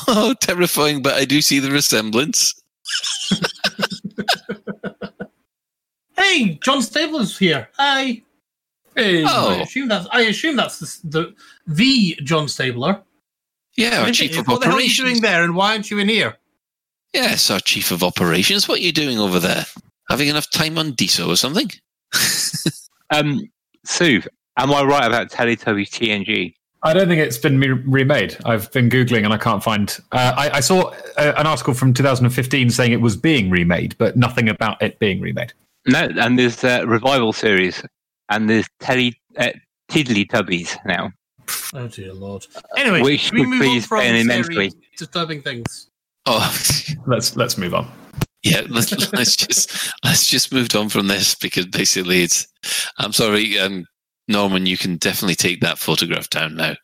[0.08, 2.54] oh terrifying, but I do see the resemblance.
[6.18, 7.70] Hey, John Stabler's here.
[7.78, 8.22] Hi.
[9.00, 9.24] Hey.
[9.24, 10.08] I Oh assume that's.
[10.12, 11.36] I assume that's the the,
[11.68, 13.02] the John Stabler.
[13.78, 15.10] yeah, our What chief of the hell are you operations.
[15.10, 16.38] doing there, and why aren't you in here?
[17.14, 18.68] Yes, our chief of operations.
[18.68, 19.66] What are you doing over there?
[20.10, 21.70] Having enough time on DISO or something?
[23.12, 23.41] Um,
[23.86, 24.22] Sue,
[24.58, 26.54] am I right about Teletubbies TNG?
[26.84, 28.38] I don't think it's been me- remade.
[28.45, 29.97] I've been googling and I can't find.
[30.12, 34.16] Uh, I, I saw uh, an article from 2015 saying it was being remade, but
[34.16, 35.54] nothing about it being remade.
[35.88, 37.84] No, and there's a revival series,
[38.30, 39.51] and there's Tele uh,
[39.89, 41.11] Tiddly Tubbies now.
[41.73, 42.45] Oh dear lord.
[42.77, 44.71] Anyway, Which we would move on from Ben scary, immensely.
[44.97, 45.89] disturbing things.
[46.25, 46.55] Oh,
[47.07, 47.91] Let's let's move on.
[48.43, 48.61] yeah.
[48.69, 52.47] Let's, let's just let's just move on from this because basically it's.
[52.99, 53.86] I'm sorry, um,
[54.27, 54.65] Norman.
[54.67, 56.75] You can definitely take that photograph down now.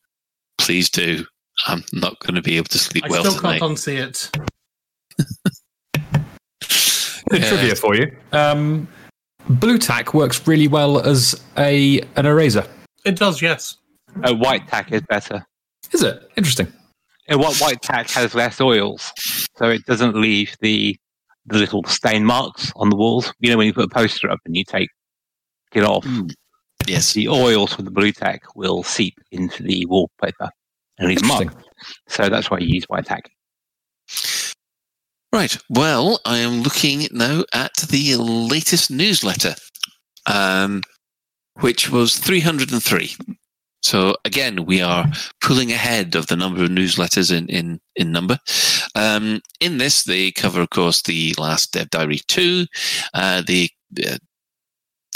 [0.57, 1.25] Please do.
[1.67, 3.59] I'm not going to be able to sleep I well still tonight.
[3.59, 4.29] can't unsee it.
[7.29, 7.49] Bit of Yeah.
[7.49, 8.15] Trivia for you.
[8.31, 8.87] Um,
[9.49, 12.65] Blue tack works really well as a an eraser.
[13.05, 13.77] It does, yes.
[14.23, 15.45] Uh, white tack is better.
[15.91, 16.71] Is it interesting?
[17.29, 19.11] Uh, white, white tack has less oils,
[19.57, 20.95] so it doesn't leave the
[21.47, 23.31] the little stain marks on the walls.
[23.39, 24.89] You know when you put a poster up and you take
[25.73, 26.31] it off, Mm.
[26.87, 27.13] Yes.
[27.13, 30.49] the oils from the blue tack will seep into the wallpaper
[30.97, 31.47] and leave Interesting.
[31.49, 31.63] marks.
[32.07, 33.29] So that's why you use white tack.
[35.35, 35.57] Right.
[35.69, 39.55] Well, I am looking now at the latest newsletter,
[40.25, 40.81] um,
[41.59, 43.17] which was 303.
[43.83, 45.11] So again, we are
[45.41, 48.39] pulling ahead of the number of newsletters in in in number.
[48.95, 52.65] Um, in this, they cover, of course, the last Dev Diary two.
[53.13, 53.69] Uh, the
[54.07, 54.17] uh,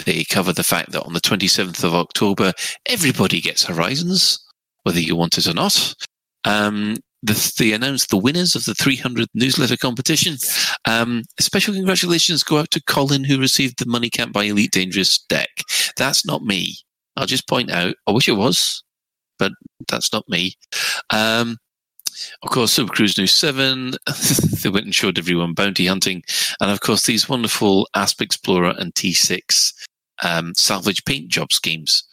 [0.05, 2.51] they cover the fact that on the 27th of October,
[2.87, 4.37] everybody gets Horizons,
[4.83, 5.95] whether you want it or not.
[6.43, 10.37] Um, the, they announced the winners of the 300 newsletter competition.
[10.85, 15.19] Um, special congratulations go out to Colin, who received the Money Can't Buy Elite Dangerous
[15.29, 15.49] deck.
[15.97, 16.75] That's not me.
[17.15, 17.95] I'll just point out.
[18.07, 18.83] I wish it was,
[19.37, 19.51] but
[19.87, 20.53] that's not me.
[21.09, 21.57] Um,
[22.43, 23.91] of course, Super Cruise News 7,
[24.63, 26.23] they went and showed everyone bounty hunting.
[26.59, 29.73] And of course, these wonderful Asp Explorer and T6
[30.23, 32.03] um, salvage paint job schemes.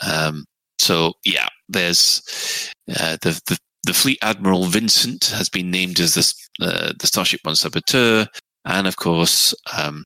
[0.00, 0.44] Um,
[0.78, 6.34] so, yeah, there's uh, the, the the Fleet Admiral Vincent has been named as the
[6.66, 8.26] uh, the Starship One saboteur,
[8.64, 10.04] and of course, um,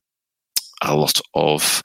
[0.83, 1.81] a lot of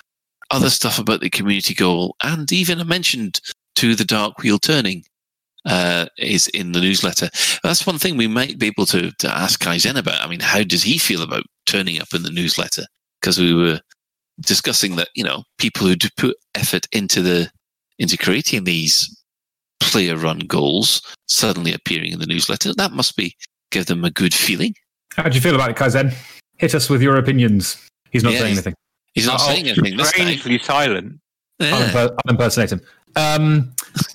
[0.50, 3.32] other stuff about the community goal, and even a mention
[3.76, 5.04] to the Dark Wheel turning
[5.66, 7.28] uh, is in the newsletter.
[7.62, 10.24] That's one thing we might be able to to ask Kaizen about.
[10.24, 12.84] I mean, how does he feel about turning up in the newsletter?
[13.20, 13.80] Because we were
[14.40, 17.50] discussing that you know people who put effort into the
[17.98, 19.14] into creating these
[19.80, 22.72] player run goals suddenly appearing in the newsletter.
[22.74, 23.34] That must be
[23.70, 24.74] give them a good feeling.
[25.14, 26.14] How do you feel about it, Kaizen?
[26.56, 27.76] Hit us with your opinions.
[28.10, 28.74] He's not Yeah, saying anything.
[29.14, 30.26] He's not Oh, saying anything this time.
[30.38, 31.20] Strangely silent.
[31.60, 31.90] I'll, Yeah.
[31.90, 32.80] imper- I'll impersonate him.
[33.16, 33.74] Um,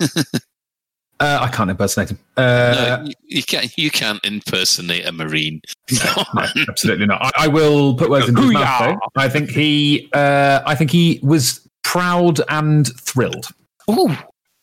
[1.20, 2.18] uh, I can't impersonate him.
[2.36, 3.78] Uh, no, you, you can't.
[3.78, 5.60] You can't impersonate a marine.
[5.92, 6.24] no,
[6.68, 7.22] absolutely not.
[7.22, 8.98] I, I will put words into his mouth.
[9.14, 9.20] Though.
[9.20, 10.08] I think he.
[10.12, 13.48] Uh, I think he was proud and thrilled.
[13.90, 14.16] Ooh,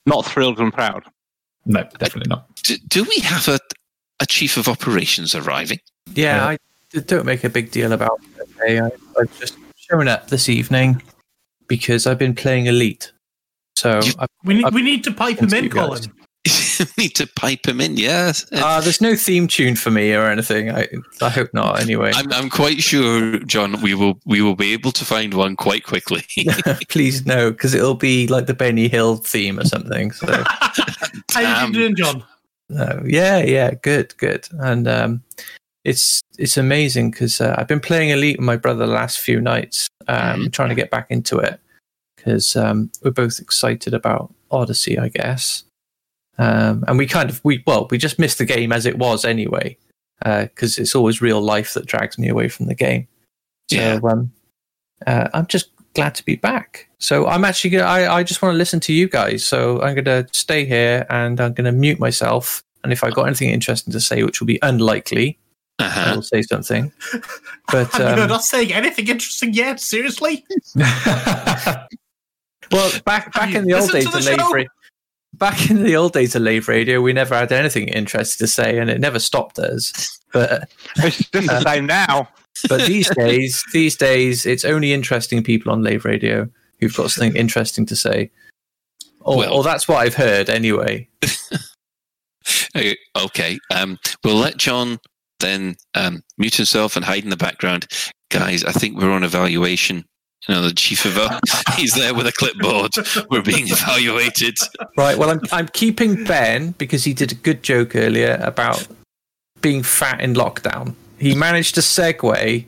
[0.06, 1.04] Not thrilled and proud.
[1.66, 2.54] No, definitely not.
[2.64, 3.60] do, do we have a
[4.20, 5.80] a chief of operations arriving?
[6.14, 6.58] Yeah, Uh, I
[6.92, 8.50] d- don't make a big deal about it.
[8.62, 8.80] Okay?
[8.80, 8.90] I,
[9.20, 11.02] I've just shown up this evening
[11.68, 13.12] because I've been playing Elite.
[13.76, 15.70] So You- I've, We need I've- we need to pipe him Thanks to in, you
[15.72, 15.88] guys.
[16.08, 16.12] Colin.
[16.98, 17.98] need to pipe him in.
[17.98, 20.72] Yes, Uh, there's no theme tune for me or anything.
[20.72, 20.88] I,
[21.22, 21.80] I hope not.
[21.80, 23.82] Anyway, I'm, I'm quite sure, John.
[23.82, 26.24] We will we will be able to find one quite quickly.
[26.90, 30.12] please no, because it'll be like the Benny Hill theme or something.
[30.12, 30.28] So.
[31.32, 32.24] How are you doing, John?
[32.70, 35.24] No, yeah, yeah, good, good, and um,
[35.84, 39.42] it's it's amazing because uh, I've been playing Elite with my brother the last few
[39.42, 41.60] nights, um, trying to get back into it
[42.22, 45.64] because um, we're both excited about Odyssey, I guess,
[46.38, 49.26] um, and we kind of we well we just missed the game as it was
[49.26, 49.78] anyway
[50.24, 53.08] because it's always real life that drags me away from the game.
[53.72, 54.00] So Yeah.
[54.04, 54.32] um,
[55.08, 56.88] uh, I'm just glad to be back.
[57.00, 59.44] So I'm actually gonna, I, I just want to listen to you guys.
[59.44, 62.62] So I'm going to stay here and I'm going to mute myself.
[62.84, 65.40] And if I got anything interesting to say, which will be unlikely,
[65.80, 66.12] I Uh-huh.
[66.16, 66.92] will say something.
[67.72, 69.80] But um, not saying anything interesting yet?
[69.80, 70.46] Seriously?
[70.76, 71.88] well,
[73.06, 74.66] back back in the old days the Lave show?
[75.42, 78.52] Radio, back in the old days of Lave Radio, we never had anything interesting to
[78.52, 80.20] say, and it never stopped us.
[80.34, 82.30] But It's just the same now.
[82.70, 86.48] but these days, these days, it's only interesting people on Lave Radio
[86.80, 88.32] who've got something interesting to say.
[89.20, 91.08] Or, Well- or that's what I've heard anyway.
[92.74, 93.60] Uh, Okay.
[93.76, 94.98] Um, we'll let John
[95.42, 97.86] then um, mute himself and hide in the background.
[98.32, 100.06] Guys, I think we're on evaluation.
[100.48, 101.18] You know, the chief of
[101.76, 102.92] he's there with a clipboard.
[103.30, 104.58] We're being evaluated.
[104.98, 105.18] Right.
[105.18, 108.88] Well, I'm I'm keeping Ben because he did a good joke earlier about
[109.62, 110.96] being fat in lockdown.
[111.20, 112.66] He managed to segue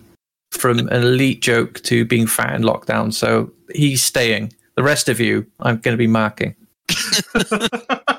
[0.52, 4.54] from an elite joke to being fat in lockdown, so he's staying.
[4.76, 6.56] The rest of you, I'm going to be marking.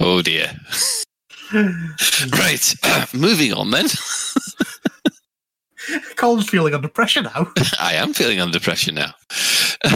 [0.00, 0.50] Oh dear.
[1.52, 2.74] right.
[3.14, 3.86] moving on then.
[6.16, 7.48] Colin's feeling under pressure now.
[7.80, 9.14] I am feeling under pressure now.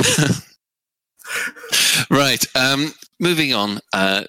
[2.10, 2.44] right.
[2.56, 3.80] Um, moving on.
[3.92, 4.24] Uh,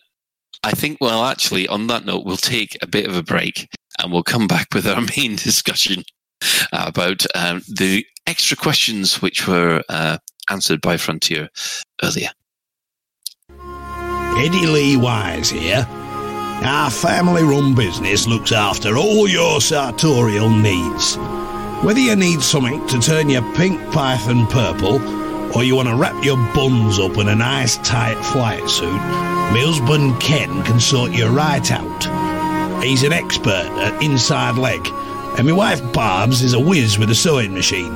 [0.63, 3.69] I think, well, actually, on that note, we'll take a bit of a break
[4.01, 6.03] and we'll come back with our main discussion
[6.71, 10.17] about um, the extra questions which were uh,
[10.49, 11.49] answered by Frontier
[12.03, 12.29] earlier.
[14.37, 15.87] Eddie Lee Wise here.
[16.61, 21.15] Our family run business looks after all your sartorial needs.
[21.81, 24.99] Whether you need something to turn your pink python purple,
[25.55, 29.61] or you want to wrap your buns up in a nice tight flight suit, my
[29.63, 32.83] husband Ken can sort you right out.
[32.83, 34.85] He's an expert at inside leg,
[35.37, 37.95] and my wife Barb's is a whiz with a sewing machine.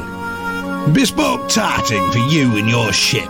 [0.93, 3.29] Bespoke tarting for you and your ship.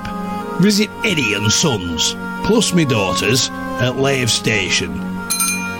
[0.59, 2.13] Visit Eddie and Sons,
[2.45, 3.49] plus me daughters,
[3.81, 5.12] at Lave Station.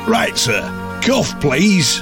[0.05, 0.61] Right, sir.
[1.01, 2.01] Cough, please.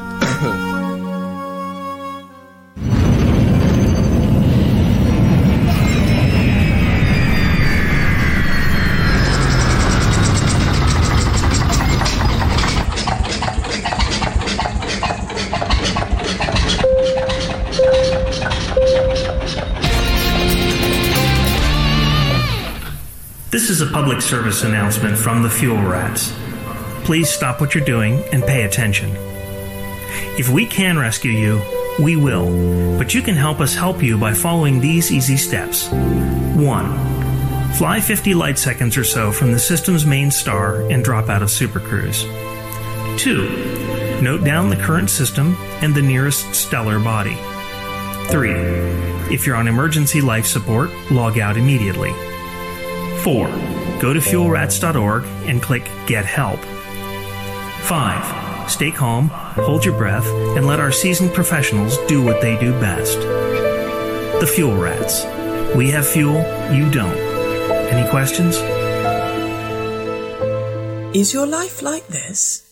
[23.52, 26.34] This is a public service announcement from the Fuel Rats.
[27.12, 29.14] Please stop what you're doing and pay attention.
[30.39, 31.62] If we can rescue you,
[31.99, 35.89] we will, but you can help us help you by following these easy steps.
[35.89, 37.74] 1.
[37.74, 41.49] Fly 50 light seconds or so from the system's main star and drop out of
[41.49, 42.24] Supercruise.
[43.20, 44.22] 2.
[44.22, 47.36] Note down the current system and the nearest stellar body.
[48.30, 48.51] 3.
[49.34, 52.14] If you're on emergency life support, log out immediately.
[53.24, 53.47] 4.
[53.99, 56.62] Go to fuelrats.org and click Get Help.
[57.82, 58.69] 5.
[58.69, 60.25] Stay calm, hold your breath,
[60.55, 63.19] and let our seasoned professionals do what they do best.
[64.39, 65.25] The Fuel Rats.
[65.75, 66.36] We have fuel,
[66.73, 67.17] you don't.
[67.91, 68.57] Any questions?
[71.15, 72.67] Is your life like this?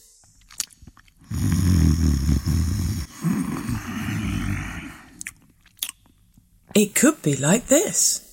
[6.76, 8.26] It could be like this.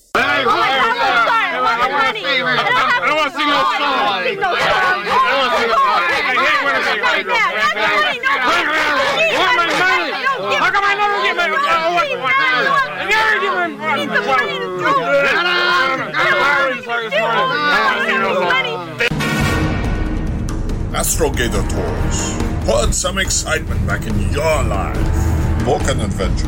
[20.96, 22.66] Astrogator Tours.
[22.66, 25.64] Put some excitement back in your life.
[25.64, 26.46] Book an adventure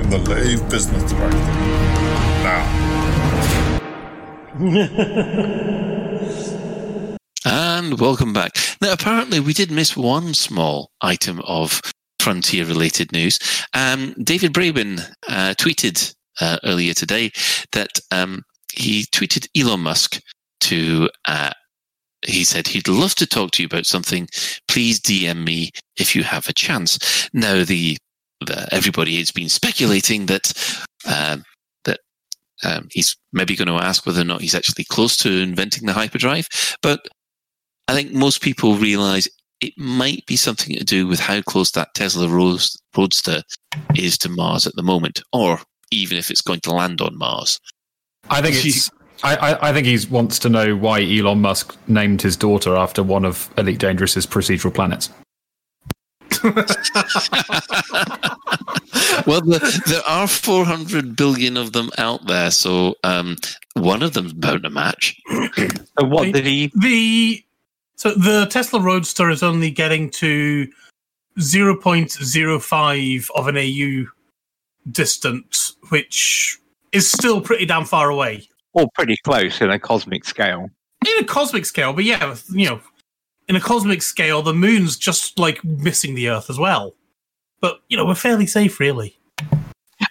[0.00, 1.40] in the Lave Business Directory.
[2.42, 2.64] Now.
[7.44, 8.71] And welcome back.
[8.82, 11.80] Now, apparently, we did miss one small item of
[12.18, 13.38] frontier related news.
[13.74, 17.30] Um, David Braben uh, tweeted uh, earlier today
[17.70, 18.42] that um,
[18.74, 20.20] he tweeted Elon Musk
[20.62, 21.52] to uh,
[22.26, 24.28] he said he'd love to talk to you about something.
[24.66, 27.28] Please DM me if you have a chance.
[27.32, 27.96] Now, the,
[28.44, 30.52] the everybody has been speculating that
[31.06, 31.44] um,
[31.84, 32.00] that
[32.64, 35.92] um, he's maybe going to ask whether or not he's actually close to inventing the
[35.92, 36.48] hyperdrive.
[36.82, 37.06] But
[37.88, 39.28] I think most people realize
[39.60, 43.42] it might be something to do with how close that Tesla Roadster
[43.94, 45.60] is to Mars at the moment, or
[45.90, 47.60] even if it's going to land on Mars.
[48.28, 48.90] I think it's.
[49.24, 53.04] I, I, I think he wants to know why Elon Musk named his daughter after
[53.04, 55.10] one of Elite Dangerous's procedural planets.
[56.42, 56.54] well,
[59.42, 63.36] the, there are 400 billion of them out there, so um,
[63.74, 65.20] one of them's bound to match.
[65.28, 66.72] So what did he?
[66.74, 67.44] The
[67.96, 70.68] so the Tesla Roadster is only getting to
[71.38, 74.06] 0.05 of an AU
[74.90, 76.58] distance, which
[76.92, 80.68] is still pretty damn far away Or pretty close in a cosmic scale.
[81.06, 81.92] in a cosmic scale.
[81.92, 82.80] But yeah, you know,
[83.48, 86.94] in a cosmic scale, the moon's just like missing the Earth as well.
[87.60, 89.16] But you know, we're fairly safe, really.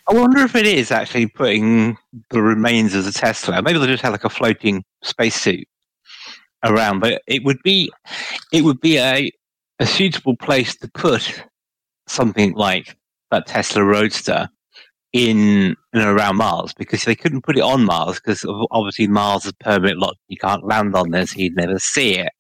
[0.08, 1.98] I wonder if it is actually putting
[2.32, 3.62] the remains of the Tesla.
[3.62, 5.68] Maybe they just have like a floating spacesuit
[6.64, 7.92] around, but it would be
[8.52, 9.32] it would be a
[9.80, 11.44] a suitable place to put
[12.08, 12.96] something like
[13.32, 14.48] that Tesla Roadster
[15.14, 19.54] in and around Mars because they couldn't put it on Mars because obviously Mars is
[19.60, 20.16] permanent lot.
[20.28, 22.32] You can't land on so you'd never see it.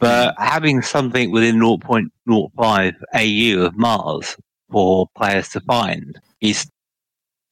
[0.00, 4.36] But having something within 0.05 AU of Mars
[4.70, 6.68] for players to find is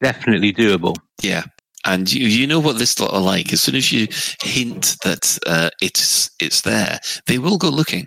[0.02, 0.96] definitely doable.
[1.22, 1.44] Yeah.
[1.84, 3.52] And you, you know what this lot are like.
[3.52, 4.06] As soon as you
[4.42, 8.06] hint that uh, it's it's there, they will go looking.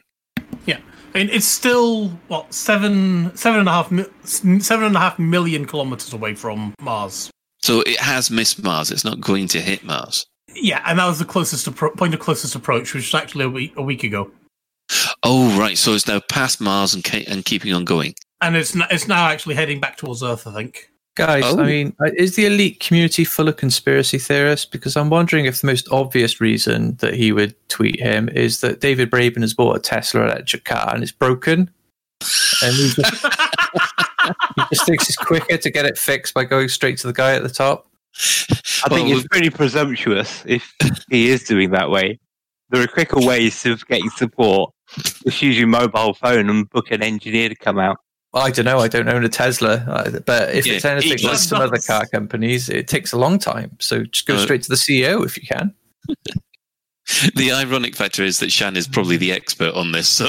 [0.65, 0.79] Yeah,
[1.13, 3.87] I mean, it's still what seven seven and a half
[4.23, 7.29] seven and a half million kilometers away from Mars.
[7.63, 8.91] So it has missed Mars.
[8.91, 10.25] It's not going to hit Mars.
[10.53, 13.49] Yeah, and that was the closest appro- point of closest approach, which was actually a
[13.49, 14.31] week a week ago.
[15.23, 15.77] Oh, right.
[15.77, 18.13] So it's now past Mars and ca- and keeping on going.
[18.41, 20.47] and it's n- it's now actually heading back towards Earth.
[20.47, 20.89] I think.
[21.15, 21.59] Guys, Oh.
[21.61, 24.65] I mean, uh, is the elite community full of conspiracy theorists?
[24.65, 28.81] Because I'm wondering if the most obvious reason that he would tweet him is that
[28.81, 31.71] David Braben has bought a Tesla electric car and it's broken.
[32.61, 33.25] And he just,
[34.55, 37.33] he just thinks it's quicker to get it fixed by going straight to the guy
[37.35, 37.87] at the top.
[38.83, 40.73] I think Well, it's pretty presumptuous if
[41.09, 42.19] he is doing that way.
[42.69, 44.73] There are quicker ways of getting support.
[44.97, 47.97] Just use your mobile phone and book an engineer to come out.
[48.35, 48.79] I don't know.
[48.79, 51.77] I don't own a Tesla, uh, but if it's Yeah, anything each like some other
[51.77, 53.77] car companies, it takes a long time.
[53.79, 55.73] So just go Uh, straight to the CEO if you can.
[57.35, 60.25] The ironic factor is that Shan is probably the expert on this, so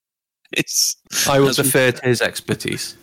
[0.52, 0.96] it's
[1.28, 2.96] I will That's- defer to his expertise.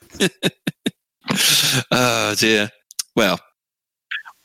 [1.92, 2.70] oh dear.
[3.16, 3.40] Well,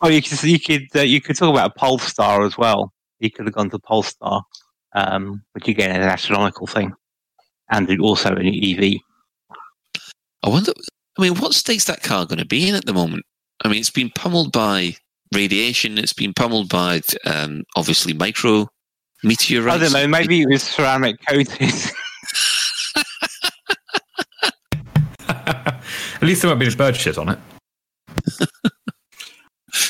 [0.04, 2.92] Oh, you could you could uh, you could talk about a Polestar as well.
[3.20, 4.42] You could have gone to Polestar,
[4.94, 6.92] um, which again is an astronomical thing,
[7.70, 9.00] and also an E EV.
[10.42, 10.72] I wonder.
[11.18, 13.24] I mean, what state's that car going to be in at the moment?
[13.64, 14.96] I mean, it's been pummeled by
[15.34, 15.98] radiation.
[15.98, 18.66] It's been pummeled by um, obviously micro
[19.22, 19.76] meteorites.
[19.76, 20.08] I don't know.
[20.08, 21.60] Maybe it was ceramic coated.
[26.22, 27.38] At least there won't be any bird shit on it.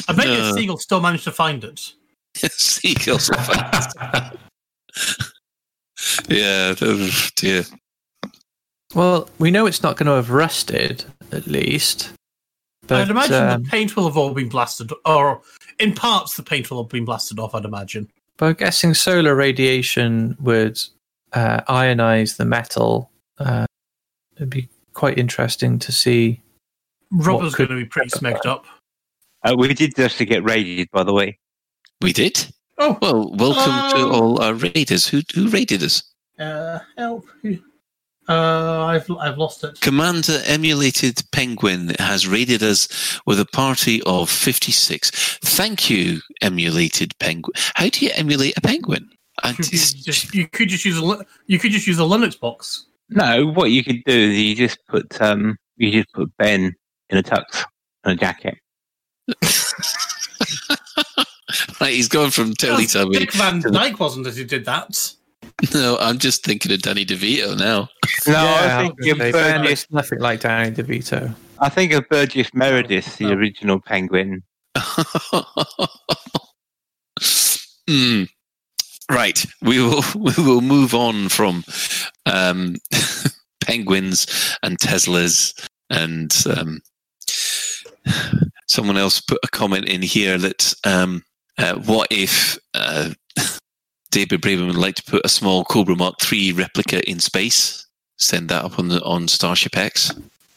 [0.09, 0.53] I bet you No.
[0.55, 1.93] Siegel still managed to find it.
[2.37, 3.31] Seagulls.
[3.31, 3.97] are fast.
[6.29, 6.75] yeah.
[6.81, 7.65] Oh dear.
[8.95, 12.13] Well, we know it's not going to have rusted, at least.
[12.87, 15.41] But, I'd imagine um, the paint will have all been blasted, or
[15.79, 17.55] in parts the paint will have been blasted off.
[17.55, 18.11] I'd imagine.
[18.37, 20.79] but I'm guessing solar radiation would
[21.33, 23.11] uh, ionize the metal.
[23.39, 23.67] Uh,
[24.37, 26.43] it'd be quite interesting to see.
[27.13, 28.67] Rubber's could- going to be pretty smoked up.
[29.45, 31.39] uh, we did just to get raided, by the way.
[32.03, 32.47] We did.
[32.79, 35.07] Oh, Well, welcome to all our raiders.
[35.07, 36.03] Who who raided us?
[36.39, 37.27] uh, help!
[38.33, 39.81] Uh, I've I've lost it.
[39.81, 45.11] Commander Emulated Penguin has raided us with a party of 56.
[45.43, 47.53] Thank you, Emulated Penguin.
[47.75, 49.11] How do you emulate a penguin?
[49.43, 52.03] I You could just- just, you could just use a you could just use a
[52.03, 52.87] Linux box.
[53.11, 56.75] No, what you could do is you just put um, you just put Ben
[57.11, 57.65] in a tux
[58.05, 58.57] and a jacket.
[61.81, 63.19] right, he's gone from Teletubby.
[63.19, 65.13] Dick Van Dyke wasn't it who did that?
[65.75, 67.89] No, I'm just thinking of Danny DeVito now.
[68.27, 69.87] No, Yeah, I think was of say, Burgess.
[69.91, 71.35] nothing like Danny DeVito.
[71.61, 73.33] I think of Burgess Meredith, the Oh.
[73.33, 74.43] original Penguin.
[77.89, 78.25] Hmm.
[79.11, 81.65] Right, we will we will move on from
[82.27, 82.77] um,
[83.61, 84.27] penguins
[84.63, 86.81] and Teslas and um,
[88.69, 91.23] someone else put a comment in here that um,
[91.59, 93.11] uh, what if uh,
[94.13, 97.87] David Braben would like to put a small Cobra Mark III replica in space.
[98.19, 100.15] Send that up on the on Starship X.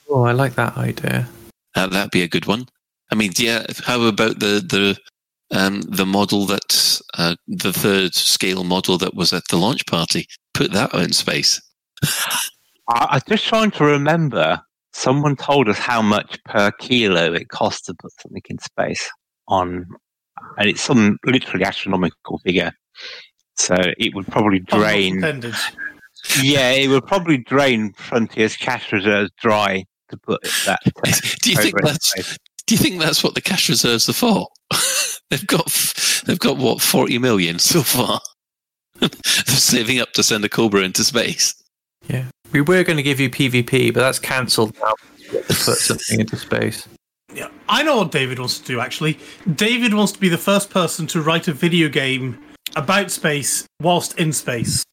[0.10, 1.28] Oh, I like that idea.
[1.74, 2.68] Uh, that'd be a good one.
[3.12, 3.66] I mean, yeah.
[3.86, 4.97] How about the the
[5.58, 10.28] um, the model that uh, the third scale model that was at the launch party?
[10.53, 11.62] Put that in space.
[12.03, 14.62] I, I'm just trying to remember.
[14.93, 19.10] Someone told us how much per kilo it costs to put something in space
[19.47, 19.86] on,
[20.58, 22.72] and it's some literally astronomical figure.
[23.58, 25.22] So it would probably drain.
[26.41, 30.80] Yeah, it would probably drain Frontier's cash reserves dry to put that.
[30.86, 32.38] uh, Do you think that's space.
[32.66, 34.47] Do you think that's what the cash reserves are for?
[35.30, 35.66] they've got
[36.26, 38.20] they've got what forty million so far.
[38.99, 41.53] They're saving up to send a Cobra into space.
[42.08, 42.26] Yeah.
[42.53, 44.93] We were going to give you PvP, but that's cancelled now.
[45.32, 46.88] To put something into space.
[47.34, 48.80] Yeah, I know what David wants to do.
[48.80, 49.20] Actually,
[49.53, 52.39] David wants to be the first person to write a video game
[52.76, 54.84] about space whilst in space.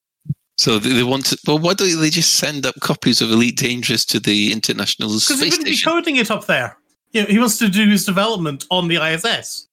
[0.56, 1.38] So they, they want to.
[1.46, 5.28] Well, why don't they just send up copies of Elite Dangerous to the International Because
[5.28, 5.92] he Space wouldn't be Station?
[5.92, 6.76] coding it up there.
[7.12, 9.68] Yeah, he wants to do his development on the ISS.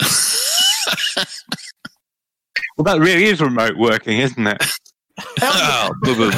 [2.78, 4.64] Well, that really is remote working, isn't it?
[5.42, 6.30] Oh, boo boo.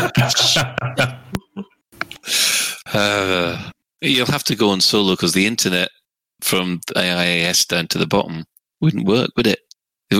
[2.92, 3.70] Uh,
[4.00, 5.88] you'll have to go on solo because the internet
[6.42, 8.44] from the IIS down to the bottom
[8.80, 9.60] wouldn't work, would it?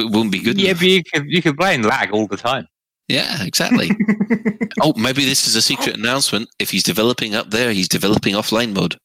[0.01, 0.61] It wouldn't be good.
[0.61, 0.81] Yeah, enough.
[0.81, 2.67] but you could you could blame lag all the time.
[3.09, 3.91] Yeah, exactly.
[4.81, 6.49] oh, maybe this is a secret announcement.
[6.59, 8.97] If he's developing up there, he's developing offline mode.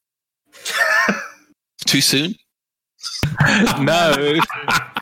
[1.85, 2.35] Too soon?
[3.79, 4.35] no.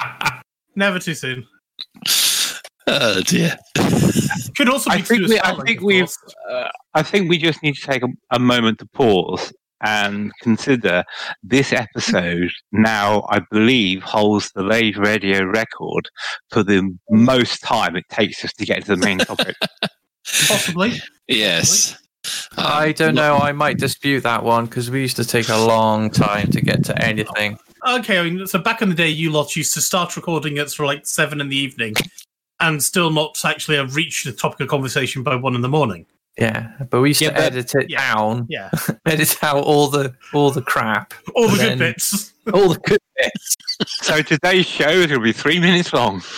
[0.76, 1.46] Never too soon.
[2.88, 3.58] Oh dear.
[4.56, 6.12] Could also be I think we, I think we've.
[6.50, 9.52] uh, I think we just need to take a, a moment to pause
[9.82, 11.04] and consider
[11.44, 16.10] this episode now I believe holds the Lave Radio record
[16.50, 19.56] for the most time it takes us to get to the main topic.
[20.48, 20.94] possibly.
[21.28, 21.98] Yes.
[22.58, 23.38] I um, don't know.
[23.38, 26.84] I might dispute that one because we used to take a long time to get
[26.86, 27.58] to anything.
[27.88, 30.72] Okay, I mean, so back in the day, you lot used to start recording it
[30.72, 31.94] for like seven in the evening,
[32.60, 36.06] and still not actually have reached the topic of conversation by one in the morning.
[36.40, 38.14] Yeah, but we used Yeah, to but- edit it Yeah.
[38.14, 38.70] down, Yeah,
[39.06, 42.34] edit out all the all the crap, all the good bits.
[42.54, 43.56] all the good bits.
[43.88, 46.22] so today's show is going to be three minutes long.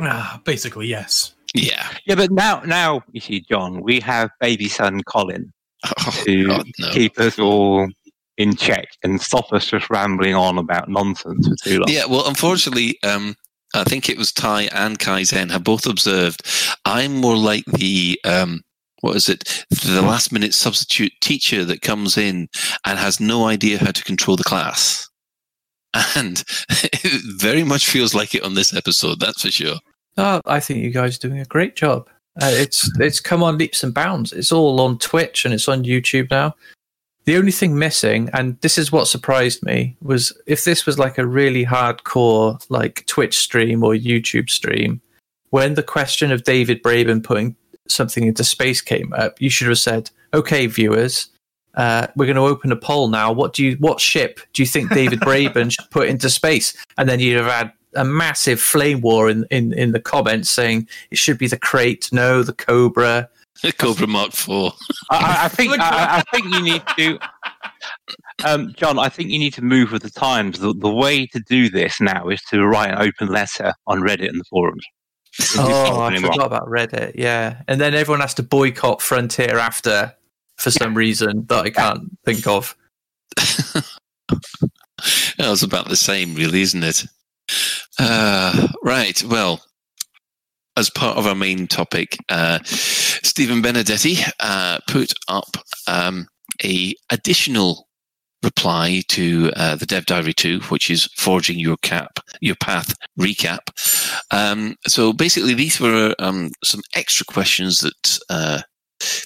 [0.00, 1.34] Ah, basically, yes.
[1.54, 1.86] Yeah.
[2.06, 5.52] Yeah, but now now you see, John, we have baby son Colin
[5.84, 6.90] Oh, to God, no.
[6.92, 7.88] keep us all
[8.38, 11.88] in check and stop us just rambling on about nonsense for too long.
[11.90, 13.34] Yeah, well, unfortunately, um,
[13.74, 16.46] I think it was Tai and Kaizen have both observed.
[16.84, 18.62] I'm more like the um,
[19.00, 19.64] what is it?
[19.70, 22.48] The last minute substitute teacher that comes in
[22.86, 25.08] and has no idea how to control the class,
[26.16, 29.20] and it very much feels like it on this episode.
[29.20, 29.76] That's for sure.
[30.16, 32.08] Oh, I think you guys are doing a great job.
[32.40, 34.32] Uh, it's it's come on leaps and bounds.
[34.32, 36.54] It's all on Twitch and it's on YouTube now.
[37.24, 41.18] The only thing missing, and this is what surprised me, was if this was like
[41.18, 45.00] a really hardcore like Twitch stream or YouTube stream,
[45.50, 47.54] when the question of David Braben putting
[47.88, 51.28] something into space came up, you should have said, "Okay, viewers,
[51.74, 53.30] uh, we're going to open a poll now.
[53.30, 57.08] What do you, what ship do you think David Braben should put into space?" And
[57.08, 61.18] then you'd have had a massive flame war in, in, in the comments saying it
[61.18, 63.28] should be the Krait, no, the Cobra.
[63.78, 64.72] Cobra Mark Four.
[65.10, 67.18] I, I- I think I, I think you need to,
[68.44, 68.98] um, John.
[68.98, 70.58] I think you need to move with the times.
[70.58, 74.28] The, the way to do this now is to write an open letter on Reddit
[74.28, 74.84] and the forums.
[75.38, 76.32] It's Oh, I anymore.
[76.32, 77.12] forgot about Reddit.
[77.14, 80.12] Yeah, and then everyone has to boycott Frontier after
[80.58, 82.76] for some reason that I can't think of.
[85.38, 87.04] Well, it's about the same, really, isn't it?
[87.98, 89.20] Uh, right.
[89.24, 89.60] Well,
[90.76, 96.26] as part of our main topic, uh, Stephen Benedetti uh, put up um,
[96.64, 97.88] a additional
[98.42, 103.60] reply to uh, the Dev Diary 2, which is forging your cap, your path recap.
[104.30, 108.62] Um, so basically, these were um, some extra questions that uh,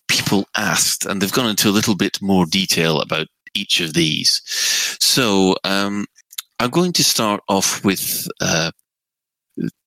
[0.09, 4.43] people asked, and they've gone into a little bit more detail about each of these.
[5.01, 6.06] So um,
[6.60, 8.70] I'm going to start off with uh,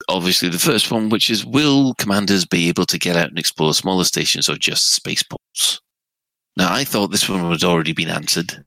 [0.07, 3.73] obviously the first one, which is Will commanders be able to get out and explore
[3.73, 5.79] smaller stations or just spaceports?
[6.57, 8.63] Now, I thought this one had already been answered,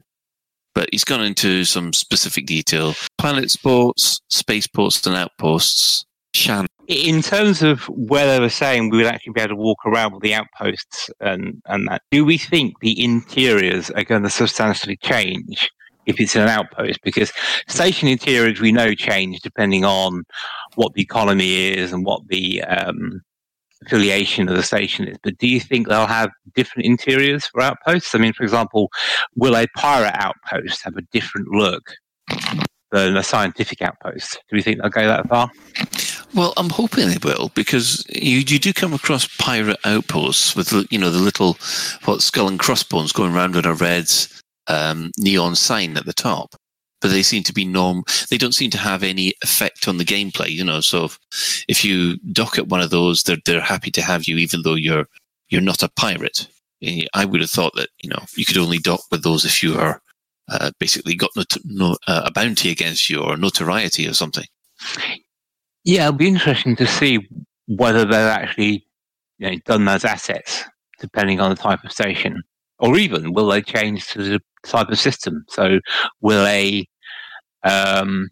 [0.74, 6.04] but he's gone into some specific detail planet ports, spaceports, and outposts.
[6.34, 6.66] Shan.
[6.88, 10.14] In terms of where they were saying we would actually be able to walk around
[10.14, 14.96] with the outposts and, and that, do we think the interiors are going to substantially
[14.96, 15.70] change
[16.06, 17.00] if it's an outpost?
[17.02, 17.32] Because
[17.68, 20.24] station interiors we know change depending on
[20.76, 23.20] what the economy is and what the um,
[23.84, 25.16] affiliation of the station is.
[25.22, 28.14] But do you think they'll have different interiors for outposts?
[28.14, 28.90] I mean, for example,
[29.36, 31.94] will a pirate outpost have a different look
[32.90, 34.42] than a scientific outpost?
[34.48, 35.50] Do you think they'll go that far?
[36.34, 40.98] Well, I'm hoping they will because you you do come across pirate outposts with you
[40.98, 41.58] know the little
[42.04, 44.10] what skull and crossbones going around with a red
[44.66, 46.54] um, neon sign at the top,
[47.02, 48.04] but they seem to be norm.
[48.30, 50.48] They don't seem to have any effect on the gameplay.
[50.50, 51.18] You know, so if,
[51.68, 54.76] if you dock at one of those, they're they're happy to have you, even though
[54.76, 55.06] you're
[55.48, 56.46] you're not a pirate.
[56.82, 59.62] Eh, I would have thought that you know you could only dock with those if
[59.62, 60.00] you are
[60.48, 64.46] uh, basically got not- no, uh, a bounty against you or notoriety or something.
[65.84, 67.18] Yeah, it'll be interesting to see
[67.66, 68.86] whether they've actually
[69.38, 70.64] you know, done those assets,
[71.00, 72.42] depending on the type of station,
[72.78, 75.44] or even will they change to the type of system?
[75.48, 75.80] So,
[76.20, 76.86] will a
[77.64, 78.28] um,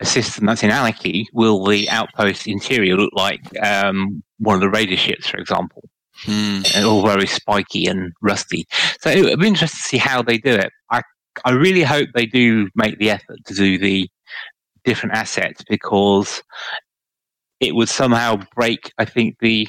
[0.00, 4.70] a system that's in Anarchy, will the outpost interior look like um, one of the
[4.70, 5.88] raider ships, for example?
[6.74, 8.66] And all very spiky and rusty.
[9.00, 10.70] So it'll be interesting to see how they do it.
[10.90, 11.02] I
[11.44, 14.08] I really hope they do make the effort to do the
[14.84, 16.42] different assets because
[17.60, 19.66] it would somehow break, I think, the,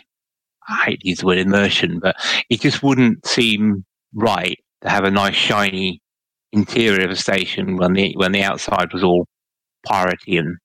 [0.67, 2.15] I hate to use the word immersion, but
[2.49, 6.01] it just wouldn't seem right to have a nice shiny
[6.55, 9.25] interior of a station when the, when the outside was all
[9.87, 10.57] piratey and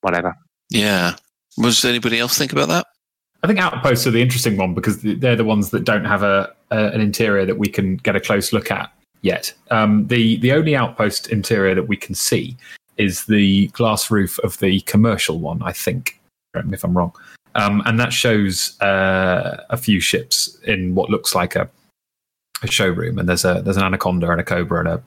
[0.00, 0.34] whatever.
[0.70, 1.16] Yeah.
[1.58, 2.86] Was anybody else think about that?
[3.42, 6.54] I think outposts are the interesting one because they're the ones that don't have a,
[6.70, 8.92] a an interior that we can get a close look at
[9.22, 9.52] yet.
[9.70, 12.56] Um, the the only outpost interior that we can see
[12.98, 15.62] is the glass roof of the commercial one.
[15.62, 16.20] I think,
[16.52, 17.12] correct me if I'm wrong,
[17.54, 21.68] um, and that shows uh, a few ships in what looks like a
[22.62, 25.02] a showroom, and there's a there's an anaconda and a cobra and a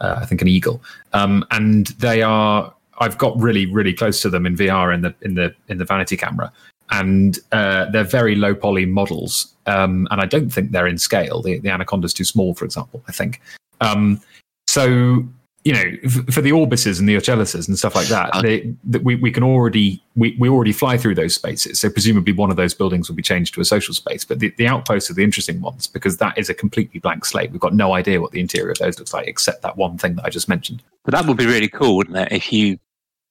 [0.00, 0.82] uh, I think an eagle,
[1.12, 2.72] um, and they are.
[2.98, 5.84] I've got really really close to them in VR in the in the in the
[5.84, 6.52] vanity camera,
[6.90, 11.42] and uh, they're very low poly models, um, and I don't think they're in scale.
[11.42, 13.02] The, the anaconda's too small, for example.
[13.08, 13.40] I think.
[13.80, 14.20] Um,
[14.66, 15.24] so
[15.64, 19.14] you know, for the Orbises and the Ocelluses and stuff like that, they, that we,
[19.14, 21.80] we can already we, we already fly through those spaces.
[21.80, 24.26] So presumably one of those buildings will be changed to a social space.
[24.26, 27.50] But the, the outposts are the interesting ones because that is a completely blank slate.
[27.50, 30.16] We've got no idea what the interior of those looks like except that one thing
[30.16, 30.82] that I just mentioned.
[31.02, 32.30] But that would be really cool, wouldn't it?
[32.30, 32.78] If you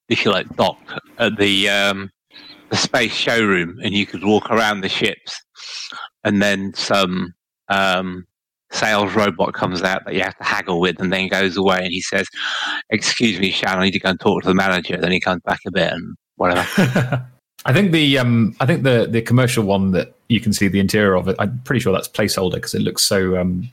[0.10, 2.12] if you like docked at the um,
[2.70, 5.40] the space showroom and you could walk around the ships,
[6.24, 7.36] and then some
[7.70, 8.26] um,
[8.74, 11.92] sales robot comes out that you have to haggle with, and then goes away, and
[11.92, 12.28] he says,
[12.90, 15.42] "Excuse me, Sharon, I need to go and talk to the manager." Then he comes
[15.46, 17.28] back a bit and whatever.
[17.66, 20.80] I think the um, I think the the commercial one that you can see the
[20.80, 21.36] interior of it.
[21.40, 23.38] I'm pretty sure that's placeholder because it looks so.
[23.40, 23.70] Um,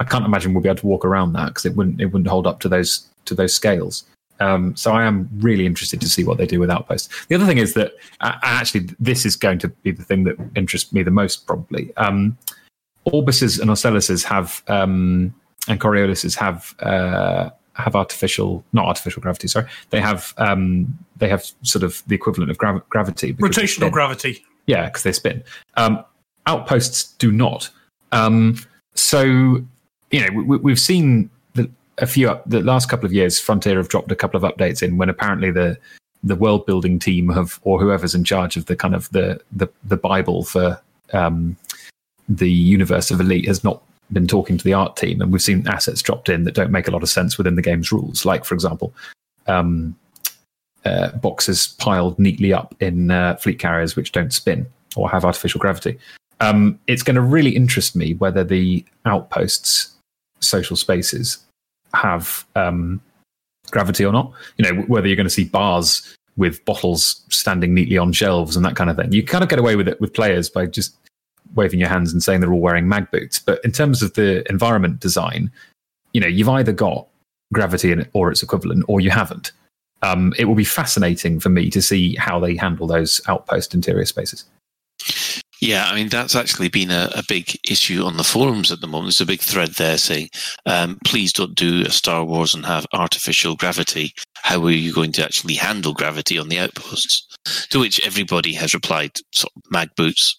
[0.00, 2.26] I can't imagine we'll be able to walk around that because it wouldn't it wouldn't
[2.26, 4.04] hold up to those to those scales.
[4.40, 7.28] Um, so I am really interested to see what they do with Outpost.
[7.28, 10.36] The other thing is that uh, actually this is going to be the thing that
[10.56, 11.96] interests me the most probably.
[11.96, 12.36] Um,
[13.04, 15.34] Orbises and Ocelluses have um,
[15.68, 19.48] and Coriolises have uh, have artificial not artificial gravity.
[19.48, 23.34] Sorry, they have um, they have sort of the equivalent of grav- gravity.
[23.34, 24.44] Rotational gravity.
[24.66, 25.42] Yeah, because they spin.
[25.76, 26.02] Um,
[26.46, 27.70] outposts do not.
[28.12, 28.58] Um,
[28.94, 29.22] so
[30.10, 33.38] you know we, we've seen the, a few up the last couple of years.
[33.38, 35.76] Frontier have dropped a couple of updates in when apparently the
[36.22, 39.68] the world building team have or whoever's in charge of the kind of the the,
[39.84, 40.80] the bible for
[41.12, 41.56] um,
[42.28, 43.82] the universe of elite has not
[44.12, 46.88] been talking to the art team and we've seen assets dropped in that don't make
[46.88, 48.24] a lot of sense within the game's rules.
[48.24, 48.92] Like for example
[49.46, 49.96] um,
[50.84, 55.60] uh, boxes piled neatly up in uh, fleet carriers which don't spin or have artificial
[55.60, 55.98] gravity.
[56.40, 59.94] Um, it's going to really interest me whether the outposts
[60.40, 61.38] social spaces
[61.94, 63.00] have um,
[63.70, 64.32] gravity or not.
[64.58, 68.64] You know whether you're going to see bars with bottles standing neatly on shelves and
[68.64, 69.12] that kind of thing.
[69.12, 70.96] You kind of get away with it with players by just
[71.54, 74.48] waving your hands and saying they're all wearing mag boots but in terms of the
[74.50, 75.50] environment design
[76.12, 77.06] you know you've either got
[77.52, 79.52] gravity or its equivalent or you haven't
[80.02, 84.04] um, it will be fascinating for me to see how they handle those outpost interior
[84.04, 84.44] spaces
[85.60, 88.86] Yeah, I mean that's actually been a, a big issue on the forums at the
[88.86, 89.06] moment.
[89.06, 90.28] There's a big thread there saying,
[90.66, 94.12] um, "Please don't do a Star Wars and have artificial gravity.
[94.42, 97.26] How are you going to actually handle gravity on the outposts?"
[97.70, 100.38] To which everybody has replied, "Sort of mag boots,"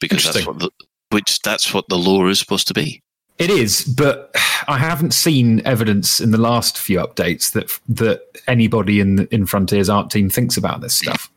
[0.00, 0.70] because that's what the
[1.10, 3.00] which that's what the lore is supposed to be.
[3.38, 4.34] It is, but
[4.68, 9.88] I haven't seen evidence in the last few updates that that anybody in in Frontier's
[9.88, 11.30] art team thinks about this stuff.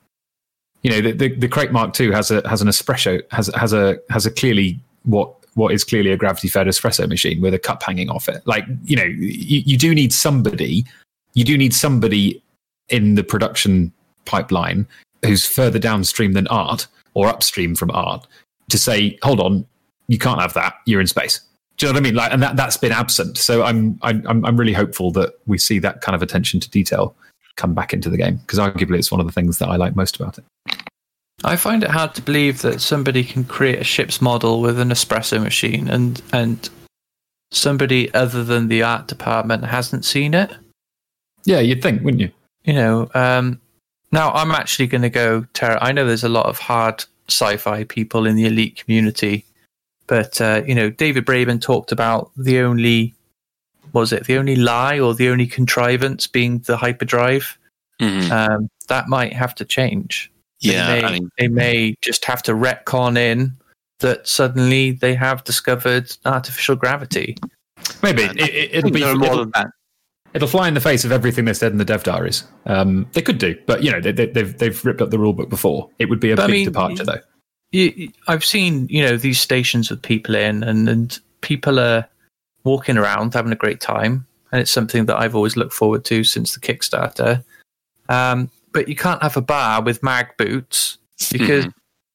[0.83, 3.73] You know, the the, the Krait Mark II has a has an espresso has has
[3.73, 7.59] a has a clearly what what is clearly a gravity fed espresso machine with a
[7.59, 8.45] cup hanging off it.
[8.45, 10.85] Like you know, you, you do need somebody,
[11.33, 12.41] you do need somebody
[12.89, 13.91] in the production
[14.25, 14.85] pipeline
[15.25, 16.85] who's further downstream than art
[17.15, 18.27] or upstream from art
[18.69, 19.65] to say, hold on,
[20.07, 20.75] you can't have that.
[20.85, 21.41] You're in space.
[21.77, 22.15] Do you know what I mean?
[22.15, 23.37] Like, and that that's been absent.
[23.37, 27.15] So I'm I'm I'm really hopeful that we see that kind of attention to detail
[27.55, 29.95] come back into the game because arguably it's one of the things that I like
[29.95, 30.45] most about it.
[31.43, 34.89] I find it hard to believe that somebody can create a ship's model with an
[34.89, 36.67] espresso machine and and
[37.51, 40.51] somebody other than the art department hasn't seen it.
[41.45, 42.31] Yeah, you'd think, wouldn't you?
[42.63, 43.61] You know, um,
[44.11, 45.45] now I'm actually going to go.
[45.53, 49.45] Terra, I know there's a lot of hard sci-fi people in the elite community,
[50.07, 53.13] but uh, you know, David Braben talked about the only
[53.93, 57.57] was it the only lie or the only contrivance being the hyperdrive.
[58.01, 58.29] Mhm.
[58.31, 60.31] Um, that might have to change.
[60.61, 63.57] They Yeah, may, I mean- they may just have to retcon in
[63.99, 67.37] that suddenly they have discovered artificial gravity.
[68.03, 69.67] Maybe it, it, it'll be there more it'll, than that.
[70.33, 72.43] It'll fly in the face of everything they said in the dev diaries.
[72.65, 75.33] Um, they could do, but you know they, they, they've they've ripped up the rule
[75.33, 75.89] book before.
[75.99, 77.19] It would be a But I big mean, departure, though.
[77.71, 82.07] you, you- I've seen you know these stations with people in, and and people are
[82.63, 86.23] walking around having a great time, and it's something that I've always looked forward to
[86.23, 87.43] since the Kickstarter.
[88.09, 90.97] Um, but you can't have a bar with mag boots
[91.31, 91.65] because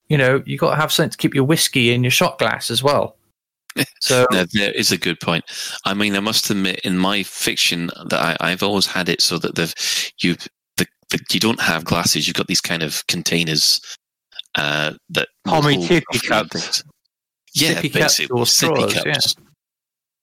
[0.09, 2.71] you know you got to have something to keep your whiskey in your shot glass
[2.71, 3.17] as well.
[4.01, 5.45] So No, there is a good point.
[5.85, 9.39] I mean, I must admit, in my fiction, that I, I've always had it so
[9.39, 9.73] that the
[10.21, 10.37] you
[10.77, 12.27] the, the you don't have glasses.
[12.27, 13.81] You've got these kind of containers
[14.55, 16.85] uh, that Tommy hold sippy cups.
[17.55, 19.13] Yeah, Sippy cups basically or sippy straws, yeah.
[19.13, 19.37] cups.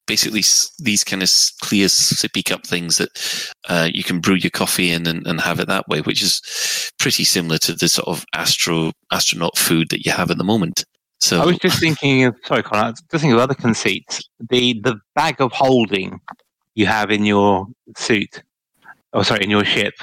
[0.08, 0.44] Basically,
[0.80, 1.30] these kind of
[1.62, 5.60] clear sippy cup things that uh, you can brew your coffee in and, and have
[5.60, 10.04] it that way, which is pretty similar to the sort of astro astronaut food that
[10.04, 10.84] you have at the moment.
[11.22, 12.84] So I was just thinking of sorry, Connor.
[12.84, 14.22] I was Just thinking of other conceits.
[14.40, 16.20] The the bag of holding
[16.76, 17.68] you have in your
[17.98, 18.44] suit,
[19.14, 19.94] or sorry, in your ship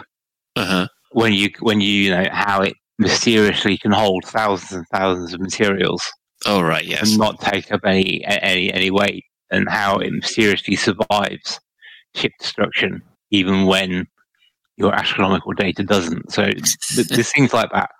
[0.56, 0.88] uh-huh.
[1.12, 5.40] when you when you you know how it mysteriously can hold thousands and thousands of
[5.40, 6.02] materials
[6.44, 10.76] oh right, yes, and not take up any any any weight, and how it mysteriously
[10.76, 11.60] survives
[12.14, 14.06] ship destruction even when
[14.76, 16.32] your astronomical data doesn't.
[16.32, 17.90] So th- there's things like that.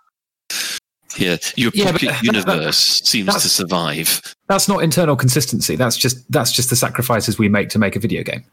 [1.18, 4.20] Yeah, your Yeah, but that- universe seems to survive.
[4.48, 5.76] That's not internal consistency.
[5.76, 8.44] That's just that's just the sacrifices we make to make a video game.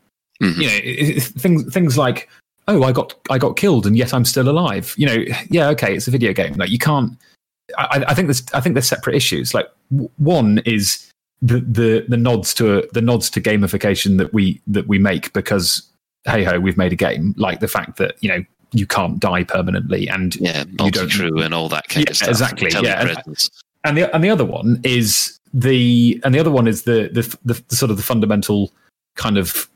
[0.41, 0.57] Mhm.
[0.57, 2.30] You know, it, it, things things like
[2.68, 4.94] oh, I got I got killed and yet I'm still alive.
[4.98, 6.53] You know, yeah, okay, it's a video game.
[6.53, 7.14] Like you can't.
[7.77, 9.53] I, I think there's I think there's separate issues.
[9.53, 11.10] Like w- one is
[11.41, 15.88] the the the nods to the nods to gamification that we that we make because
[16.26, 17.34] hey ho, we've made a game.
[17.38, 21.41] Like the fact that you know you can't die permanently and Yeah, you don't multi-true
[21.41, 22.29] and all that kind Yeah, of stuff.
[22.29, 23.01] exactly, yeah,
[23.83, 27.21] and- the and the other one is the and the other one is the the,
[27.45, 28.71] the, the sort of the fundamental
[29.15, 29.69] kind of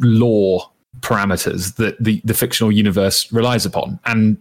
[0.00, 0.68] lore
[1.00, 4.36] parameters that the the fictional universe relies upon and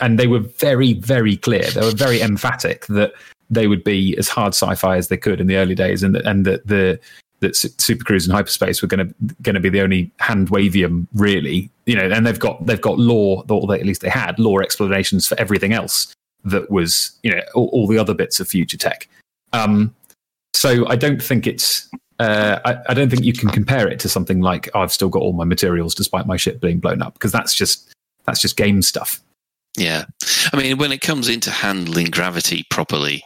[0.00, 3.12] and they were very very clear they were very emphatic that
[3.50, 6.24] they would be as hard sci-fi as they could in the early days and that
[6.26, 6.98] and that the
[7.40, 10.48] that Su- super cruise and hyperspace were going to going to be the only hand
[10.50, 14.08] wavium really you know and they've got they've got lore or they, at least they
[14.08, 16.12] had lore explanations for everything else
[16.44, 19.08] that was you know all, all the other bits of future tech
[19.52, 19.94] um
[20.54, 21.88] so i don't think it's
[22.18, 25.08] uh, I, I don't think you can compare it to something like oh, I've still
[25.08, 27.92] got all my materials despite my ship being blown up because that's just
[28.26, 29.20] that's just game stuff.
[29.76, 30.04] Yeah,
[30.52, 33.24] I mean, when it comes into handling gravity properly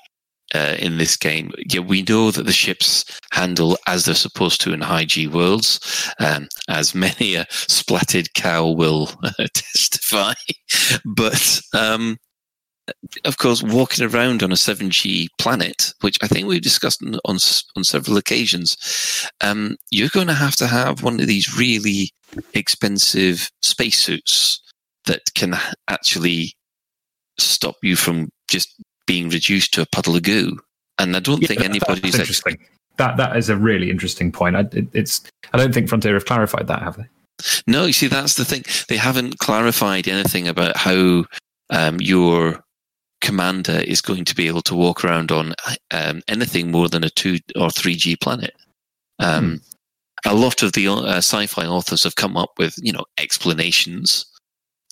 [0.57, 4.73] uh, in this game, yeah, we know that the ships handle as they're supposed to
[4.73, 9.07] in high G worlds, um, as many a splatted cow will
[9.55, 10.33] testify.
[11.05, 12.16] But um,
[13.24, 17.39] of course, walking around on a 7G planet, which I think we've discussed on on,
[17.77, 18.77] on several occasions,
[19.41, 22.11] um, you're going to have to have one of these really
[22.55, 24.61] expensive spacesuits
[25.07, 25.55] that can
[25.89, 26.55] actually
[27.39, 30.59] stop you from just being reduced to a puddle of goo.
[30.99, 32.59] And I don't Yeah, think anybody's that's actually, interesting.
[32.97, 34.57] That that is a really interesting point.
[34.57, 35.23] I, it, it's
[35.53, 37.07] I don't think Frontier have clarified that, have they?
[37.66, 38.65] No, you see, that's the thing.
[38.89, 41.24] They haven't clarified anything about how
[41.70, 42.65] um, your
[43.20, 45.55] commander is going to be able to walk around on
[45.91, 48.55] um, anything more than a two or three G planet.
[49.19, 49.61] Um,
[50.24, 54.27] A lot of the uh, sci-fi authors have come up with, you know, explanations,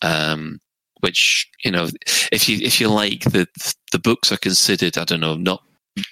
[0.03, 0.61] um,
[1.05, 1.89] which you know,
[2.33, 3.47] if you if you like, the
[3.93, 5.63] the books are considered, I don't know, not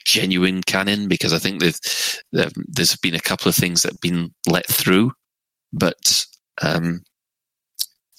[0.05, 1.81] genuine canon because I think they've,
[2.31, 5.11] there's been a couple of things that have been let through
[5.73, 6.25] but
[6.61, 7.03] um,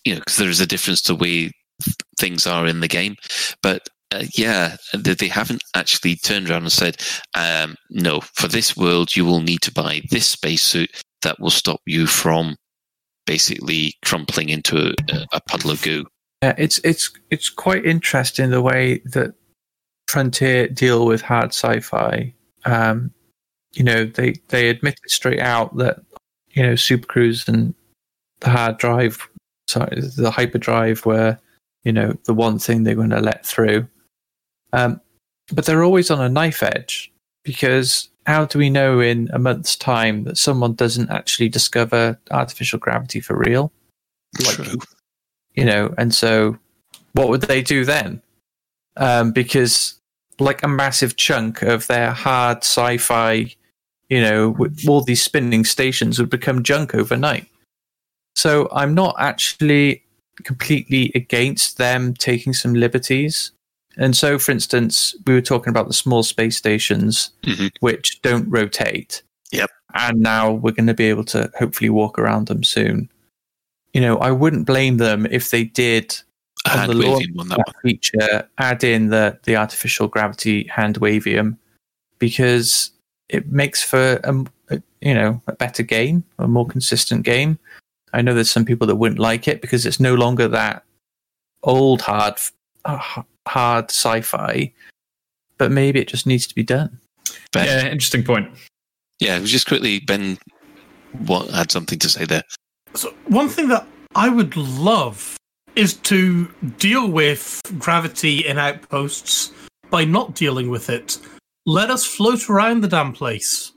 [0.03, 1.51] you know, because there is a difference to the way
[2.17, 3.15] things are in the game.
[3.61, 6.97] But uh, yeah, they, they haven't actually turned around and said,
[7.35, 10.89] um, "No, for this world, you will need to buy this spacesuit
[11.21, 12.55] that will stop you from
[13.25, 16.05] basically crumpling into a, a puddle of goo."
[16.43, 19.33] Yeah, it's it's it's quite interesting the way that
[20.09, 22.33] Frontier deal with hard sci-fi.
[22.65, 23.13] Um,
[23.75, 26.01] you know, they they admitted straight out that
[26.51, 27.73] you know Super Cruise and
[28.41, 29.25] the hard drive,
[29.69, 31.39] sorry, the hyperdrive were
[31.85, 33.87] you know the one thing they're going to let through.
[34.73, 34.99] Um,
[35.53, 37.09] but they're always on a knife edge
[37.45, 42.79] because how do we know in a month's time that someone doesn't actually discover artificial
[42.79, 43.71] gravity for real?
[44.41, 44.75] True.
[45.55, 46.57] You know and so
[47.13, 48.21] what would they do then?
[48.97, 49.95] Um, because
[50.39, 53.53] like a massive chunk of their hard sci-fi
[54.09, 54.55] you know
[54.87, 57.47] all these spinning stations would become junk overnight.
[58.35, 60.03] So i'm not actually
[60.43, 63.51] completely against them taking some liberties.
[63.97, 67.69] And so for instance we were talking about the small space stations Mhm.
[67.79, 69.21] which don't rotate.
[69.51, 69.69] Yep.
[69.93, 73.07] and now we're going to be able to hopefully walk around them soon
[73.93, 76.15] you know, I wouldn't blame them if they did
[76.71, 80.99] on the launch waving one, that that feature add in the the artificial gravity hand
[80.99, 81.57] wavium
[82.19, 82.91] because
[83.29, 87.59] it makes for a, a you know a better game, a more consistent game.
[88.13, 90.83] I know there's some people that wouldn't like it because it's no longer that
[91.63, 92.35] old hard
[92.85, 94.71] uh, hard sci-fi,
[95.57, 96.99] but maybe it just needs to be done.
[97.51, 97.65] Ben.
[97.65, 98.49] Yeah, interesting point.
[99.19, 100.37] Yeah, just quickly, Ben
[101.25, 102.43] what, had something to say there.
[102.95, 105.37] So one thing that I would love
[105.75, 106.45] is to
[106.77, 109.51] deal with gravity in outposts
[109.89, 111.17] by not dealing with it.
[111.65, 113.71] Let us float around the damn place.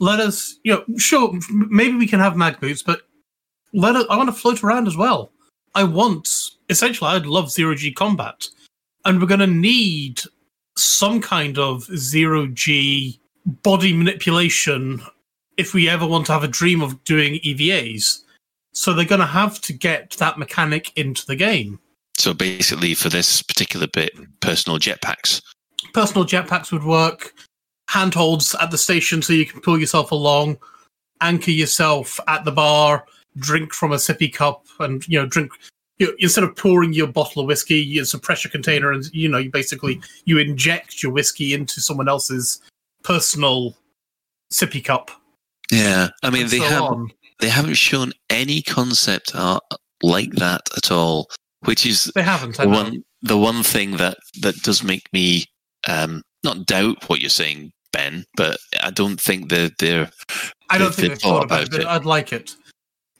[0.00, 3.02] Let us, you know, sure, maybe we can have mag boots, but
[3.72, 4.04] let us.
[4.10, 5.30] I want to float around as well.
[5.74, 6.28] I want,
[6.68, 8.46] essentially, I'd love zero G combat,
[9.04, 10.20] and we're going to need
[10.76, 13.20] some kind of zero G
[13.62, 15.00] body manipulation
[15.56, 18.22] if we ever want to have a dream of doing EVAs.
[18.72, 21.78] So they're going to have to get that mechanic into the game.
[22.16, 25.42] So basically, for this particular bit, personal jetpacks.
[25.92, 27.34] Personal jetpacks would work.
[27.88, 30.58] Handholds at the station so you can pull yourself along.
[31.20, 33.04] Anchor yourself at the bar.
[33.38, 35.50] Drink from a sippy cup, and you know drink.
[35.98, 39.28] You know, instead of pouring your bottle of whiskey, it's a pressure container, and you
[39.28, 42.60] know you basically you inject your whiskey into someone else's
[43.02, 43.74] personal
[44.52, 45.10] sippy cup.
[45.70, 47.10] Yeah, I mean and they so have on.
[47.40, 49.62] they haven't shown any concept art
[50.02, 51.28] like that at all,
[51.64, 52.56] which is They haven't.
[52.56, 52.70] The know.
[52.70, 55.44] one the one thing that that does make me
[55.88, 60.10] um, not doubt what you're saying, Ben, but I don't think that they're
[60.70, 61.86] I don't they've- think they've thought about it, but it.
[61.86, 62.54] I'd like it.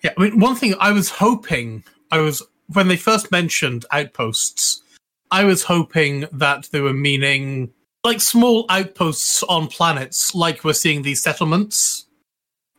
[0.03, 4.83] Yeah, I mean, one thing I was hoping, I was when they first mentioned outposts,
[5.31, 7.71] I was hoping that they were meaning
[8.05, 12.04] like small outposts on planets, like we're seeing these settlements.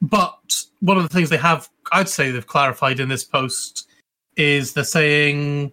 [0.09, 3.87] But one of the things they have, I'd say they've clarified in this post,
[4.37, 5.71] is they're saying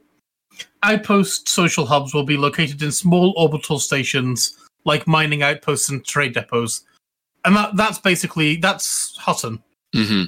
[0.83, 6.35] outpost social hubs will be located in small orbital stations like mining outposts and trade
[6.35, 6.85] depots
[7.45, 9.63] and that that's basically that's Hutton.
[9.95, 10.25] hmm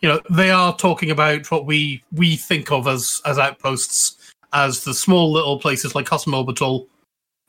[0.00, 4.16] You know, they are talking about what we we think of as as outposts,
[4.52, 6.88] as the small little places like Hutton Orbital,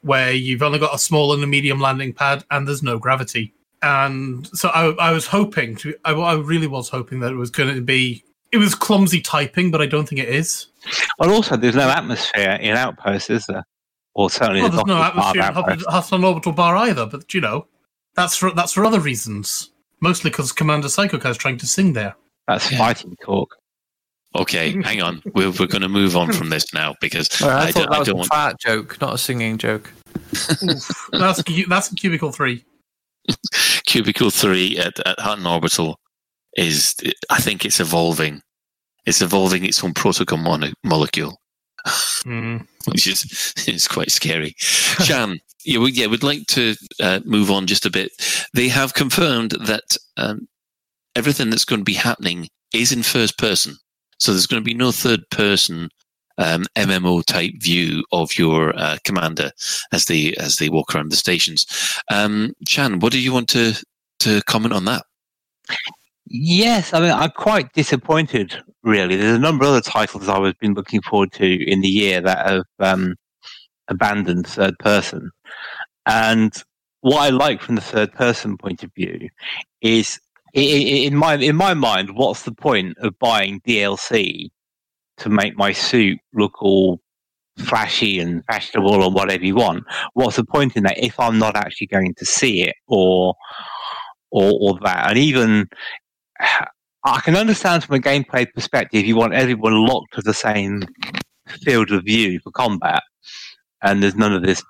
[0.01, 3.53] where you've only got a small and a medium landing pad, and there's no gravity.
[3.81, 7.51] And so I, I was hoping to, I, I really was hoping that it was
[7.51, 8.23] going to be.
[8.51, 10.67] It was clumsy typing, but I don't think it is.
[11.19, 13.65] Well, also, there's no atmosphere in Outpost, is there?
[14.15, 15.85] Or certainly Well, there's there's no not a bar atmosphere in Outpost.
[15.85, 17.67] Hutton- Hutton Orbital Bar either, but you know,
[18.15, 19.71] that's for that's for other reasons.
[19.99, 22.15] Mostly because Commander Psycho is trying to sing there.
[22.47, 22.77] That's Yeah.
[22.77, 23.55] fighting talk.
[24.35, 25.21] Okay, hang on.
[25.33, 27.91] We're we're going to move on from this now because Sorry, I, I, thought don't,
[27.91, 28.29] that I don't a want.
[28.29, 29.91] fat joke, not a singing joke.
[30.63, 31.07] Oof.
[31.11, 32.63] that's cu- that's cubicle three.
[33.85, 35.99] Cubicle three at, at Hutton Orbital
[36.55, 36.95] is.
[37.29, 38.41] I think it's evolving.
[39.05, 41.37] It's evolving its own protocol mono- molecule.
[42.87, 44.53] which is is quite scary.
[44.57, 48.11] Shan, yeah, we, yeah, we'd like to uh, move on just a bit.
[48.53, 50.47] They have confirmed that um,
[51.15, 53.75] everything that's going to be happening is in first person,
[54.19, 55.89] so there's going to be no third person
[56.37, 59.51] um, MMO type view of your uh, commander
[59.91, 61.65] as they as they walk around the stations.
[62.11, 63.73] Um, Shan, what do you want to
[64.19, 65.03] to comment on that?
[66.29, 69.15] Yes, I mean, I'm quite disappointed, really.
[69.15, 72.19] There's a number of other titles I was been looking forward to in the year
[72.19, 73.15] that have um,
[73.87, 75.31] abandoned third person.
[76.05, 76.53] And
[77.01, 79.29] what I like from the third person point of view
[79.81, 80.19] is,
[80.53, 84.49] in my in my mind, what's the point of buying DLC
[85.17, 86.99] to make my suit look all
[87.57, 89.83] flashy and fashionable or whatever you want?
[90.13, 93.35] What's the point in that if I'm not actually going to see it or
[94.31, 95.09] or, or that?
[95.09, 95.67] And even
[97.03, 100.83] I can understand from a gameplay perspective, you want everyone locked to the same
[101.63, 103.01] field of view for combat,
[103.81, 104.61] and there's none of this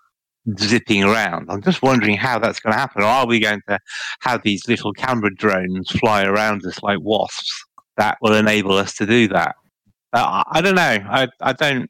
[0.59, 1.47] zipping around.
[1.49, 3.03] I'm just wondering how that's going to happen.
[3.03, 3.79] Are we going to
[4.21, 7.65] have these little camera drones fly around us like wasps
[7.97, 9.55] that will enable us to do that?
[10.17, 10.81] Uh, I I don't know.
[11.09, 11.89] I, I don't.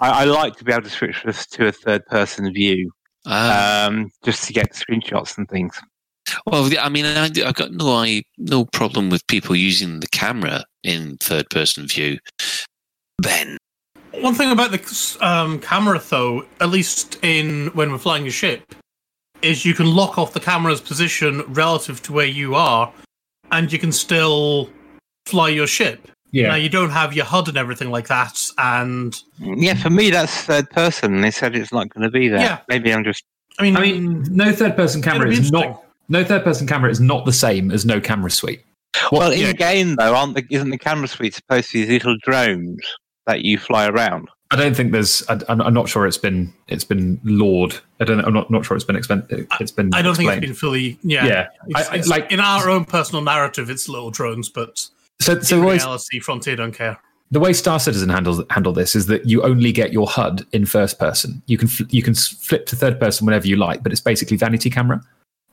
[0.00, 2.90] I, I like to be able to switch this to a third person view
[3.26, 3.86] Ah.
[3.86, 5.78] um, just to get screenshots and things.
[6.46, 10.64] Well, I mean, I, I've got no, I, no problem with people using the camera
[10.82, 12.18] in third person view.
[13.20, 13.58] Ben,
[14.12, 18.74] One thing about the um, camera, though, at least in when we're flying a ship,
[19.42, 22.92] is you can lock off the camera's position relative to where you are,
[23.50, 24.68] and you can still
[25.26, 26.08] fly your ship.
[26.32, 26.48] Yeah.
[26.48, 30.34] Now you don't have your HUD and everything like that, and Yeah, for me, that's
[30.44, 31.20] third person.
[31.20, 32.40] They said it's not going to be there.
[32.40, 32.58] Yeah.
[32.68, 33.22] Maybe I'm just.
[33.58, 37.00] I mean, I mean, no third person camera is not no third person camera is
[37.00, 38.64] not the same as no camera suite.
[39.10, 41.78] What- well, in you know, game though, aren't the, isn't the camera suite supposed to
[41.78, 42.80] be these little drones
[43.26, 44.28] that you fly around?
[44.50, 45.22] I don't think there's.
[45.30, 47.78] I, I'm, I'm not sure it's been it's been lored.
[48.00, 48.18] I don't.
[48.18, 49.90] know- I'm not not sure it's been expen- It's been.
[49.94, 50.98] I don't think it's been fully.
[51.02, 51.48] Yeah, Yeah.
[51.68, 54.86] It's, I- I- it's- like- in our own personal narrative, it's little drones, but
[55.20, 56.98] So, so in reality, Frontier don't care.
[57.30, 60.66] the way Star Citizen handles handle this is that you only get your HUD in
[60.66, 61.42] first person.
[61.46, 64.36] You can fl- you can flip to third person whenever you like, but it's basically
[64.36, 65.00] vanity camera,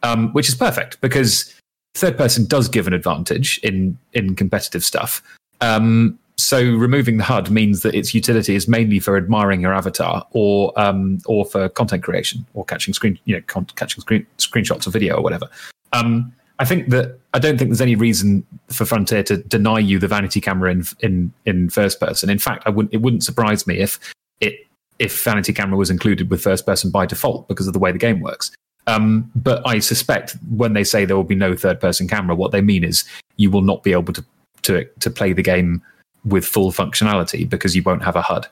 [0.03, 1.53] um, which is perfect because
[1.95, 5.21] third person does give an advantage in in competitive stuff.
[5.61, 10.25] Um, so removing the HUD means that its utility is mainly for admiring your avatar
[10.31, 14.87] or um, or for content creation or catching screen you know con- catching screen screenshots
[14.87, 15.49] of video or whatever.
[15.91, 19.97] Um, I think that I don't think there's any reason for Frontier to deny you
[19.97, 22.29] the vanity camera in in in first person.
[22.29, 22.93] In fact, I wouldn't.
[22.93, 23.97] It wouldn't surprise me if
[24.41, 24.67] it
[24.99, 27.97] if vanity camera was included with first person by default because of the way the
[27.97, 28.51] game works.
[28.87, 32.51] Um, but I suspect when they say there will be no third person camera, what
[32.51, 33.05] they mean is
[33.37, 34.25] you will not be able to
[34.63, 35.81] to to play the game
[36.25, 38.47] with full functionality because you won't have a HUD,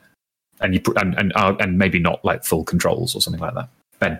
[0.61, 3.67] and you and and, uh, and maybe not like full controls or something like that.
[3.99, 4.19] Ben,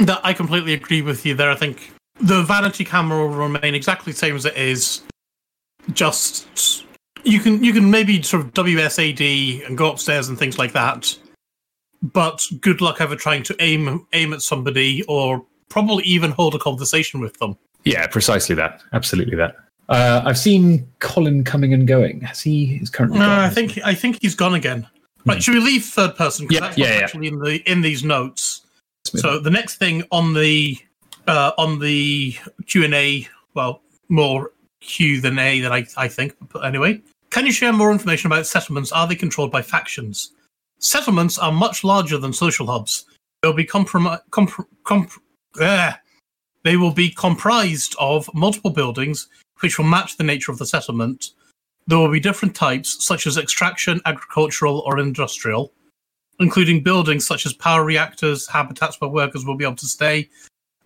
[0.00, 1.50] That I completely agree with you there.
[1.50, 1.92] I think
[2.22, 5.02] the vanity camera will remain exactly the same as it is.
[5.92, 6.84] Just
[7.24, 11.16] you can you can maybe sort of WSAD and go upstairs and things like that.
[12.02, 16.58] But good luck ever trying to aim aim at somebody or probably even hold a
[16.58, 17.56] conversation with them.
[17.84, 19.56] yeah, precisely that, absolutely that.
[19.88, 22.20] Uh, I've seen Colin coming and going.
[22.20, 22.76] Has he?
[22.76, 23.18] Is currently.
[23.18, 23.40] No, gone?
[23.40, 24.86] I think I think he's gone again.
[25.24, 26.46] Right, should we leave third person?
[26.50, 27.00] Yeah, that's yeah, yeah.
[27.00, 28.62] actually in the in these notes.
[29.04, 30.78] So the next thing on the
[31.26, 32.36] uh, on the
[32.66, 36.34] Q and A, well, more Q than A than I I think.
[36.52, 37.00] But anyway,
[37.30, 38.92] can you share more information about settlements?
[38.92, 40.32] Are they controlled by factions?
[40.78, 43.06] Settlements are much larger than social hubs.
[43.40, 45.12] They'll be comp- comp-
[45.60, 45.92] uh,
[46.64, 49.28] they will be comprised of multiple buildings
[49.60, 51.30] which will match the nature of the settlement.
[51.86, 55.72] There will be different types, such as extraction, agricultural, or industrial,
[56.40, 60.28] including buildings such as power reactors, habitats where workers will be able to stay.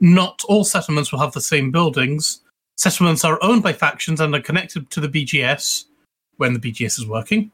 [0.01, 2.41] Not all settlements will have the same buildings.
[2.77, 5.85] Settlements are owned by factions and are connected to the BGS
[6.37, 7.51] when the BGS is working.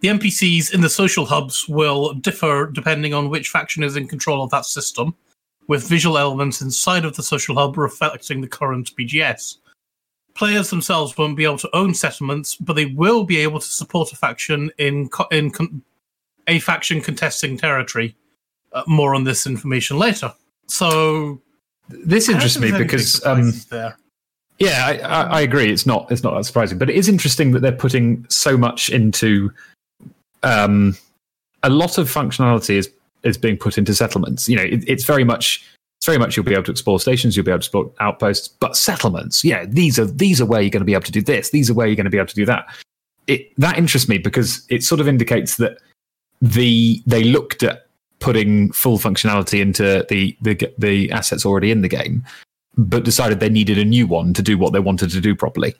[0.00, 4.42] The NPCs in the social hubs will differ depending on which faction is in control
[4.42, 5.14] of that system,
[5.68, 9.58] with visual elements inside of the social hub reflecting the current BGS
[10.34, 14.12] players themselves won't be able to own settlements, but they will be able to support
[14.12, 15.82] a faction in co- in con-
[16.48, 18.16] a faction contesting territory.
[18.72, 20.32] Uh, more on this information later.
[20.66, 21.40] So
[21.88, 23.52] This interests me there's any big because um.
[24.58, 25.72] Yeah, I, I, I agree.
[25.72, 28.90] It's not it's not that surprising, but it is interesting that they're putting so much
[28.90, 29.50] into
[30.42, 30.96] um,
[31.62, 32.90] a lot of functionality is
[33.22, 34.48] is being put into settlements.
[34.48, 35.66] You know, it, it's very much
[35.98, 38.48] it's very much you'll be able to explore stations, you'll be able to explore outposts,
[38.48, 41.22] but settlements, yeah, these are these are where you're going to be able to do
[41.22, 42.66] this, these are where you're going to be able to do that.
[43.26, 45.78] It that interests me because it sort of indicates that
[46.40, 47.86] the they looked at
[48.22, 52.24] putting full functionality into the the the assets already in the game
[52.76, 55.74] but decided they needed a new one to do what they wanted to do properly.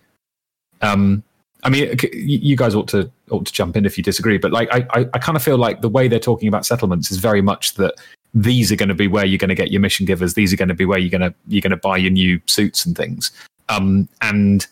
[0.82, 1.23] Um,
[1.64, 4.69] I mean, you guys ought to ought to jump in if you disagree, but like
[4.73, 7.40] I, I, I kind of feel like the way they're talking about settlements is very
[7.40, 7.94] much that
[8.35, 10.35] these are going to be where you're going to get your mission givers.
[10.35, 12.40] These are going to be where you're going to you're going to buy your new
[12.47, 13.31] suits and things.
[13.69, 14.66] Um, and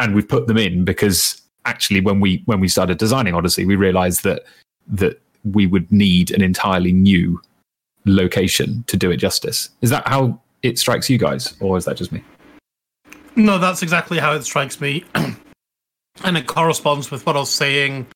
[0.00, 3.76] and we've put them in because actually, when we when we started designing Odyssey, we
[3.76, 4.44] realized that
[4.88, 7.40] that we would need an entirely new
[8.06, 9.70] location to do it justice.
[9.80, 12.22] Is that how it strikes you guys, or is that just me?
[13.36, 15.04] No, that's exactly how it strikes me.
[15.14, 18.06] and it corresponds with what I was saying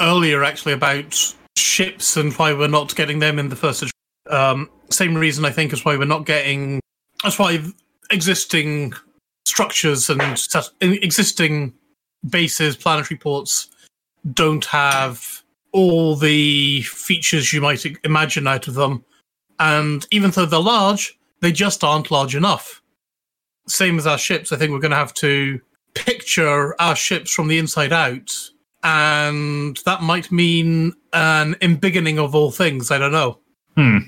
[0.00, 3.84] earlier, actually, about ships and why we're not getting them in the first.
[4.30, 6.80] Um, same reason, I think, is why we're not getting.
[7.22, 7.62] That's why
[8.10, 8.94] existing
[9.46, 10.22] structures and
[10.80, 11.74] existing
[12.28, 13.68] bases, planetary ports
[14.32, 15.37] don't have
[15.72, 19.04] all the features you might imagine out of them.
[19.58, 22.82] And even though they're large, they just aren't large enough.
[23.66, 25.60] Same as our ships, I think we're going to have to
[25.94, 28.32] picture our ships from the inside out.
[28.82, 32.90] And that might mean an embiggening of all things.
[32.90, 33.38] I don't know.
[33.74, 33.98] Hmm.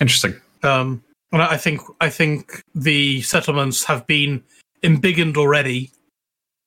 [0.00, 0.34] Interesting.
[0.62, 4.42] Um, and I think I think the settlements have been
[4.82, 5.90] embiggened already,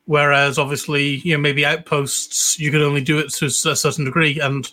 [0.06, 4.40] whereas obviously you know maybe outposts you can only do it to a certain degree,
[4.40, 4.72] and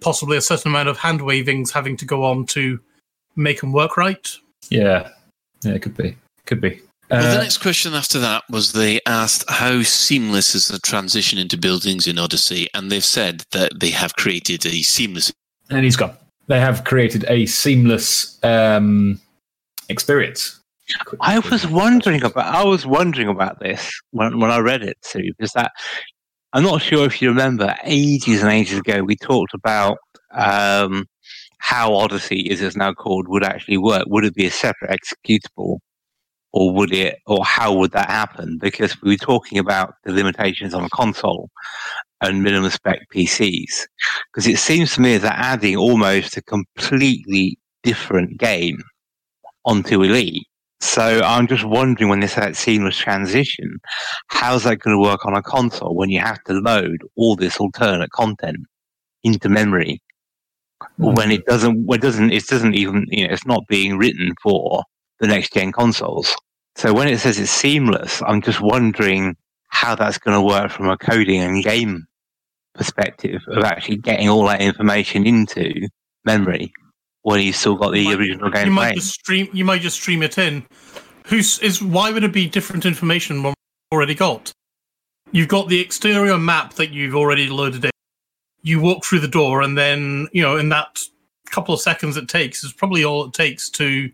[0.00, 2.78] possibly a certain amount of hand wavings having to go on to
[3.36, 4.30] make them work right.
[4.70, 5.10] Yeah.
[5.62, 6.16] Yeah, it could be.
[6.44, 6.80] Could be.
[7.10, 11.38] well, the Uh, next question after that was they asked how seamless is the transition
[11.38, 15.32] into buildings in Odyssey, and they've said that they have created a seamless.
[15.70, 16.16] and he's gone.
[16.46, 19.20] They have created a seamless um,
[19.88, 20.60] experience.
[21.20, 22.54] I was wondering about.
[22.54, 25.72] I was wondering about this when when I read it too, because that
[26.52, 29.98] I'm not sure if you remember ages and ages ago we talked about
[30.32, 31.06] um,
[31.58, 34.04] how Odyssey, as it's now called, would actually work.
[34.06, 35.78] Would it be a separate executable,
[36.52, 38.58] or would it, or how would that happen?
[38.60, 41.50] Because we were talking about the limitations on a console
[42.20, 43.86] and minimum spec PCs.
[44.32, 48.82] Because it seems to me that adding almost a completely different game
[49.64, 50.46] onto Elite.
[50.86, 53.78] So I'm just wondering when this seamless transition,
[54.28, 57.58] how's that going to work on a console when you have to load all this
[57.58, 58.58] alternate content
[59.24, 60.00] into memory
[60.96, 64.32] when it doesn't, when it doesn't, it doesn't even, you know, it's not being written
[64.40, 64.84] for
[65.18, 66.34] the next gen consoles.
[66.76, 69.36] So when it says it's seamless, I'm just wondering
[69.68, 72.06] how that's going to work from a coding and game
[72.74, 75.88] perspective of actually getting all that information into
[76.24, 76.72] memory
[77.26, 78.94] when you've still got the original game you might playing.
[78.94, 79.48] just stream.
[79.52, 80.64] You might just stream it in.
[81.26, 83.52] Who's is why would it be different information when
[83.92, 84.52] already got?
[85.32, 87.90] You've got the exterior map that you've already loaded in.
[88.62, 91.00] You walk through the door, and then you know in that
[91.50, 94.08] couple of seconds it takes is probably all it takes to,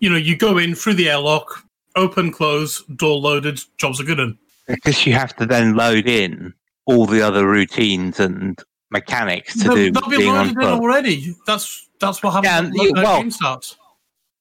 [0.00, 1.64] you know, you go in through the airlock,
[1.94, 4.18] open, close, door loaded, jobs are good.
[4.18, 4.36] In
[4.66, 6.52] because you have to then load in
[6.86, 8.60] all the other routines and
[8.90, 11.34] mechanics to They'll- do they'll be being on loaded in already.
[11.46, 13.76] That's that's what happens Yeah, when you- well, game starts.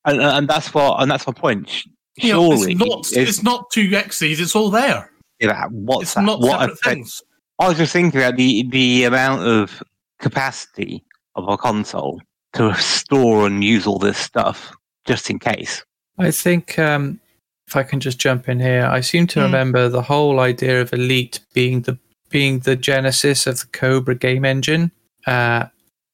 [0.06, 1.70] and, and that's what and that's my point.
[1.70, 2.88] Sh- You know, it's not.
[3.12, 4.40] it's- It's not two X's.
[4.40, 5.12] It's all there.
[5.40, 6.24] yeah, what's It's that?
[6.24, 7.24] not what separate effect- things.
[7.60, 9.84] I was just thinking about the the amount of
[10.20, 11.04] capacity
[11.36, 12.22] of a console
[12.54, 14.72] to store and use all this stuff
[15.06, 15.84] just in case.
[16.18, 17.20] I think um,
[17.68, 19.46] if I can just jump in here, I seem to Hmm.
[19.46, 21.98] remember the whole idea of Elite being the
[22.30, 24.92] being the genesis of the Cobra game engine.
[25.28, 25.66] Uh,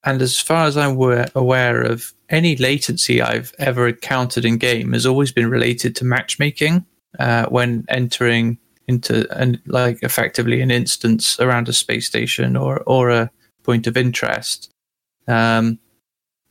[0.04, 0.98] and as far as I'm
[1.36, 6.86] aware, of, any latency I've ever encountered in game has always been related to matchmaking
[7.20, 13.10] uh, when entering into an like effectively an instance around a space station or or
[13.10, 13.32] a
[13.64, 14.72] point of interest.
[15.28, 15.80] Um,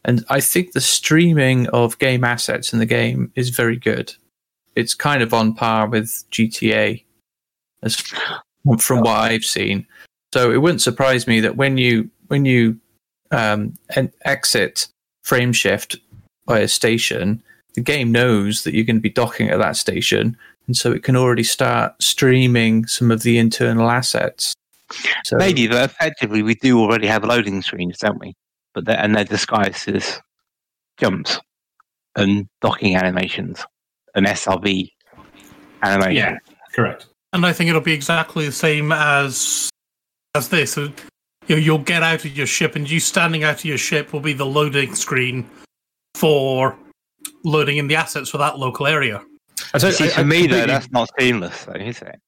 [0.05, 4.15] and I think the streaming of game assets in the game is very good.
[4.77, 7.05] It's kind of on par with GTA,
[7.83, 8.03] as
[8.79, 9.87] from what I've seen.
[10.33, 12.79] So it wouldn't surprise me that when you when you
[13.31, 14.89] um, en- exit
[15.23, 15.97] frame shift
[16.47, 17.43] by a station,
[17.75, 20.37] the game knows that you're going to be docking at that station,
[20.67, 24.55] and so it can already start streaming some of the internal assets.
[25.25, 28.35] So Maybe, but effectively, we do already have loading screens, don't we?
[28.75, 30.21] But they're, and they're disguised as
[30.99, 31.41] jumps
[32.17, 33.65] and docking animations
[34.15, 34.91] and SRV
[35.83, 36.17] animation.
[36.17, 36.39] Yeah,
[36.73, 37.07] correct.
[37.35, 39.69] And I think it'll be exactly the same as
[40.35, 40.73] as this.
[40.73, 40.85] So,
[41.47, 44.13] you know, you'll get out of your ship, and you standing out of your ship
[44.13, 45.49] will be the loading screen
[46.15, 46.77] for
[47.45, 49.23] loading in the assets for that local area.
[49.75, 52.21] I don't- See, I- for I me, though, completely- that's not seamless, though, is it?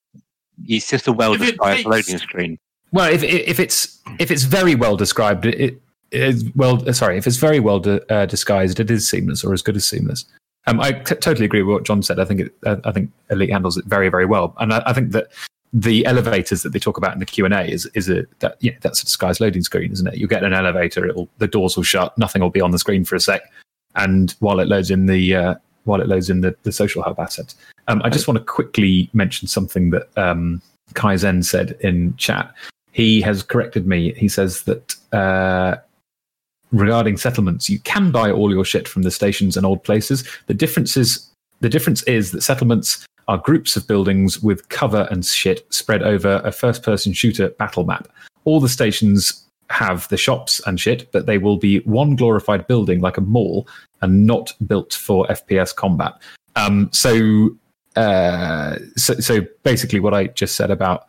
[0.66, 2.58] It's just a well-described takes- loading screen.
[2.92, 5.80] Well, if if it's if it's very well described, it, it
[6.10, 6.92] is well.
[6.92, 9.86] Sorry, if it's very well de, uh, disguised, it is seamless or as good as
[9.86, 10.24] seamless.
[10.66, 12.18] Um, I t- totally agree with what John said.
[12.18, 14.92] I think it, uh, I think Elite handles it very very well, and I, I
[14.92, 15.28] think that
[15.72, 18.56] the elevators that they talk about in the Q and A is is a that
[18.60, 20.16] yeah that's a disguised loading screen, isn't it?
[20.16, 23.04] You get an elevator, it'll the doors will shut, nothing will be on the screen
[23.04, 23.42] for a sec,
[23.94, 27.18] and while it loads in the uh, while it loads in the, the social hub
[27.18, 27.54] assets.
[27.88, 30.60] Um, I just want to quickly mention something that um,
[30.94, 32.52] Kaizen said in chat.
[32.92, 34.12] He has corrected me.
[34.14, 35.76] He says that uh,
[36.72, 40.28] regarding settlements, you can buy all your shit from the stations and old places.
[40.46, 41.28] The difference is
[41.60, 46.40] the difference is that settlements are groups of buildings with cover and shit spread over
[46.44, 48.08] a first-person shooter battle map.
[48.44, 53.00] All the stations have the shops and shit, but they will be one glorified building
[53.00, 53.66] like a mall
[54.02, 56.12] and not built for FPS combat.
[56.54, 57.56] Um, so
[57.96, 61.06] uh, so, so basically, what I just said about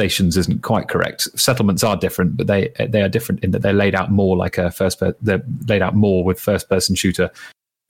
[0.00, 1.28] stations isn't quite correct.
[1.38, 4.56] Settlements are different, but they they are different in that they're laid out more like
[4.56, 4.98] a first.
[4.98, 7.30] Per- they're laid out more with first person shooter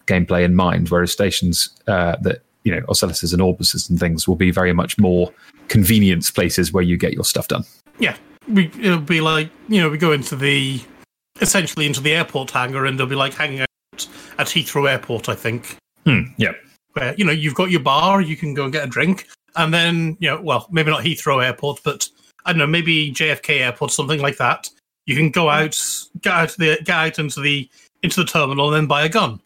[0.06, 4.34] gameplay in mind, whereas stations uh, that you know Ocelluses and Orbises and things will
[4.34, 5.32] be very much more
[5.68, 7.62] convenience places where you get your stuff done.
[8.00, 8.16] Yeah,
[8.48, 10.80] we it'll be like you know we go into the
[11.40, 13.68] essentially into the airport hangar and they'll be like hanging out
[14.36, 15.76] at Heathrow Airport, I think.
[16.04, 16.52] Hmm, yeah.
[16.94, 19.72] Where you know you've got your bar, you can go and get a drink, and
[19.72, 22.08] then you know well maybe not Heathrow Airport, but
[22.44, 24.68] I don't know maybe JFK Airport, something like that.
[25.06, 25.76] You can go out,
[26.20, 27.68] get out the get out into the
[28.02, 29.40] into the terminal, and then buy a gun.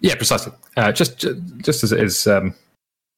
[0.00, 0.52] Yeah, precisely.
[0.76, 1.26] Uh, just
[1.58, 2.54] just as it is um,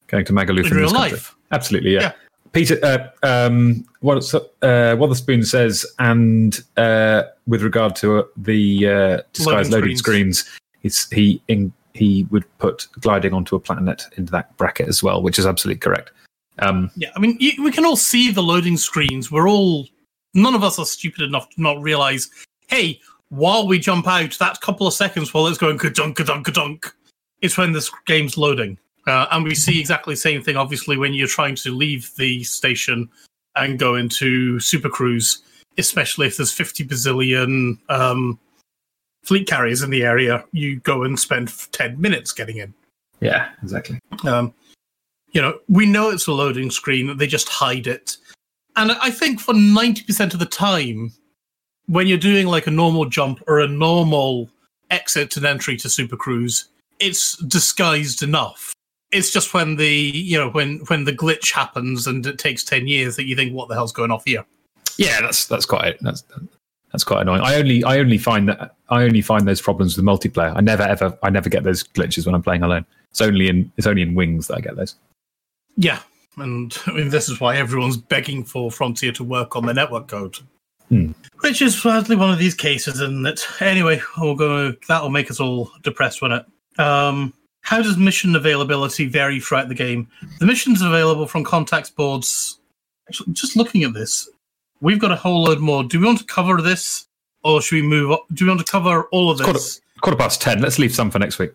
[0.07, 1.35] going to Magaluf In in real life.
[1.51, 2.01] Absolutely, yeah.
[2.01, 2.11] Yeah.
[2.53, 9.21] Peter, uh, um, what uh, Wotherspoon says, and uh, with regard to uh, the uh,
[9.31, 14.31] disguised Loading loading screens, it's, he in, he would put gliding onto a planet into
[14.31, 16.11] that bracket as well, which is absolutely correct.
[16.59, 19.31] Um, Yeah, I mean, you, we can all see the loading screens.
[19.31, 19.87] We're all,
[20.33, 22.29] none of us are stupid enough to not realize,
[22.67, 22.99] hey,
[23.29, 26.93] while we jump out, that couple of seconds while it's going ka-dunk, ka-dunk, ka-dunk,
[27.41, 28.77] it's when this game's loading.
[29.07, 32.43] Uh, and we see exactly the same thing, obviously, when you're trying to leave the
[32.43, 33.09] station
[33.55, 35.41] and go into Super Cruise,
[35.77, 38.39] especially if there's 50 bazillion um,
[39.23, 42.73] fleet carriers in the area, you go and spend 10 minutes getting in.
[43.19, 43.99] yeah, exactly.
[44.23, 44.53] Um,
[45.31, 48.17] you know, we know it's a loading screen, they just hide it.
[48.75, 51.11] And I think for 90% of the time,
[51.87, 54.49] when you're doing like a normal jump or a normal
[54.89, 56.67] exit and entry to Super Cruise,
[56.99, 58.73] it's disguised enough.
[59.11, 62.87] It's just when the you know when when the glitch happens and it takes ten
[62.87, 64.45] years that you think what the hell's going off here.
[64.97, 66.23] Yeah, that's that's quite that's
[66.91, 67.41] that's quite annoying.
[67.41, 70.55] I only I only find that I only find those problems with multiplayer.
[70.55, 72.85] I never ever I never get those glitches when I'm playing alone.
[73.09, 74.95] It's only in it's only in Wings that I get those.
[75.77, 75.99] Yeah,
[76.37, 80.07] and I mean this is why everyone's begging for Frontier to work on the network
[80.07, 80.39] code.
[80.89, 81.11] Hmm.
[81.39, 83.41] Which is sadly one of these cases, isn't it?
[83.61, 84.73] Anyway, we'll go.
[84.89, 86.79] That'll make us all depressed, won't it?
[86.79, 90.09] Um, how does mission availability vary throughout the game?
[90.39, 92.59] The missions available from contacts boards.
[93.07, 94.29] Actually, just looking at this,
[94.81, 95.83] we've got a whole load more.
[95.83, 97.05] Do we want to cover this,
[97.43, 98.11] or should we move?
[98.11, 98.19] On?
[98.33, 100.61] Do we want to cover all of Quarter, this, quarter past ten.
[100.61, 101.51] Let's leave some for next week.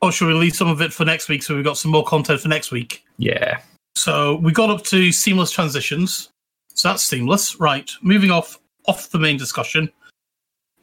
[0.00, 2.04] or should we leave some of it for next week so we've got some more
[2.04, 3.04] content for next week?
[3.18, 3.60] Yeah.
[3.94, 6.30] So we got up to seamless transitions.
[6.74, 7.60] So that's seamless.
[7.60, 7.90] Right.
[8.00, 9.90] Moving off off the main discussion.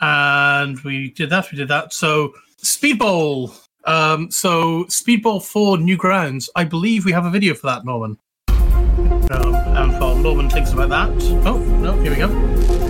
[0.02, 1.92] And we did that, we did that.
[1.94, 2.34] So
[2.64, 3.58] Speedball.
[3.86, 6.50] Um, so Speedball 4 New Grounds.
[6.56, 8.18] I believe we have a video for that, Norman.
[8.50, 9.69] Um, and
[10.00, 11.10] while Norman thinks about that.
[11.46, 12.89] Oh, no, here we go.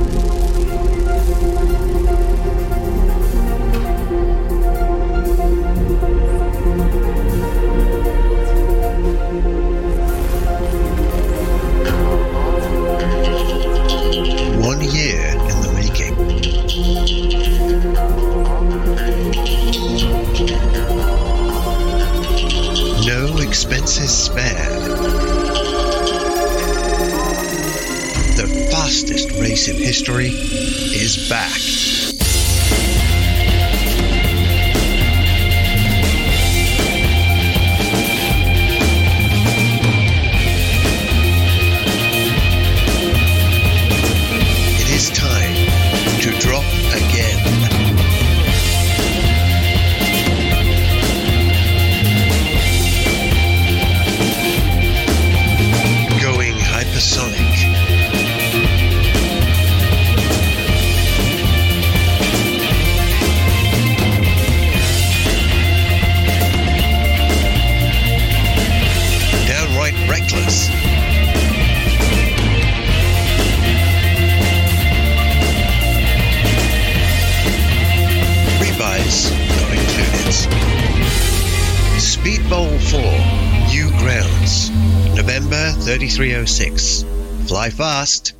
[87.59, 88.35] Fly fast.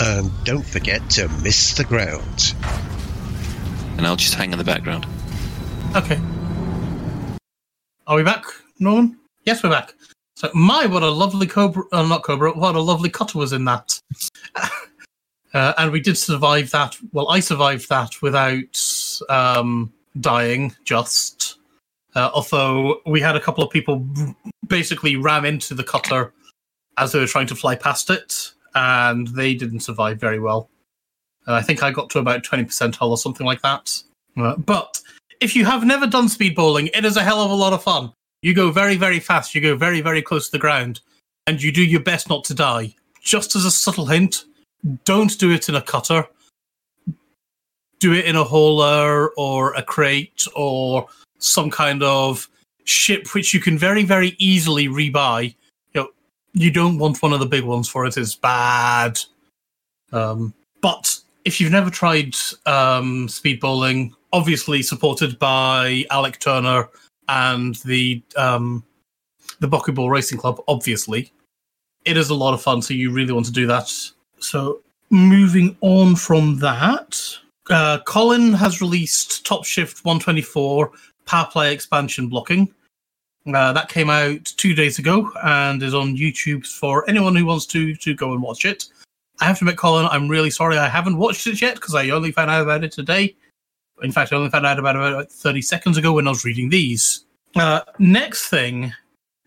[0.00, 2.52] And don't forget to miss the ground.
[3.96, 5.06] And I'll just hang in the background.
[5.94, 6.20] Okay.
[8.08, 8.42] Are we back,
[8.80, 9.20] Norman?
[9.44, 9.94] Yes, we're back.
[10.34, 13.64] So, my, what a lovely Cobra, uh, not Cobra, what a lovely cutter was in
[13.66, 14.00] that.
[15.54, 16.96] uh, and we did survive that.
[17.12, 21.60] Well, I survived that without um, dying, just.
[22.16, 24.04] Uh, although we had a couple of people
[24.66, 26.32] basically ram into the cutter
[26.98, 30.68] as they were trying to fly past it, and they didn't survive very well.
[31.46, 34.02] Uh, I think I got to about 20% hull or something like that.
[34.36, 35.00] Uh, but
[35.40, 38.12] if you have never done speedballing, it is a hell of a lot of fun.
[38.42, 39.54] You go very, very fast.
[39.54, 41.00] You go very, very close to the ground,
[41.46, 42.94] and you do your best not to die.
[43.20, 44.44] Just as a subtle hint,
[45.04, 46.26] don't do it in a cutter.
[48.00, 51.06] Do it in a hauler or a Krait or
[51.38, 52.48] some kind of
[52.84, 55.54] ship which you can very, very easily rebuy.
[56.54, 59.18] You don't want one of the big ones for it is bad.
[60.12, 62.34] Um, but if you've never tried
[62.66, 66.88] um, speedballing, obviously supported by Alec Turner
[67.28, 68.84] and the um,
[69.60, 71.32] the Buckyball Racing Club, obviously,
[72.04, 72.82] it is a lot of fun.
[72.82, 73.90] So you really want to do that.
[74.38, 74.80] So
[75.10, 77.18] moving on from that,
[77.70, 80.90] uh, Colin has released Top Shift 124
[81.26, 82.72] Power Play expansion blocking.
[83.46, 87.66] Uh, that came out two days ago and is on YouTube for anyone who wants
[87.66, 88.84] to to go and watch it.
[89.40, 92.10] I have to admit, Colin, I'm really sorry I haven't watched it yet because I
[92.10, 93.34] only found out about it today.
[94.02, 96.44] In fact, I only found out about it about 30 seconds ago when I was
[96.44, 97.24] reading these.
[97.56, 98.92] Uh, next thing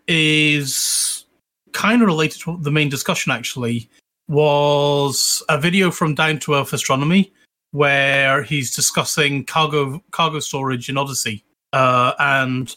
[0.08, 1.26] is
[1.72, 3.90] kind of related to the main discussion, actually,
[4.28, 7.32] was a video from Down to Earth Astronomy
[7.72, 11.44] where he's discussing cargo cargo storage in Odyssey.
[11.74, 12.76] Uh, and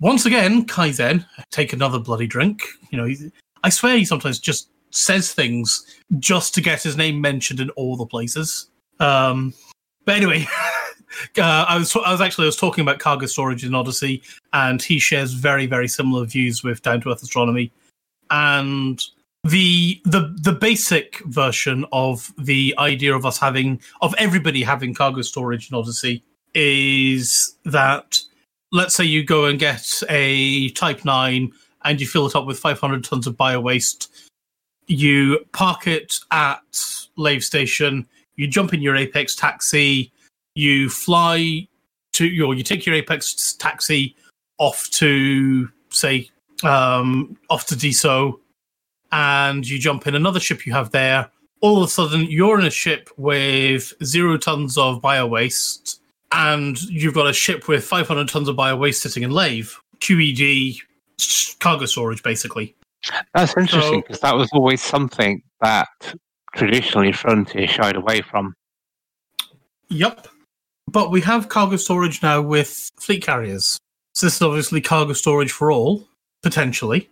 [0.00, 2.62] once again, Kai Kaizen, take another bloody drink.
[2.90, 3.30] You know,
[3.62, 5.84] I swear he sometimes just says things
[6.18, 8.70] just to get his name mentioned in all the places.
[9.00, 9.54] Um,
[10.04, 10.46] but anyway,
[11.38, 14.22] uh, I was I was actually I was talking about cargo storage in Odyssey,
[14.52, 17.72] and he shares very very similar views with Down to Earth Astronomy,
[18.30, 19.02] and
[19.44, 25.22] the the the basic version of the idea of us having of everybody having cargo
[25.22, 26.22] storage in Odyssey
[26.54, 28.18] is that
[28.74, 31.52] let's say you go and get a Type Nine
[31.84, 34.10] and you fill it up with 500 tons of bio waste
[34.86, 36.60] you park it at
[37.16, 38.06] Lave Station,
[38.36, 40.12] you jump in your Apex taxi,
[40.54, 41.66] you fly
[42.12, 44.14] to your, you take your Apex taxi
[44.58, 46.28] off to say
[46.62, 48.38] um, off to DSO,
[49.12, 51.30] and you jump in another ship you have there.
[51.60, 56.00] All of a sudden, you're in a ship with zero tons of bio waste,
[56.34, 59.78] and you've got a ship with 500 tons of bio waste sitting in Lave.
[60.00, 60.78] QED
[61.60, 62.74] cargo storage, basically.
[63.34, 65.88] That's interesting So- because that was always something that
[66.56, 68.54] traditionally Frontier shied away from.
[69.88, 70.28] Yep.
[70.90, 73.78] But we have cargo storage now with fleet carriers.
[74.14, 76.06] So this is obviously cargo storage for all,
[76.42, 77.08] potentially.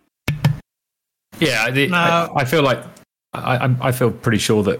[1.39, 1.97] Yeah, the, No.
[1.97, 2.83] I, I feel like
[3.33, 4.79] I, I feel pretty sure that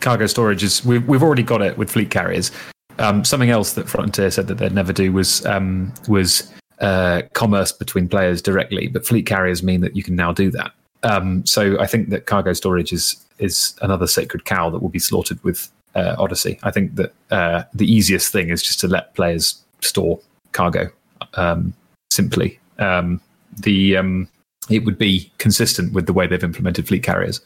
[0.00, 2.50] cargo storage is we've we've already got it with fleet carriers.
[2.98, 7.72] Um, something else that Frontier said that they'd never do was um, was uh, commerce
[7.72, 10.72] between players directly, but fleet carriers mean that you can now do that.
[11.02, 14.98] Um, so I think that cargo storage is is another sacred cow that will be
[14.98, 16.58] slaughtered with uh, Odyssey.
[16.62, 20.20] I think that uh, the easiest thing is just to let players store
[20.52, 20.90] cargo
[21.34, 21.74] um,
[22.10, 22.58] simply.
[22.78, 23.20] Um,
[23.56, 24.28] the um,
[24.70, 27.40] it would be consistent with the way they've implemented fleet carriers.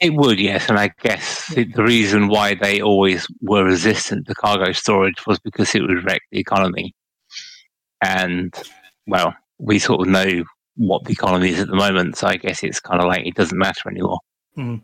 [0.00, 4.34] It would, yes, and I guess the, the reason why they always were resistant to
[4.34, 6.94] cargo storage was because it would wreck the economy.
[8.02, 8.54] And
[9.08, 10.44] well, we sort of know
[10.76, 13.34] what the economy is at the moment, so I guess it's kind of like it
[13.34, 14.20] doesn't matter anymore.
[14.56, 14.82] Mm.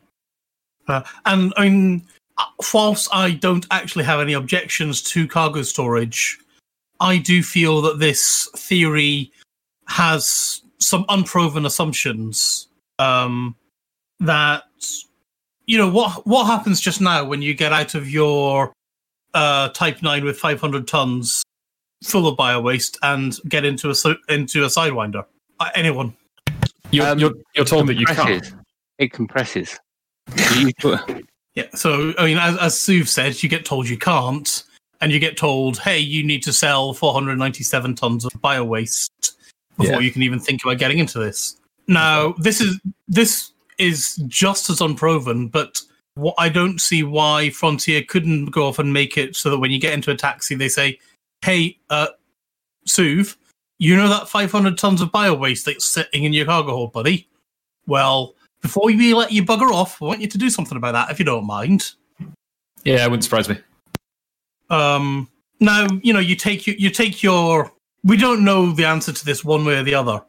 [0.88, 2.02] Uh, and I mean,
[2.72, 6.38] whilst I don't actually have any objections to cargo storage,
[7.00, 9.30] I do feel that this theory
[9.86, 12.66] has some unproven assumptions.
[12.98, 13.54] Um,
[14.20, 14.64] that
[15.66, 18.72] you know what what happens just now when you get out of your
[19.34, 21.42] uh, Type Nine with 500 tons
[22.04, 25.24] full of bio waste and get into a so- into a sidewinder.
[25.58, 26.14] Uh, anyone?
[26.90, 28.50] You're, Um, you're, you're told that you compresses.
[28.50, 28.60] can't.
[28.98, 29.78] It compresses.
[31.54, 31.66] Yeah.
[31.74, 34.64] So I mean, as, as Suv said, you get told you can't,
[35.00, 39.36] and you get told, "Hey, you need to sell 497 tons of bio waste
[39.78, 40.00] before Yeah.
[40.00, 44.80] you can even think about getting into this." Now, this is this is just as
[44.80, 45.80] unproven, but
[46.14, 49.70] what I don't see why Frontier couldn't go off and make it so that when
[49.70, 50.98] you get into a taxi, they say,
[51.42, 52.08] "Hey, uh,
[52.86, 53.36] Suv,
[53.78, 57.28] you know that 500 tons of bio waste that's sitting in your cargo hold, buddy?
[57.86, 61.10] Well." Before we let you bugger off, I want you to do something about that
[61.10, 61.92] if you don't mind.
[62.82, 63.58] Yeah, it wouldn't surprise me.
[64.70, 65.28] Um,
[65.60, 67.72] now you know you take you, you take your.
[68.04, 70.22] We don't know the answer to this one way or the other.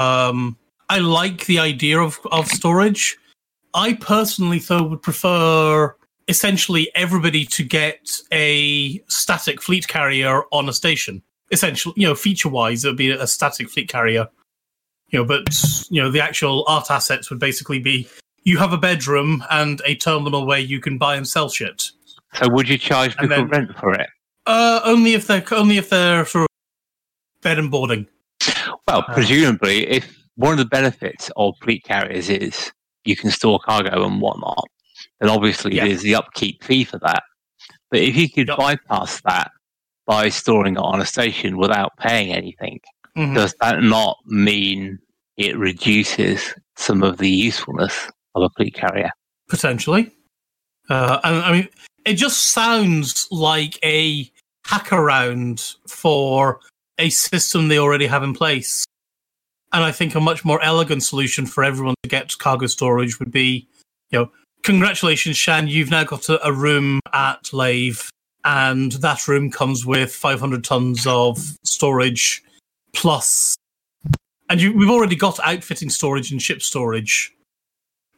[0.00, 0.56] Um,
[0.88, 3.16] I like the idea of of storage.
[3.74, 5.94] I personally, though, would prefer
[6.28, 11.22] essentially everybody to get a static fleet carrier on a station.
[11.50, 14.28] Essentially, you know, feature wise, it would be a static fleet carrier.
[15.08, 15.46] You know, but
[15.90, 18.08] you know, the actual art assets would basically be
[18.44, 21.90] you have a bedroom and a terminal where you can buy and sell shit.
[22.34, 24.08] so would you charge people then- rent for it?
[24.46, 26.48] Uh, only if they're only if they're sort of
[27.42, 28.06] bed and boarding.
[28.86, 32.70] Well, presumably, if one of the benefits of fleet carriers is
[33.04, 34.64] you can store cargo and whatnot,
[35.20, 35.86] And obviously Yeah.
[35.86, 37.22] there's the upkeep fee for that.
[37.90, 39.50] But if you could bypass that
[40.06, 42.80] by storing it on a station without paying anything,
[43.16, 43.34] Mhm.
[43.34, 44.98] does that not mean
[45.36, 49.10] it reduces some of the usefulness of a fleet carrier?
[49.48, 50.10] potentially.
[50.90, 51.68] Uh, and I mean,
[52.04, 54.30] it just sounds like a
[54.66, 56.60] hack around for
[56.98, 58.84] a system they already have in place.
[59.72, 63.30] And I think a much more elegant solution for everyone to get cargo storage would
[63.30, 63.68] be,
[64.10, 64.30] you know,
[64.62, 68.10] congratulations, Shan, you've now got a, a room at Lave,
[68.44, 72.42] and that room comes with 500 tons of storage
[72.94, 73.56] plus.
[74.48, 77.34] And you, we've already got outfitting storage and ship storage.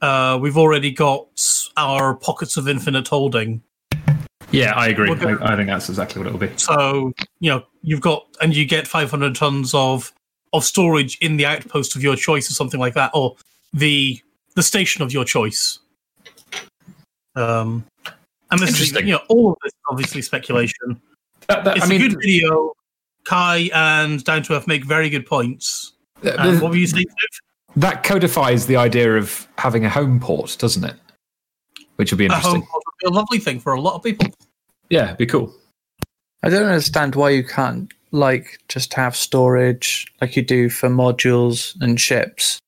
[0.01, 1.29] Uh, we've already got
[1.77, 3.63] our pockets of infinite holding.
[4.51, 5.11] Yeah, I agree.
[5.11, 6.51] I, I think that's exactly what it'll be.
[6.57, 10.13] So you know you've got and you get 500 tons of
[10.53, 13.37] of storage in the outpost of your choice or something like that, or
[13.73, 14.21] the
[14.57, 15.79] the station of your choice.
[17.37, 17.85] Um,
[18.51, 19.07] and this is Interesting.
[19.07, 21.01] you know all of this is obviously speculation.
[21.47, 22.73] That- that- it's I a mean- good video.
[23.25, 25.93] Kai and Down to Earth make very good points.
[26.25, 27.05] Uh, Um, the- what were you saying?
[27.77, 30.97] That codifies the idea of having a home port, doesn't it?
[31.97, 32.53] Which would be A interesting.
[32.63, 34.27] home port would be a lovely thing for a lot of people.
[34.89, 35.55] Yeah, it'd be cool.
[36.43, 41.81] I don't understand why you can't like just have storage like you do for modules
[41.81, 42.59] and ships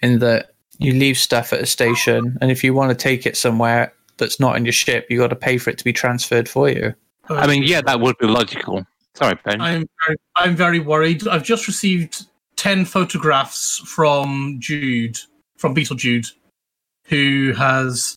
[0.00, 3.36] in that you leave stuff at a station and if you want to take it
[3.36, 6.48] somewhere that's not in your ship you got to pay for it to be transferred
[6.48, 6.94] for you
[7.30, 8.84] oh, I mean, yeah, that would be logical.
[9.14, 9.60] Sorry, Ben.
[9.60, 11.26] I'm very, I'm very worried.
[11.26, 12.26] I've just received
[12.56, 15.18] ten photographs from Jude,
[15.56, 16.26] from Beetle Jude,
[17.04, 18.16] who has,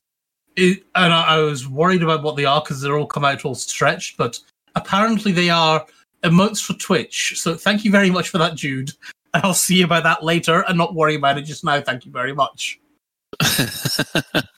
[0.55, 3.45] it, and I, I was worried about what they are because they're all come out
[3.45, 4.39] all stretched, but
[4.75, 5.85] apparently they are
[6.23, 7.33] emotes for Twitch.
[7.39, 8.91] So thank you very much for that, Jude.
[9.33, 11.81] And I'll see you about that later, and not worry about it just now.
[11.81, 12.79] Thank you very much.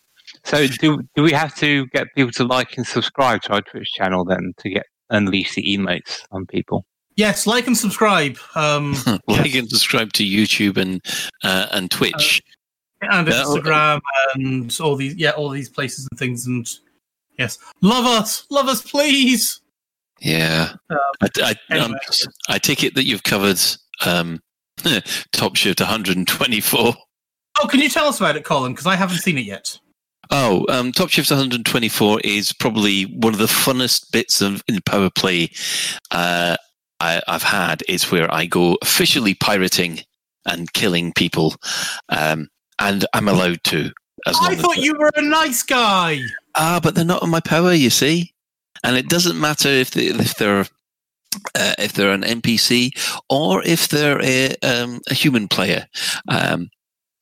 [0.45, 3.91] So do do we have to get people to like and subscribe to our Twitch
[3.93, 6.85] channel then to get unleash the emotes on people?
[7.15, 8.37] Yes, like and subscribe.
[8.53, 8.95] Um,
[9.27, 11.03] like and subscribe to YouTube and
[11.43, 12.43] uh, and Twitch.
[13.01, 14.01] and Yeah, oh, Instagram
[14.35, 16.69] and all these yeah all these places and things and
[17.39, 19.61] yes love us love us please
[20.25, 21.95] yeah, Um, I, I, um.
[22.49, 23.59] I take it that you've covered
[24.05, 24.41] um,
[25.31, 26.95] Top Shift 124.
[27.61, 29.79] oh can you tell us about it Colin because I haven't seen it yet
[30.31, 35.11] Oh, um, Top Shift 124 is probably one of the funnest bits of in power
[35.11, 35.51] play
[36.09, 36.55] uh,
[36.99, 37.83] I, I've had.
[37.87, 39.99] Is where I go officially pirating
[40.47, 41.53] and killing people,
[42.09, 42.47] um,
[42.79, 43.91] and I'm allowed to.
[44.25, 46.21] I thought you were a nice guy
[46.55, 48.33] Ah, but they're not on my power, you see.
[48.85, 50.65] And it doesn't matter if they, if they're
[51.55, 52.91] uh, if they're an NPC
[53.29, 55.85] or if they're a um, a human player.
[56.29, 56.69] Um,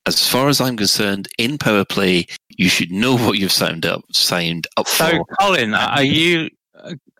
[0.05, 4.01] as far as I'm concerned, in power play, you should know what you've signed up
[4.11, 5.25] signed up So, for.
[5.39, 6.49] Colin, are you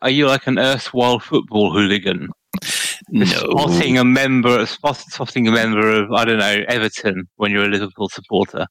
[0.01, 2.27] are you like an erstwhile football hooligan?
[3.09, 3.25] No.
[3.25, 8.09] spotting a member, spotting a member of I don't know Everton when you're a Liverpool
[8.09, 8.67] supporter,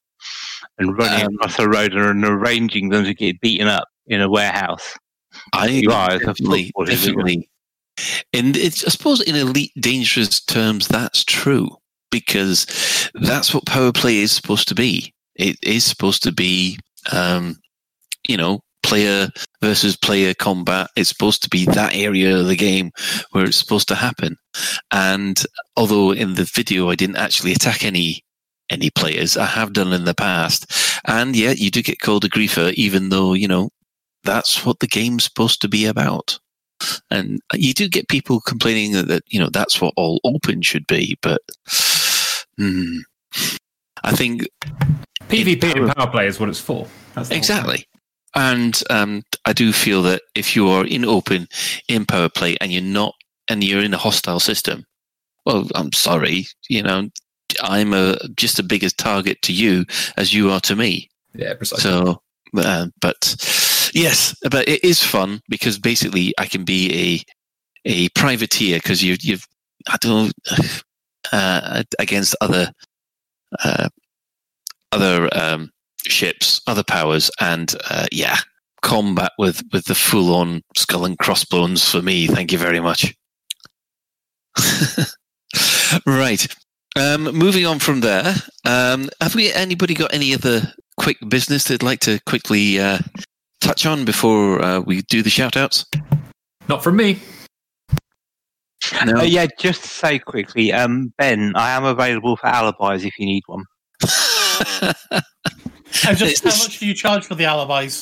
[0.77, 4.29] and running Um, across the road and arranging them to get beaten up in a
[4.29, 4.95] warehouse.
[5.53, 5.81] I
[6.19, 7.49] definitely, definitely.
[8.33, 11.69] And it's, I suppose, in elite dangerous terms, that's true
[12.11, 15.13] because that's what power play is supposed to be.
[15.35, 16.79] It is supposed to be,
[17.11, 17.57] um,
[18.27, 19.29] you know, player
[19.61, 20.89] versus player combat.
[20.95, 22.91] It's supposed to be that area of the game
[23.31, 24.37] where it's supposed to happen.
[24.91, 25.41] And
[25.75, 28.23] although in the video I didn't actually attack any
[28.69, 30.71] any players, I have done in the past.
[31.05, 33.69] And yeah, you do get called a griefer, even though you know
[34.23, 36.39] that's what the game's supposed to be about.
[37.09, 40.85] And you do get people complaining that, that you know that's what all open should
[40.87, 41.41] be, but
[42.57, 42.99] hmm,
[44.03, 44.47] I think
[45.29, 46.87] PvP and power play is what it's for.
[47.31, 47.85] Exactly.
[48.35, 51.47] And um, I do feel that if you are in open,
[51.87, 53.13] in power play, and you're not,
[53.47, 54.85] and you're in a hostile system,
[55.45, 57.09] well, I'm sorry, you know,
[57.61, 59.85] I'm a just as big a target to you
[60.17, 61.09] as you are to me.
[61.35, 61.83] Yeah, precisely.
[61.83, 62.21] So,
[62.57, 63.35] uh, but
[63.93, 67.25] yes, but it is fun because basically I can be
[67.85, 69.45] a a privateer because you you've
[69.87, 70.65] I don't know,
[71.31, 72.71] uh, against other
[73.63, 73.89] uh,
[74.91, 75.71] other um,
[76.07, 78.37] ships, other powers, and uh, yeah,
[78.81, 82.27] combat with with the full on skull and crossbones for me.
[82.27, 83.15] Thank you very much.
[86.05, 86.47] right.
[86.95, 90.61] Um, moving on from there, um, have we anybody got any other
[90.95, 92.99] quick business they'd like to quickly uh,
[93.63, 95.85] touch on before uh, we do the shout outs?
[96.67, 97.19] Not from me.
[99.05, 99.19] No.
[99.19, 103.25] Uh, yeah, just to say quickly, um, Ben, I am available for alibis if you
[103.25, 103.63] need one.
[106.05, 108.01] And just how much do you charge for the alibis?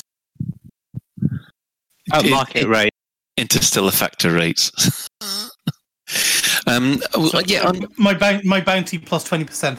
[2.12, 2.92] At market rate.
[3.36, 5.08] Interstellar factor rates.
[6.66, 9.78] um, well, yeah, on, My boun- my bounty plus twenty percent.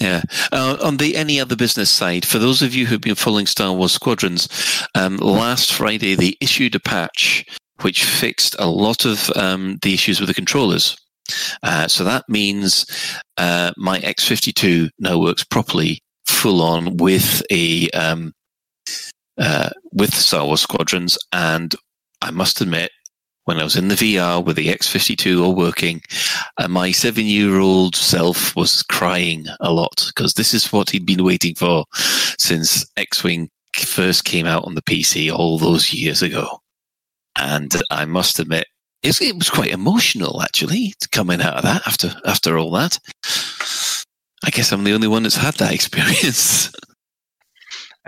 [0.00, 0.22] Yeah.
[0.52, 3.72] Uh, on the any other business side, for those of you who've been following Star
[3.72, 4.48] Wars Squadrons,
[4.94, 7.44] um, last Friday they issued a patch
[7.82, 10.96] which fixed a lot of um, the issues with the controllers.
[11.62, 12.86] Uh, so that means
[13.36, 18.32] uh, my X52 now works properly, full on with a um,
[19.36, 21.74] uh, with Star Wars Squadrons, and
[22.22, 22.90] I must admit.
[23.48, 26.02] When I was in the VR with the X52 all working,
[26.58, 31.06] and my seven year old self was crying a lot because this is what he'd
[31.06, 36.20] been waiting for since X Wing first came out on the PC all those years
[36.20, 36.60] ago.
[37.36, 38.66] And I must admit,
[39.02, 42.98] it, was quite emotional actually coming out of that after after all that.
[44.44, 46.70] I guess I'm the only one that's had that experience.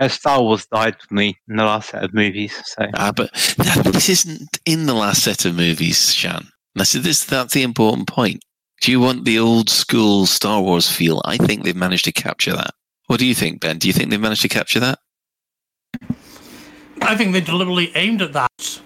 [0.01, 2.59] Uh, Star Wars died for me in the last set of movies.
[2.65, 6.47] So Ah, but that, this isn't in the last set of movies, Shan.
[6.73, 8.43] That's, this, that's the important point.
[8.81, 12.53] If you want the old school Star Wars feel, I think they've managed to capture
[12.53, 12.71] that.
[13.05, 13.77] What do you think, Ben?
[13.77, 14.97] Do you think they've managed to capture that?
[17.03, 18.81] I think they deliberately aimed at that.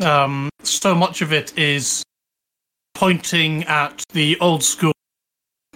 [0.00, 2.02] Um, so much of it is
[2.94, 4.92] pointing at the old school,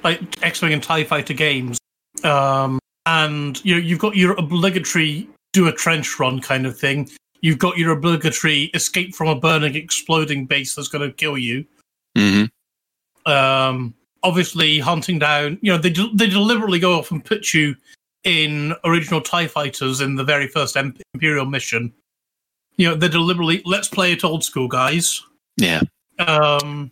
[0.02, 1.76] like X-wing and Tie Fighter games,
[2.24, 2.78] um,
[3.08, 7.08] and you know, you've got your obligatory do a trench run kind of thing.
[7.40, 11.64] You've got your obligatory escape from a burning, exploding base that's going to kill you.
[12.16, 13.32] Mm-hmm.
[13.32, 15.58] Um, obviously, hunting down.
[15.62, 17.74] You know, they de- they deliberately go off and put you
[18.24, 21.92] in original Tie Fighters in the very first Im- Imperial mission.
[22.76, 25.22] You know, they deliberately let's play it old school, guys.
[25.56, 25.80] Yeah.
[26.18, 26.90] Um,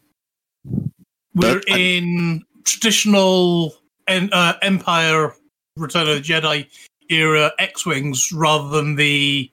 [1.34, 3.74] we're I- in traditional
[4.06, 5.34] en- uh, Empire
[5.76, 6.66] Return of the Jedi
[7.10, 9.50] era X wings rather than the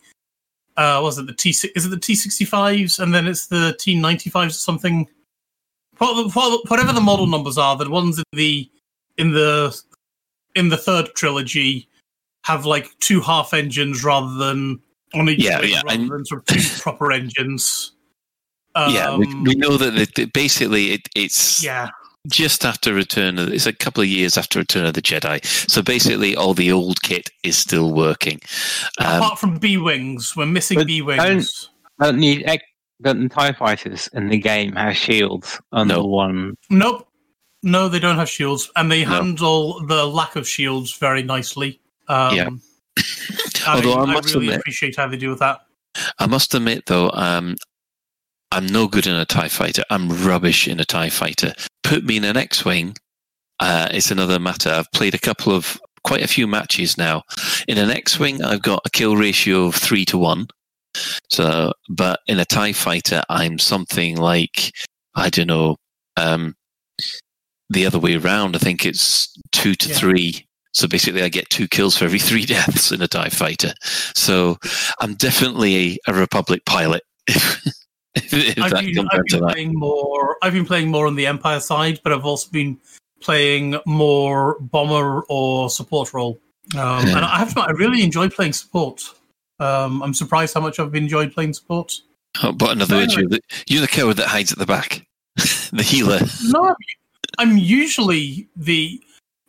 [0.78, 1.50] uh, was it the T?
[1.50, 5.08] Is it the T sixty fives and then it's the T ninety fives or something?
[6.00, 8.70] What the- what- Whatever the model numbers are, the ones in the
[9.18, 9.80] in the
[10.56, 11.88] in the third trilogy
[12.45, 14.80] have like two half engines rather than
[15.14, 17.91] on each Yeah, wing yeah, rather and- than sort of two proper engines.
[18.76, 21.90] yeah, we, Um, we know that it- basically it, it's yeah.
[22.30, 25.44] Just after Return of it's a couple of years after Return of the Jedi.
[25.70, 28.40] So basically, all the old kit is still working.
[29.00, 31.70] Um, Apart from B wings, we're missing B wings.
[32.00, 32.64] don't need X-
[33.02, 36.56] don't Tie Fighters in the game have shields on the one.
[36.70, 37.08] Nope.
[37.66, 39.12] No, they don't have shields, and they No.
[39.12, 41.80] handle the lack of shields very nicely.
[42.08, 42.50] Um, Yeah.
[43.66, 45.62] I, Although I I must really admit- appreciate how they deal with that.
[46.20, 47.56] I must admit, though, um,
[48.52, 49.84] I'm no good in a TIE fighter.
[49.90, 51.54] I'm rubbish in a TIE fighter.
[51.84, 52.95] Put me in an X Wing,
[53.60, 54.69] uh, it's another matter.
[54.69, 57.23] I've played a couple of, quite a few matches now.
[57.68, 60.47] In an X Wing, I've got a kill ratio of three to one.
[61.30, 64.72] So, but in a TIE fighter, I'm something like,
[65.15, 65.77] I don't know,
[66.18, 66.55] um,
[67.69, 68.55] the other way around.
[68.55, 69.95] I think it's two to Yeah.
[69.95, 70.45] three.
[70.73, 73.73] So basically, I get two kills for every three deaths in a TIE fighter.
[74.15, 74.57] So
[74.99, 77.03] I'm definitely a Republic pilot.
[78.18, 80.38] I've been, I've been playing more.
[80.41, 82.80] I've been playing more on the Empire side, but I've also been
[83.22, 86.40] playing more bomber or support role.
[86.76, 87.18] Um, Yeah.
[87.18, 87.61] And I have to.
[87.61, 89.03] I really enjoy playing support.
[89.60, 91.94] Um, I'm surprised how much I've enjoyed playing support.
[92.41, 95.06] Oh, but in other words, you're the, you're the coward that hides at the back,
[95.35, 96.19] the healer.
[96.45, 96.76] No,
[97.38, 99.02] I'm usually the.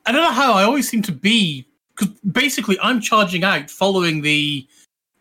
[0.07, 0.53] I don't know how.
[0.53, 1.67] I always seem to be
[1.97, 4.67] because basically I'm charging out, following the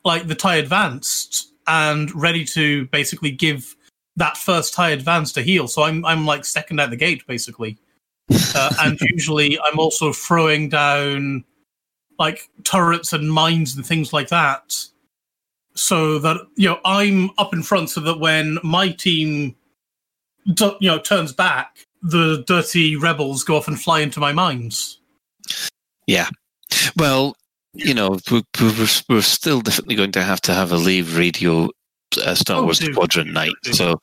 [0.04, 3.76] like the tie advanced, and ready to basically give
[4.16, 5.68] that first tie advance to heal.
[5.68, 7.78] So I'm I'm like second out the gate basically,
[8.56, 11.44] uh, and usually I'm also throwing down
[12.20, 14.76] like turrets and mines and things like that.
[15.76, 19.56] So that you know I'm up in front, so that when my team
[20.46, 25.00] you know turns back, the dirty rebels go off and fly into my mines.
[26.06, 26.30] Yeah.
[26.98, 27.36] Well,
[27.74, 28.44] you know, we're,
[29.10, 31.70] we're, still definitely going to have to have a Lave Radio
[32.24, 32.92] uh, Star Oh, Wars do.
[32.94, 33.54] Squadron night.
[33.72, 34.00] So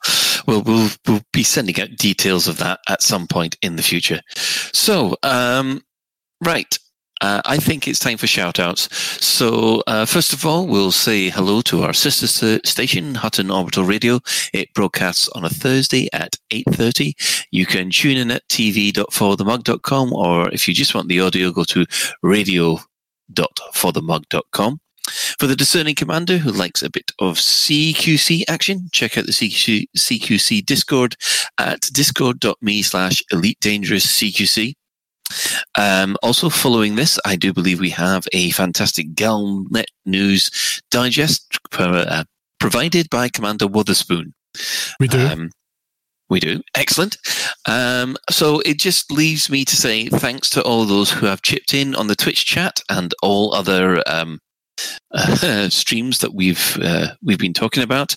[0.47, 4.21] we'll, we'll we'll be sending out details of that at some point in the future.
[4.35, 5.81] So, um,
[6.43, 6.77] right.
[7.21, 8.89] Uh, I think it's time for shout outs.
[9.23, 13.83] So, uh, first of all, we'll say hello to our sister st- station, Hutton Orbital
[13.83, 14.21] Radio.
[14.53, 17.45] It broadcasts on a Thursday at 8.30.
[17.51, 21.85] You can tune in at tv.forthemug.com or if you just want the audio, go to
[23.37, 24.79] radio.forthemug.com.
[25.39, 29.85] For the discerning commander who likes a bit of CQC action, check out the CQC,
[29.97, 31.15] CQC Discord
[31.57, 34.73] at discord.me slash elite dangerous CQC.
[35.75, 42.05] Um, also, following this, I do believe we have a fantastic Galnet News digest per,
[42.07, 42.23] uh,
[42.59, 44.33] provided by Commander Wotherspoon.
[44.99, 45.19] We do.
[45.19, 45.49] Um,
[46.31, 46.61] we do.
[46.75, 47.17] Excellent.
[47.67, 51.73] Um, so it just leaves me to say thanks to all those who have chipped
[51.73, 54.39] in on the Twitch chat and all other um,
[55.11, 58.15] uh, streams that we've uh, we've been talking about.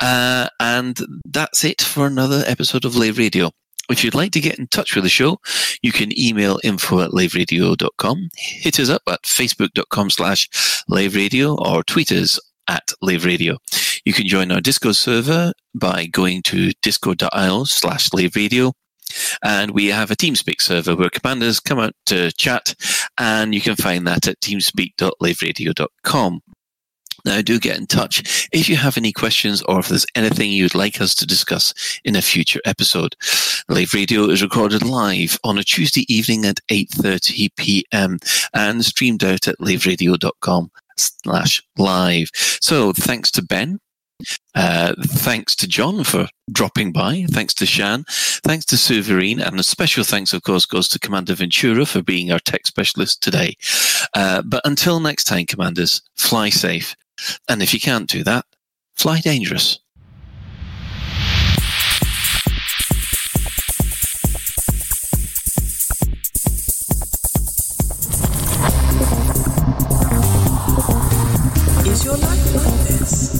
[0.00, 3.50] Uh, and that's it for another episode of Lave Radio.
[3.88, 5.38] If you'd like to get in touch with the show,
[5.80, 10.48] you can email info at laveradio.com, hit us up at facebook.com slash
[10.90, 13.58] laveradio or tweet us at Lave Radio.
[14.04, 18.72] You can join our Discord server by going to discord.io slash Lave Radio.
[19.42, 22.74] And we have a TeamSpeak server where commanders come out to chat,
[23.18, 26.40] and you can find that at teamspeak.laveradio.com.
[27.24, 30.76] Now, do get in touch if you have any questions or if there's anything you'd
[30.76, 31.74] like us to discuss
[32.04, 33.16] in a future episode.
[33.68, 38.18] Lave Radio is recorded live on a Tuesday evening at 8.30 p.m.
[38.54, 42.30] and streamed out at laveradio.com slash live.
[42.34, 43.80] So thanks to Ben.
[44.54, 47.26] Uh, thanks to John for dropping by.
[47.30, 48.04] Thanks to Shan.
[48.08, 49.46] Thanks to Suverine.
[49.46, 53.22] And a special thanks, of course, goes to Commander Ventura for being our tech specialist
[53.22, 53.54] today.
[54.14, 56.96] Uh, but until next time, Commanders, fly safe.
[57.48, 58.46] And if you can't do that,
[58.94, 59.78] fly dangerous.
[72.16, 73.30] Is your like this?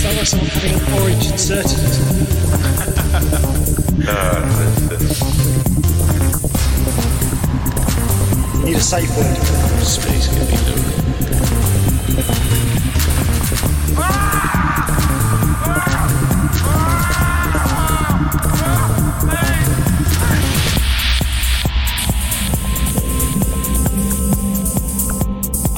[0.00, 1.78] Sounds like someone having an orange inserted
[8.58, 9.36] You need a safe word.
[9.82, 10.56] Space can be
[12.34, 12.49] done.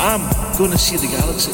[0.04, 0.22] I'm
[0.58, 1.52] gonna see the galaxy.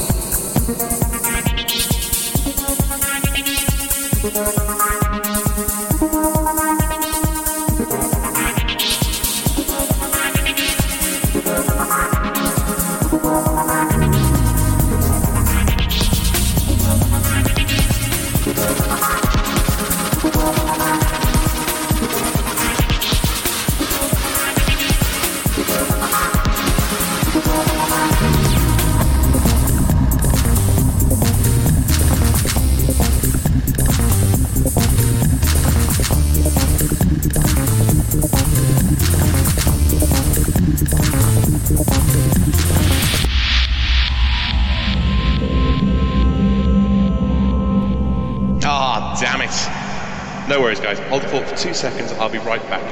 [52.19, 52.83] I'll be right back.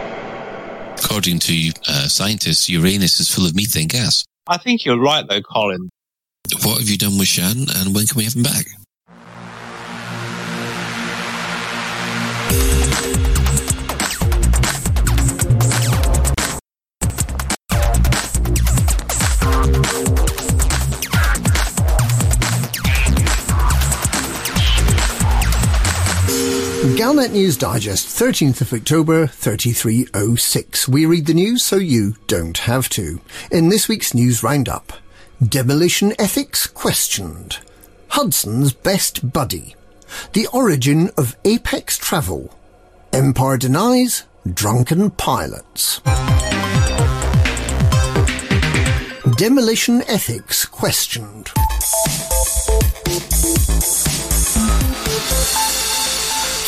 [1.05, 4.25] According to uh, scientists, Uranus is full of methane gas.
[4.47, 5.91] I think you're right, though, Colin.
[6.63, 8.67] What have you done with Shan, and when can we have him back?
[27.33, 30.89] News Digest, 13th of October, 3306.
[30.89, 33.21] We read the news so you don't have to.
[33.51, 34.93] In this week's news roundup,
[35.43, 37.59] demolition ethics questioned.
[38.09, 39.75] Hudson's best buddy.
[40.33, 42.57] The origin of apex travel.
[43.13, 46.01] Empire denies drunken pilots.
[49.37, 51.51] Demolition ethics questioned.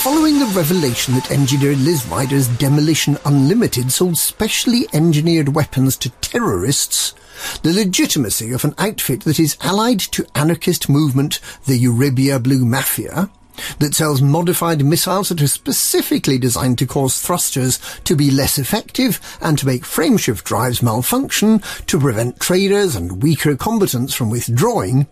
[0.09, 7.13] Following the revelation that engineer Liz Ryder's Demolition Unlimited sold specially engineered weapons to terrorists,
[7.63, 13.29] the legitimacy of an outfit that is allied to anarchist movement the Eurybia Blue Mafia,
[13.81, 19.21] that sells modified missiles that are specifically designed to cause thrusters to be less effective
[19.43, 25.07] and to make frameshift drives malfunction to prevent traders and weaker combatants from withdrawing,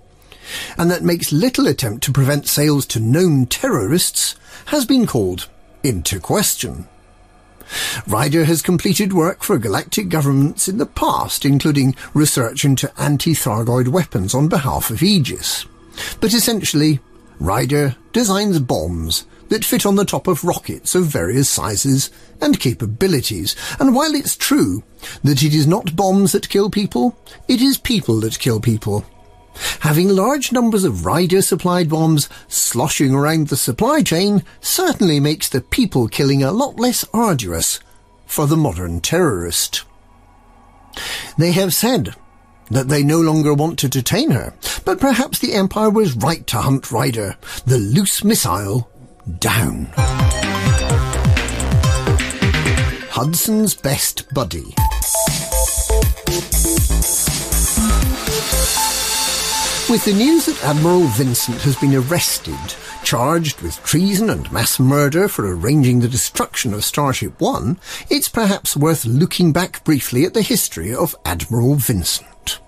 [0.77, 4.37] and that makes little attempt to prevent sales to known terrorists,
[4.67, 5.49] has been called
[5.83, 6.89] into question.
[8.07, 14.35] Ryder has completed work for galactic governments in the past, including research into anti-Thargoid weapons
[14.35, 15.67] on behalf of Aegis.
[16.21, 17.01] But essentially,
[17.41, 22.11] Ryder designs bombs that fit on the top of rockets of various sizes
[22.41, 23.55] and capabilities.
[23.79, 24.83] And while it's true
[25.23, 27.17] that it is not bombs that kill people,
[27.49, 29.05] it is people that kill people.
[29.81, 36.09] Having large numbers of Ryder-supplied bombs sloshing around the supply chain certainly makes the people
[36.09, 37.81] killing a lot less arduous
[38.27, 39.85] for the modern terrorist.
[41.39, 42.15] They have said
[42.71, 44.55] that they no longer want to detain her,
[44.85, 48.91] but perhaps the Empire was right to hunt Ryder, the loose missile,
[49.39, 49.89] down.
[53.11, 54.75] Hudson's best buddy.
[59.89, 62.59] With the news that Admiral Vincent has been arrested,
[63.05, 67.79] charged with treason and mass murder for arranging the destruction of Starship One,
[68.11, 72.59] it's perhaps worth looking back briefly at the history of Admiral Vincent.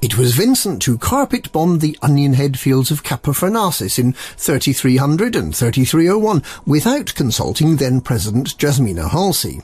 [0.00, 5.36] It was Vincent who carpet bombed the onion head fields of Kappa Fornacis in 3300
[5.36, 9.60] and 3301 without consulting then President Jasmina Halsey,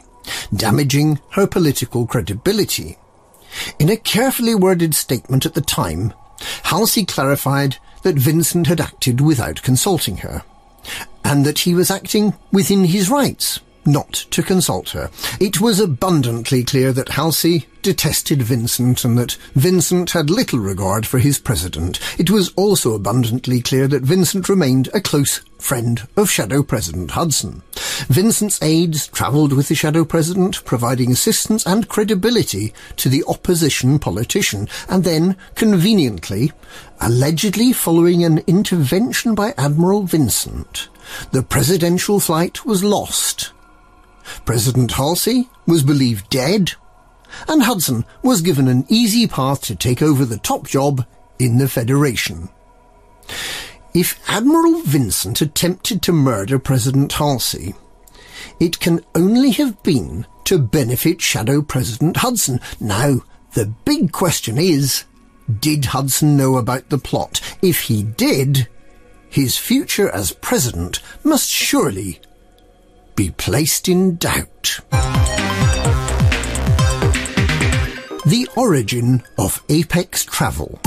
[0.55, 2.99] damaging her political credibility.
[3.79, 6.13] In a carefully worded statement at the time,
[6.65, 10.43] Halsey clarified that Vincent had acted without consulting her,
[11.25, 15.11] and that he was acting within his rights not to consult her.
[15.41, 21.19] It was abundantly clear that Halsey detested Vincent and that Vincent had little regard for
[21.19, 21.99] his president.
[22.19, 27.63] It was also abundantly clear that Vincent remained a close friend of Shadow President Hudson.
[28.09, 34.69] Vincent's aides travelled with the Shadow President, providing assistance and credibility to the opposition politician,
[34.89, 36.53] and then, conveniently,
[37.01, 40.89] allegedly following an intervention by Admiral Vincent,
[41.33, 43.53] the presidential flight was lost
[44.45, 46.73] President Halsey was believed dead,
[47.49, 51.07] and Hudson was given an easy path to take over the top job
[51.39, 52.49] in the Federation.
[53.95, 57.75] If Admiral Vincent attempted to murder President Halsey,
[58.59, 62.61] it can only have been to benefit Shadow President Hudson.
[62.81, 63.23] Now,
[63.55, 65.05] the big question is,
[65.61, 67.41] did Hudson know about the plot?
[67.61, 68.69] If he did,
[69.29, 72.21] his future as president must surely
[73.15, 74.81] be placed in doubt.
[78.25, 80.81] The origin of Apex Travel.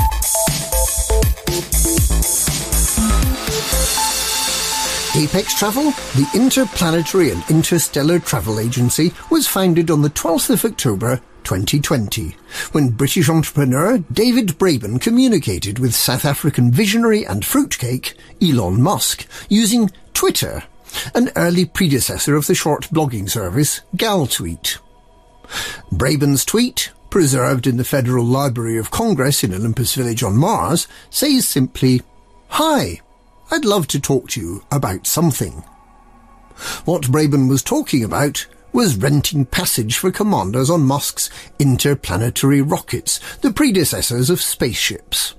[5.17, 11.21] Apex Travel, the interplanetary and interstellar travel agency, was founded on the 12th of October
[11.45, 12.35] 2020,
[12.71, 19.89] when British entrepreneur David Braben communicated with South African visionary and fruitcake Elon Musk using
[20.13, 20.63] Twitter
[21.13, 24.79] an early predecessor of the short blogging service GalTweet.
[25.91, 31.47] Braben's tweet, preserved in the Federal Library of Congress in Olympus Village on Mars, says
[31.47, 32.01] simply,
[32.49, 32.99] Hi,
[33.51, 35.63] I'd love to talk to you about something.
[36.85, 43.53] What Braben was talking about was renting passage for commanders on Musk's interplanetary rockets, the
[43.53, 45.35] predecessors of spaceships.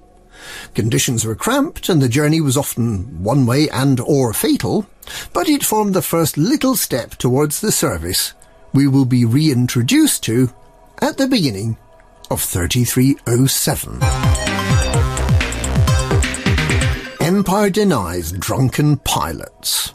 [0.75, 4.87] Conditions were cramped and the journey was often one way and or fatal,
[5.33, 8.35] but it formed the first little step towards the service
[8.73, 10.53] we will be reintroduced to
[11.01, 11.77] at the beginning
[12.31, 14.03] of 3307.
[17.21, 19.91] Empire denies drunken pilots.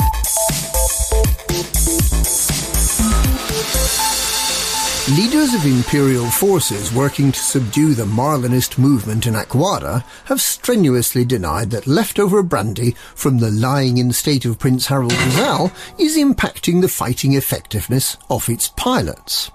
[5.17, 11.69] Leaders of imperial forces working to subdue the Marlinist movement in Aquada have strenuously denied
[11.71, 15.69] that leftover brandy from the lying-in state of Prince Harold Rizal
[15.99, 19.51] is impacting the fighting effectiveness of its pilots.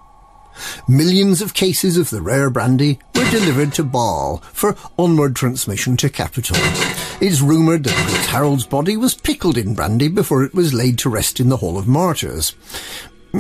[0.89, 6.11] Millions of cases of the rare brandy were delivered to Baal for onward transmission to
[6.11, 6.59] capital.
[7.19, 11.09] It's rumoured that Prince Harold's body was pickled in brandy before it was laid to
[11.09, 12.55] rest in the Hall of Martyrs.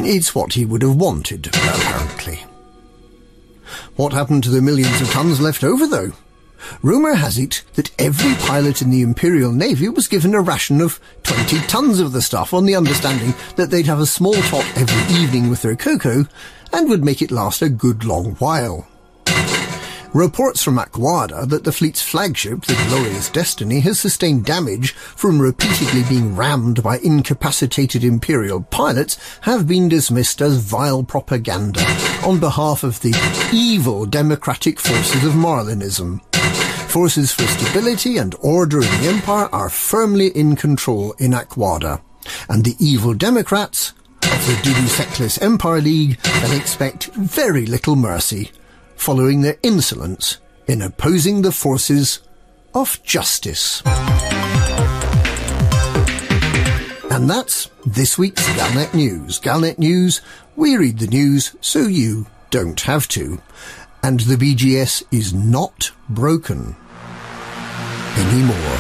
[0.05, 2.45] It's what he would have wanted, apparently.
[3.97, 6.13] What happened to the millions of tons left over, though?
[6.83, 11.01] Rumour has it that every pilot in the Imperial Navy was given a ration of
[11.23, 15.17] 20 tons of the stuff on the understanding that they'd have a small tot every
[15.17, 16.27] evening with their cocoa
[16.73, 18.87] and would make it last a good long while.
[20.17, 26.05] Reports from Aquada that the fleet's flagship, the Glorious Destiny, has sustained damage from repeatedly
[26.09, 31.83] being rammed by incapacitated Imperial pilots have been dismissed as vile propaganda
[32.25, 33.15] on behalf of the
[33.53, 36.23] evil democratic forces of Marlinism.
[36.89, 42.01] Forces for stability and order in the Empire are firmly in control in Aquada,
[42.49, 48.51] and the evil Democrats of the Dudu Feckless Empire League can expect very little mercy
[48.97, 52.21] following their insolence in opposing the forces
[52.75, 53.83] of justice.
[57.11, 59.41] And that's this week's Galnet News.
[59.41, 60.21] Galnet News,
[60.55, 63.41] we read the news so you don't have to.
[64.03, 66.77] And the BGS is not broken
[68.19, 68.79] anymore.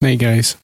[0.00, 0.58] Hey guys,